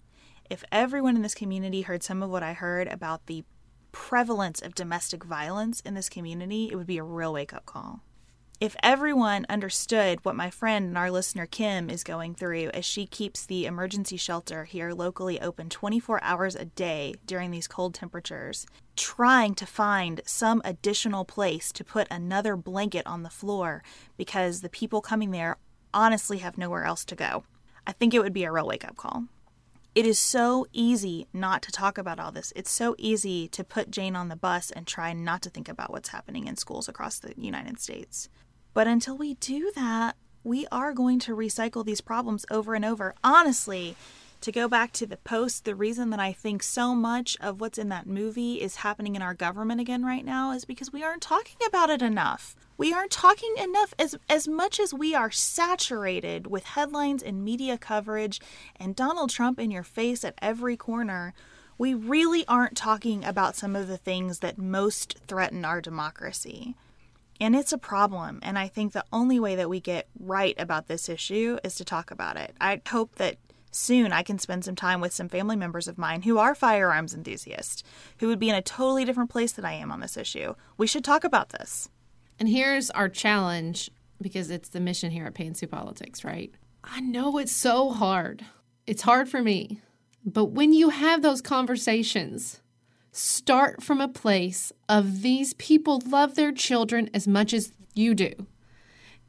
If 0.50 0.64
everyone 0.72 1.18
in 1.18 1.22
this 1.22 1.36
community 1.36 1.82
heard 1.82 2.02
some 2.02 2.24
of 2.24 2.30
what 2.30 2.44
I 2.44 2.54
heard 2.54 2.88
about 2.88 3.26
the 3.26 3.44
prevalence 3.92 4.62
of 4.62 4.74
domestic 4.74 5.26
violence 5.26 5.82
in 5.82 5.94
this 5.94 6.08
community, 6.08 6.70
it 6.72 6.78
would 6.78 6.88
be 6.88 6.98
a 6.98 7.04
real 7.04 7.34
wake 7.34 7.54
up 7.54 7.66
call 7.66 8.04
if 8.60 8.76
everyone 8.82 9.46
understood 9.50 10.18
what 10.26 10.36
my 10.36 10.50
friend 10.50 10.88
and 10.88 10.98
our 10.98 11.12
listener 11.12 11.46
Kim 11.46 11.92
is 11.92 12.04
going 12.04 12.34
through 12.34 12.70
as 12.70 12.86
she 12.86 13.06
keeps 13.06 13.46
the 13.46 13.68
emergency 13.68 14.18
shelter 14.18 14.64
here 14.64 14.94
locally 14.94 15.40
open 15.40 15.70
24 15.70 16.24
hours 16.24 16.56
a 16.56 16.66
day 16.66 17.14
during 17.28 17.52
these 17.52 17.68
cold 17.68 17.94
temperatures, 17.94 18.66
trying 18.96 19.54
to 19.54 19.68
find 19.68 20.22
some 20.26 20.64
additional 20.66 21.24
place 21.24 21.72
to 21.72 21.84
put 21.84 22.08
another 22.10 22.56
blanket 22.56 23.06
on 23.06 23.22
the 23.22 23.30
floor 23.30 23.84
because 24.18 24.62
the 24.62 24.70
people 24.70 25.02
coming 25.02 25.30
there 25.30 25.58
honestly 25.94 26.40
have 26.40 26.58
nowhere 26.58 26.86
else 26.86 27.06
to 27.06 27.16
go, 27.16 27.44
I 27.86 27.92
think 27.92 28.16
it 28.16 28.24
would 28.24 28.34
be 28.34 28.44
a 28.44 28.52
real 28.52 28.66
wake 28.66 28.86
up 28.86 28.98
call. 28.98 29.26
It 29.94 30.06
is 30.08 30.18
so 30.18 30.66
easy 30.74 31.28
not 31.32 31.62
to 31.64 31.72
talk 31.72 32.00
about 32.00 32.20
all 32.20 32.32
this. 32.32 32.54
It's 32.56 32.72
so 32.72 32.96
easy 32.98 33.48
to 33.50 33.64
put 33.64 33.92
Jane 33.92 34.16
on 34.16 34.30
the 34.30 34.36
bus 34.36 34.72
and 34.72 34.86
try 34.86 35.14
not 35.14 35.44
to 35.44 35.50
think 35.50 35.70
about 35.70 35.92
what's 35.92 36.10
happening 36.10 36.48
in 36.48 36.56
schools 36.56 36.88
across 36.88 37.20
the 37.20 37.34
United 37.36 37.80
States. 37.80 38.30
But 38.78 38.86
until 38.86 39.18
we 39.18 39.34
do 39.34 39.72
that, 39.74 40.18
we 40.44 40.68
are 40.72 40.94
going 40.94 41.18
to 41.22 41.36
recycle 41.36 41.84
these 41.84 42.00
problems 42.00 42.46
over 42.52 42.76
and 42.76 42.86
over. 42.86 43.16
Honestly, 43.24 43.96
to 44.42 44.52
go 44.52 44.68
back 44.68 44.92
to 44.94 45.08
the 45.08 45.18
post, 45.18 45.66
the 45.66 45.74
reason 45.74 46.12
that 46.12 46.20
I 46.20 46.32
think 46.32 46.62
so 46.62 46.94
much 46.94 47.36
of 47.42 47.60
what's 47.60 47.80
in 47.80 47.90
that 47.90 48.06
movie 48.06 48.62
is 48.62 48.76
happening 48.76 49.16
in 49.16 49.24
our 49.24 49.34
government 49.34 49.82
again 49.82 50.06
right 50.06 50.24
now 50.24 50.52
is 50.52 50.64
because 50.64 50.94
we 50.94 51.04
aren't 51.04 51.24
talking 51.24 51.58
about 51.66 51.90
it 51.90 52.04
enough. 52.04 52.56
We 52.78 52.94
aren't 52.94 53.10
talking 53.10 53.56
enough 53.58 53.96
as 53.98 54.16
as 54.30 54.48
much 54.48 54.80
as 54.80 54.94
we 54.94 55.16
are 55.16 55.32
saturated 55.32 56.46
with 56.46 56.66
headlines 56.66 57.24
and 57.24 57.44
media 57.44 57.80
coverage 57.80 58.40
and 58.76 58.96
Donald 58.96 59.32
Trump 59.32 59.60
in 59.60 59.72
your 59.72 59.82
face 59.82 60.24
at 60.24 60.38
every 60.40 60.78
corner. 60.78 61.34
We 61.80 61.96
really 61.96 62.46
aren't 62.48 62.78
talking 62.78 63.26
about 63.26 63.56
some 63.56 63.76
of 63.76 63.88
the 63.88 63.98
things 63.98 64.38
that 64.42 64.60
most 64.60 65.18
threaten 65.28 65.66
our 65.66 65.82
democracy. 65.82 66.76
And 67.40 67.56
it's 67.56 67.74
a 67.74 67.78
problem. 67.78 68.40
And 68.42 68.58
I 68.58 68.68
think 68.68 68.94
the 68.94 69.06
only 69.12 69.40
way 69.40 69.56
that 69.56 69.70
we 69.70 69.80
get 69.80 70.08
right 70.20 70.56
about 70.58 70.88
this 70.88 71.10
issue 71.10 71.58
is 71.64 71.76
to 71.76 71.86
talk 71.86 72.12
about 72.12 72.38
it. 72.38 72.56
I 72.60 72.82
hope 72.88 73.16
that 73.16 73.38
soon 73.72 74.12
I 74.12 74.24
can 74.24 74.40
spend 74.40 74.66
some 74.66 74.76
time 74.76 75.02
with 75.02 75.14
some 75.14 75.30
family 75.30 75.56
members 75.56 75.88
of 75.88 75.98
mine 75.98 76.24
who 76.24 76.38
are 76.40 76.56
firearms 76.56 77.14
enthusiasts, 77.14 77.84
who 78.20 78.28
would 78.28 78.40
be 78.40 78.50
in 78.50 78.56
a 78.56 78.62
totally 78.62 79.06
different 79.06 79.30
place 79.30 79.52
than 79.52 79.66
I 79.66 79.74
am 79.74 79.92
on 79.92 80.00
this 80.00 80.18
issue. 80.18 80.56
We 80.78 80.88
should 80.88 81.04
talk 81.04 81.24
about 81.24 81.50
this. 81.50 81.90
And 82.40 82.50
here's 82.50 82.90
our 82.92 83.10
challenge 83.10 83.92
because 84.22 84.50
it's 84.50 84.70
the 84.70 84.80
mission 84.80 85.12
here 85.12 85.26
at 85.26 85.36
Pantsuit 85.36 85.70
Politics, 85.70 86.24
right? 86.24 86.52
I 86.84 87.02
know 87.02 87.38
it's 87.38 87.52
so 87.52 87.92
hard. 87.92 88.46
It's 88.86 89.02
hard 89.04 89.30
for 89.30 89.42
me. 89.42 89.82
But 90.26 90.46
when 90.46 90.74
you 90.74 90.90
have 90.90 91.22
those 91.22 91.42
conversations, 91.42 92.62
Start 93.20 93.82
from 93.82 94.00
a 94.00 94.08
place 94.08 94.72
of 94.88 95.24
these 95.24 95.56
people 95.56 96.04
love 96.06 96.36
their 96.36 96.52
children 96.52 97.10
as 97.16 97.28
much 97.28 97.52
as 97.52 97.72
you 97.96 98.14
do. 98.14 98.32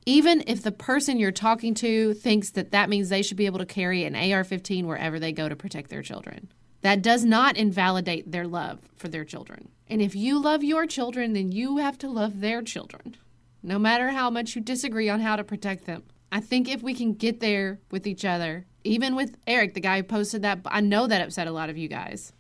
even 0.09 0.43
if 0.47 0.63
the 0.63 0.73
person 0.73 1.19
you're 1.19 1.31
talking 1.31 1.75
to 1.75 2.15
thinks 2.15 2.51
that 2.53 2.71
that 2.71 2.89
means 2.89 3.11
they 3.11 3.21
should 3.21 3.37
be 3.37 3.45
able 3.45 3.59
to 3.59 3.67
carry 3.67 4.05
an 4.05 4.17
AR 4.17 4.43
15 4.43 4.87
wherever 4.87 5.19
they 5.19 5.33
go 5.33 5.51
to 5.51 5.57
protect 5.57 5.91
their 5.91 6.01
children. 6.03 6.51
That 6.81 7.03
does 7.03 7.27
not 7.27 7.59
invalidate 7.59 8.33
their 8.33 8.47
love 8.47 8.79
for 8.97 9.09
their 9.09 9.27
children. 9.27 9.69
And 9.87 10.01
if 10.01 10.15
you 10.17 10.41
love 10.41 10.65
your 10.65 10.87
children, 10.87 11.35
then 11.35 11.53
you 11.53 11.77
have 11.77 11.99
to 11.99 12.09
love 12.09 12.41
their 12.41 12.63
children, 12.63 13.17
no 13.63 13.79
matter 13.79 14.09
how 14.09 14.31
much 14.31 14.57
you 14.57 14.63
disagree 14.63 15.11
on 15.11 15.21
how 15.21 15.37
to 15.37 15.45
protect 15.45 15.85
them. 15.85 16.05
I 16.33 16.41
think 16.41 16.69
if 16.69 16.83
we 16.83 16.95
can 16.95 17.13
get 17.13 17.41
there 17.41 17.81
with 17.91 18.07
each 18.07 18.25
other, 18.25 18.65
even 18.85 19.15
with 19.15 19.37
Eric, 19.47 19.75
the 19.75 19.81
guy 19.81 19.99
who 19.99 20.05
posted 20.05 20.41
that, 20.41 20.61
I 20.65 20.81
know 20.81 21.07
that 21.07 21.21
upset 21.21 21.49
a 21.49 21.53
lot 21.53 21.69
of 21.69 21.77
you 21.77 21.89
guys, 21.89 22.33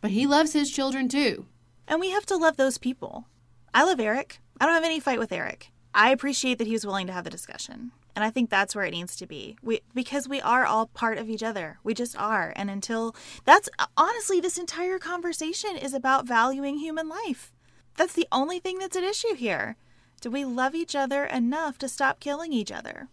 but 0.00 0.10
he 0.10 0.26
loves 0.26 0.52
his 0.52 0.70
children 0.70 1.08
too. 1.08 1.46
And 1.86 2.00
we 2.00 2.10
have 2.10 2.26
to 2.26 2.36
love 2.36 2.56
those 2.56 2.78
people. 2.78 3.26
I 3.74 3.84
love 3.84 4.00
Eric. 4.00 4.40
I 4.60 4.66
don't 4.66 4.74
have 4.74 4.84
any 4.84 5.00
fight 5.00 5.18
with 5.18 5.32
Eric. 5.32 5.70
I 5.94 6.10
appreciate 6.10 6.58
that 6.58 6.66
he 6.66 6.72
was 6.72 6.86
willing 6.86 7.06
to 7.08 7.12
have 7.12 7.24
the 7.24 7.30
discussion. 7.30 7.92
And 8.14 8.24
I 8.24 8.30
think 8.30 8.50
that's 8.50 8.74
where 8.74 8.84
it 8.84 8.92
needs 8.92 9.16
to 9.16 9.26
be. 9.26 9.56
We 9.62 9.80
because 9.94 10.28
we 10.28 10.40
are 10.40 10.64
all 10.66 10.86
part 10.86 11.18
of 11.18 11.28
each 11.28 11.42
other. 11.42 11.78
We 11.82 11.94
just 11.94 12.16
are. 12.18 12.52
And 12.56 12.70
until 12.70 13.14
that's 13.44 13.68
honestly 13.96 14.40
this 14.40 14.58
entire 14.58 14.98
conversation 14.98 15.76
is 15.76 15.94
about 15.94 16.26
valuing 16.26 16.78
human 16.78 17.08
life. 17.08 17.52
That's 17.96 18.14
the 18.14 18.28
only 18.32 18.58
thing 18.58 18.78
that's 18.78 18.96
at 18.96 19.02
issue 19.02 19.34
here. 19.34 19.76
Do 20.20 20.30
we 20.30 20.44
love 20.44 20.74
each 20.74 20.94
other 20.94 21.24
enough 21.24 21.78
to 21.78 21.88
stop 21.88 22.20
killing 22.20 22.52
each 22.52 22.70
other? 22.70 23.08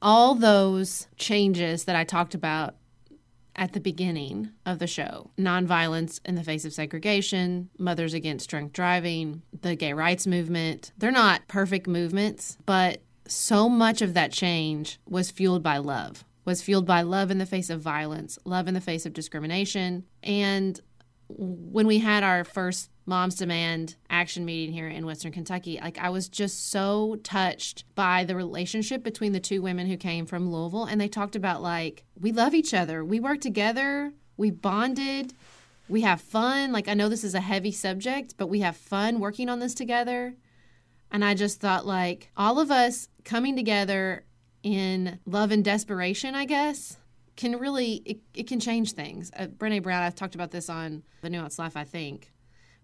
All 0.00 0.34
those 0.34 1.06
changes 1.16 1.84
that 1.84 1.96
I 1.96 2.04
talked 2.04 2.34
about 2.34 2.74
at 3.56 3.72
the 3.72 3.80
beginning 3.80 4.50
of 4.64 4.78
the 4.78 4.86
show 4.86 5.30
nonviolence 5.38 6.20
in 6.24 6.34
the 6.34 6.44
face 6.44 6.64
of 6.64 6.72
segregation, 6.72 7.68
Mothers 7.78 8.14
Against 8.14 8.48
Drunk 8.50 8.72
Driving, 8.72 9.42
the 9.60 9.76
gay 9.76 9.92
rights 9.92 10.26
movement. 10.26 10.92
They're 10.98 11.10
not 11.10 11.48
perfect 11.48 11.86
movements, 11.86 12.56
but 12.66 13.02
so 13.26 13.68
much 13.68 14.02
of 14.02 14.14
that 14.14 14.32
change 14.32 14.98
was 15.06 15.30
fueled 15.30 15.62
by 15.62 15.78
love, 15.78 16.24
was 16.44 16.62
fueled 16.62 16.86
by 16.86 17.02
love 17.02 17.30
in 17.30 17.38
the 17.38 17.46
face 17.46 17.70
of 17.70 17.80
violence, 17.80 18.38
love 18.44 18.68
in 18.68 18.74
the 18.74 18.80
face 18.80 19.06
of 19.06 19.12
discrimination. 19.12 20.04
And 20.22 20.80
when 21.28 21.86
we 21.86 21.98
had 21.98 22.22
our 22.22 22.44
first 22.44 22.90
Moms 23.04 23.34
Demand 23.34 23.96
action 24.08 24.44
meeting 24.44 24.72
here 24.72 24.88
in 24.88 25.04
Western 25.04 25.32
Kentucky, 25.32 25.78
like 25.82 25.98
I 25.98 26.10
was 26.10 26.28
just 26.28 26.70
so 26.70 27.16
touched 27.24 27.84
by 27.94 28.24
the 28.24 28.36
relationship 28.36 29.02
between 29.02 29.32
the 29.32 29.40
two 29.40 29.60
women 29.60 29.88
who 29.88 29.96
came 29.96 30.24
from 30.24 30.50
Louisville. 30.50 30.84
And 30.84 31.00
they 31.00 31.08
talked 31.08 31.34
about, 31.34 31.62
like, 31.62 32.04
we 32.20 32.32
love 32.32 32.54
each 32.54 32.72
other, 32.72 33.04
we 33.04 33.18
work 33.18 33.40
together, 33.40 34.12
we 34.36 34.50
bonded, 34.50 35.34
we 35.88 36.02
have 36.02 36.20
fun. 36.20 36.72
Like, 36.72 36.88
I 36.88 36.94
know 36.94 37.08
this 37.08 37.24
is 37.24 37.34
a 37.34 37.40
heavy 37.40 37.72
subject, 37.72 38.34
but 38.36 38.46
we 38.46 38.60
have 38.60 38.76
fun 38.76 39.20
working 39.20 39.48
on 39.48 39.58
this 39.58 39.74
together. 39.74 40.34
And 41.10 41.24
I 41.24 41.34
just 41.34 41.60
thought, 41.60 41.84
like, 41.84 42.30
all 42.36 42.58
of 42.58 42.70
us 42.70 43.08
coming 43.24 43.56
together 43.56 44.24
in 44.62 45.18
love 45.26 45.50
and 45.50 45.64
desperation, 45.64 46.34
I 46.34 46.46
guess, 46.46 46.96
can 47.36 47.58
really, 47.58 47.94
it, 48.06 48.20
it 48.32 48.46
can 48.46 48.60
change 48.60 48.92
things. 48.92 49.30
Uh, 49.36 49.48
Brene 49.48 49.82
Brown, 49.82 50.02
I've 50.02 50.14
talked 50.14 50.34
about 50.34 50.52
this 50.52 50.70
on 50.70 51.02
The 51.20 51.28
Nuanced 51.28 51.58
Life, 51.58 51.76
I 51.76 51.84
think. 51.84 52.31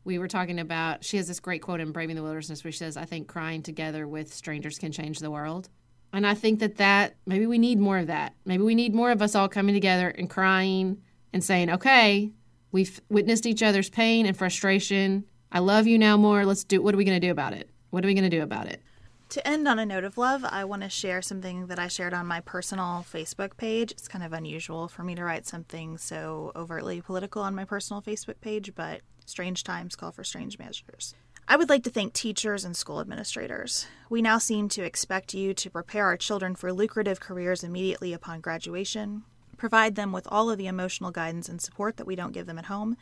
We 0.08 0.18
were 0.18 0.26
talking 0.26 0.58
about, 0.58 1.04
she 1.04 1.18
has 1.18 1.28
this 1.28 1.38
great 1.38 1.60
quote 1.60 1.80
in 1.80 1.92
Braving 1.92 2.16
the 2.16 2.22
Wilderness 2.22 2.64
where 2.64 2.72
she 2.72 2.78
says, 2.78 2.96
I 2.96 3.04
think 3.04 3.28
crying 3.28 3.62
together 3.62 4.08
with 4.08 4.32
strangers 4.32 4.78
can 4.78 4.90
change 4.90 5.18
the 5.18 5.30
world. 5.30 5.68
And 6.14 6.26
I 6.26 6.32
think 6.32 6.60
that 6.60 6.76
that, 6.76 7.16
maybe 7.26 7.46
we 7.46 7.58
need 7.58 7.78
more 7.78 7.98
of 7.98 8.06
that. 8.06 8.32
Maybe 8.46 8.62
we 8.62 8.74
need 8.74 8.94
more 8.94 9.10
of 9.10 9.20
us 9.20 9.34
all 9.34 9.50
coming 9.50 9.74
together 9.74 10.08
and 10.08 10.30
crying 10.30 11.02
and 11.34 11.44
saying, 11.44 11.68
okay, 11.68 12.32
we've 12.72 13.02
witnessed 13.10 13.44
each 13.44 13.62
other's 13.62 13.90
pain 13.90 14.24
and 14.24 14.34
frustration. 14.34 15.24
I 15.52 15.58
love 15.58 15.86
you 15.86 15.98
now 15.98 16.16
more. 16.16 16.46
Let's 16.46 16.64
do, 16.64 16.80
what 16.80 16.94
are 16.94 16.96
we 16.96 17.04
going 17.04 17.20
to 17.20 17.26
do 17.26 17.30
about 17.30 17.52
it? 17.52 17.68
What 17.90 18.02
are 18.02 18.08
we 18.08 18.14
going 18.14 18.30
to 18.30 18.34
do 18.34 18.42
about 18.42 18.66
it? 18.66 18.80
To 19.28 19.46
end 19.46 19.68
on 19.68 19.78
a 19.78 19.84
note 19.84 20.04
of 20.04 20.16
love, 20.16 20.42
I 20.42 20.64
want 20.64 20.84
to 20.84 20.88
share 20.88 21.20
something 21.20 21.66
that 21.66 21.78
I 21.78 21.88
shared 21.88 22.14
on 22.14 22.24
my 22.24 22.40
personal 22.40 23.04
Facebook 23.12 23.58
page. 23.58 23.92
It's 23.92 24.08
kind 24.08 24.24
of 24.24 24.32
unusual 24.32 24.88
for 24.88 25.02
me 25.02 25.14
to 25.16 25.22
write 25.22 25.46
something 25.46 25.98
so 25.98 26.50
overtly 26.56 27.02
political 27.02 27.42
on 27.42 27.54
my 27.54 27.66
personal 27.66 28.00
Facebook 28.00 28.40
page, 28.40 28.74
but 28.74 29.02
strange 29.28 29.64
times 29.64 29.96
call 29.96 30.12
for 30.12 30.24
strange 30.24 30.58
measures. 30.58 31.14
I 31.46 31.56
would 31.56 31.68
like 31.68 31.84
to 31.84 31.90
thank 31.90 32.12
teachers 32.12 32.64
and 32.64 32.76
school 32.76 33.00
administrators. 33.00 33.86
We 34.10 34.20
now 34.20 34.38
seem 34.38 34.68
to 34.70 34.84
expect 34.84 35.34
you 35.34 35.54
to 35.54 35.70
prepare 35.70 36.06
our 36.06 36.16
children 36.16 36.54
for 36.54 36.72
lucrative 36.72 37.20
careers 37.20 37.64
immediately 37.64 38.12
upon 38.12 38.40
graduation, 38.40 39.22
provide 39.56 39.94
them 39.94 40.12
with 40.12 40.28
all 40.30 40.50
of 40.50 40.58
the 40.58 40.66
emotional 40.66 41.10
guidance 41.10 41.48
and 41.48 41.60
support 41.60 41.96
that 41.96 42.06
we 42.06 42.16
don't 42.16 42.32
give 42.32 42.46
them 42.46 42.58
at 42.58 42.66
home, 42.66 42.96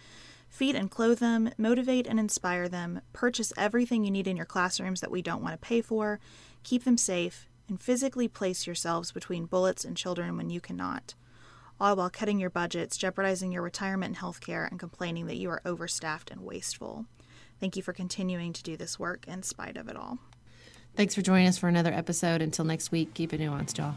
Feed 0.48 0.74
and 0.74 0.90
clothe 0.90 1.18
them, 1.18 1.50
motivate 1.58 2.06
and 2.06 2.18
inspire 2.18 2.68
them, 2.68 3.00
purchase 3.12 3.52
everything 3.56 4.04
you 4.04 4.10
need 4.10 4.26
in 4.26 4.36
your 4.36 4.46
classrooms 4.46 5.00
that 5.00 5.10
we 5.10 5.22
don't 5.22 5.42
want 5.42 5.52
to 5.52 5.66
pay 5.66 5.80
for, 5.80 6.20
keep 6.62 6.84
them 6.84 6.96
safe, 6.96 7.46
and 7.68 7.80
physically 7.80 8.28
place 8.28 8.66
yourselves 8.66 9.12
between 9.12 9.46
bullets 9.46 9.84
and 9.84 9.96
children 9.96 10.36
when 10.36 10.50
you 10.50 10.60
cannot, 10.60 11.14
all 11.80 11.96
while 11.96 12.10
cutting 12.10 12.38
your 12.38 12.50
budgets, 12.50 12.96
jeopardizing 12.96 13.52
your 13.52 13.62
retirement 13.62 14.10
and 14.10 14.16
health 14.16 14.40
care, 14.40 14.64
and 14.64 14.80
complaining 14.80 15.26
that 15.26 15.36
you 15.36 15.50
are 15.50 15.62
overstaffed 15.64 16.30
and 16.30 16.42
wasteful. 16.42 17.06
Thank 17.60 17.76
you 17.76 17.82
for 17.82 17.92
continuing 17.92 18.52
to 18.52 18.62
do 18.62 18.76
this 18.76 18.98
work 18.98 19.26
in 19.26 19.42
spite 19.42 19.76
of 19.76 19.88
it 19.88 19.96
all. 19.96 20.18
Thanks 20.94 21.14
for 21.14 21.22
joining 21.22 21.46
us 21.48 21.58
for 21.58 21.68
another 21.68 21.92
episode. 21.92 22.40
Until 22.40 22.64
next 22.64 22.90
week, 22.90 23.12
keep 23.14 23.32
it 23.32 23.40
nuanced, 23.40 23.78
y'all. 23.78 23.94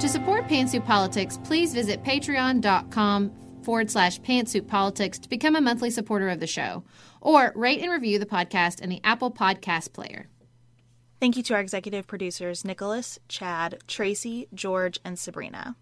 To 0.00 0.08
support 0.08 0.48
Pantsuit 0.48 0.86
Politics, 0.86 1.38
please 1.44 1.74
visit 1.74 2.02
patreon.com 2.02 3.32
forward 3.64 3.90
slash 3.90 4.20
pantsuit 4.20 4.66
politics 4.66 5.18
to 5.18 5.28
become 5.28 5.56
a 5.56 5.60
monthly 5.60 5.90
supporter 5.90 6.28
of 6.28 6.40
the 6.40 6.46
show, 6.46 6.84
or 7.20 7.52
rate 7.54 7.80
and 7.80 7.92
review 7.92 8.18
the 8.18 8.26
podcast 8.26 8.80
in 8.80 8.88
the 8.88 9.00
Apple 9.04 9.30
Podcast 9.30 9.92
Player. 9.92 10.28
Thank 11.20 11.36
you 11.36 11.42
to 11.44 11.54
our 11.54 11.60
executive 11.60 12.06
producers, 12.06 12.64
Nicholas, 12.64 13.18
Chad, 13.28 13.82
Tracy, 13.86 14.48
George, 14.54 14.98
and 15.04 15.18
Sabrina. 15.18 15.76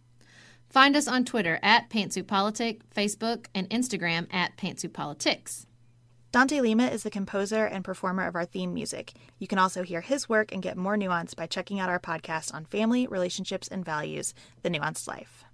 Find 0.69 0.97
us 0.97 1.09
on 1.09 1.25
Twitter 1.25 1.59
at 1.63 1.89
Pantsuit 1.89 2.27
Politic, 2.27 2.81
Facebook, 2.91 3.47
and 3.55 3.71
Instagram 3.71 4.27
at 4.35 4.57
Pantsuit 4.57 4.93
Politics. 4.93 5.67
Dante 6.31 6.61
Lima 6.61 6.89
is 6.89 7.05
the 7.05 7.11
composer 7.11 7.65
and 7.65 7.83
performer 7.83 8.27
of 8.27 8.35
our 8.35 8.45
theme 8.45 8.75
music. 8.75 9.15
You 9.39 9.47
can 9.47 9.59
also 9.59 9.83
hear 9.83 10.03
his 10.03 10.29
work 10.29 10.53
and 10.53 10.63
get 10.63 10.77
more 10.77 10.97
nuance 10.97 11.33
by 11.33 11.47
checking 11.47 11.81
out 11.81 11.89
our 11.89 11.99
podcast 11.99 12.53
on 12.53 12.67
family, 12.67 13.07
relationships, 13.07 13.67
and 13.67 13.83
values, 13.83 14.35
The 14.63 14.69
Nuanced 14.69 15.09
Life. 15.09 15.45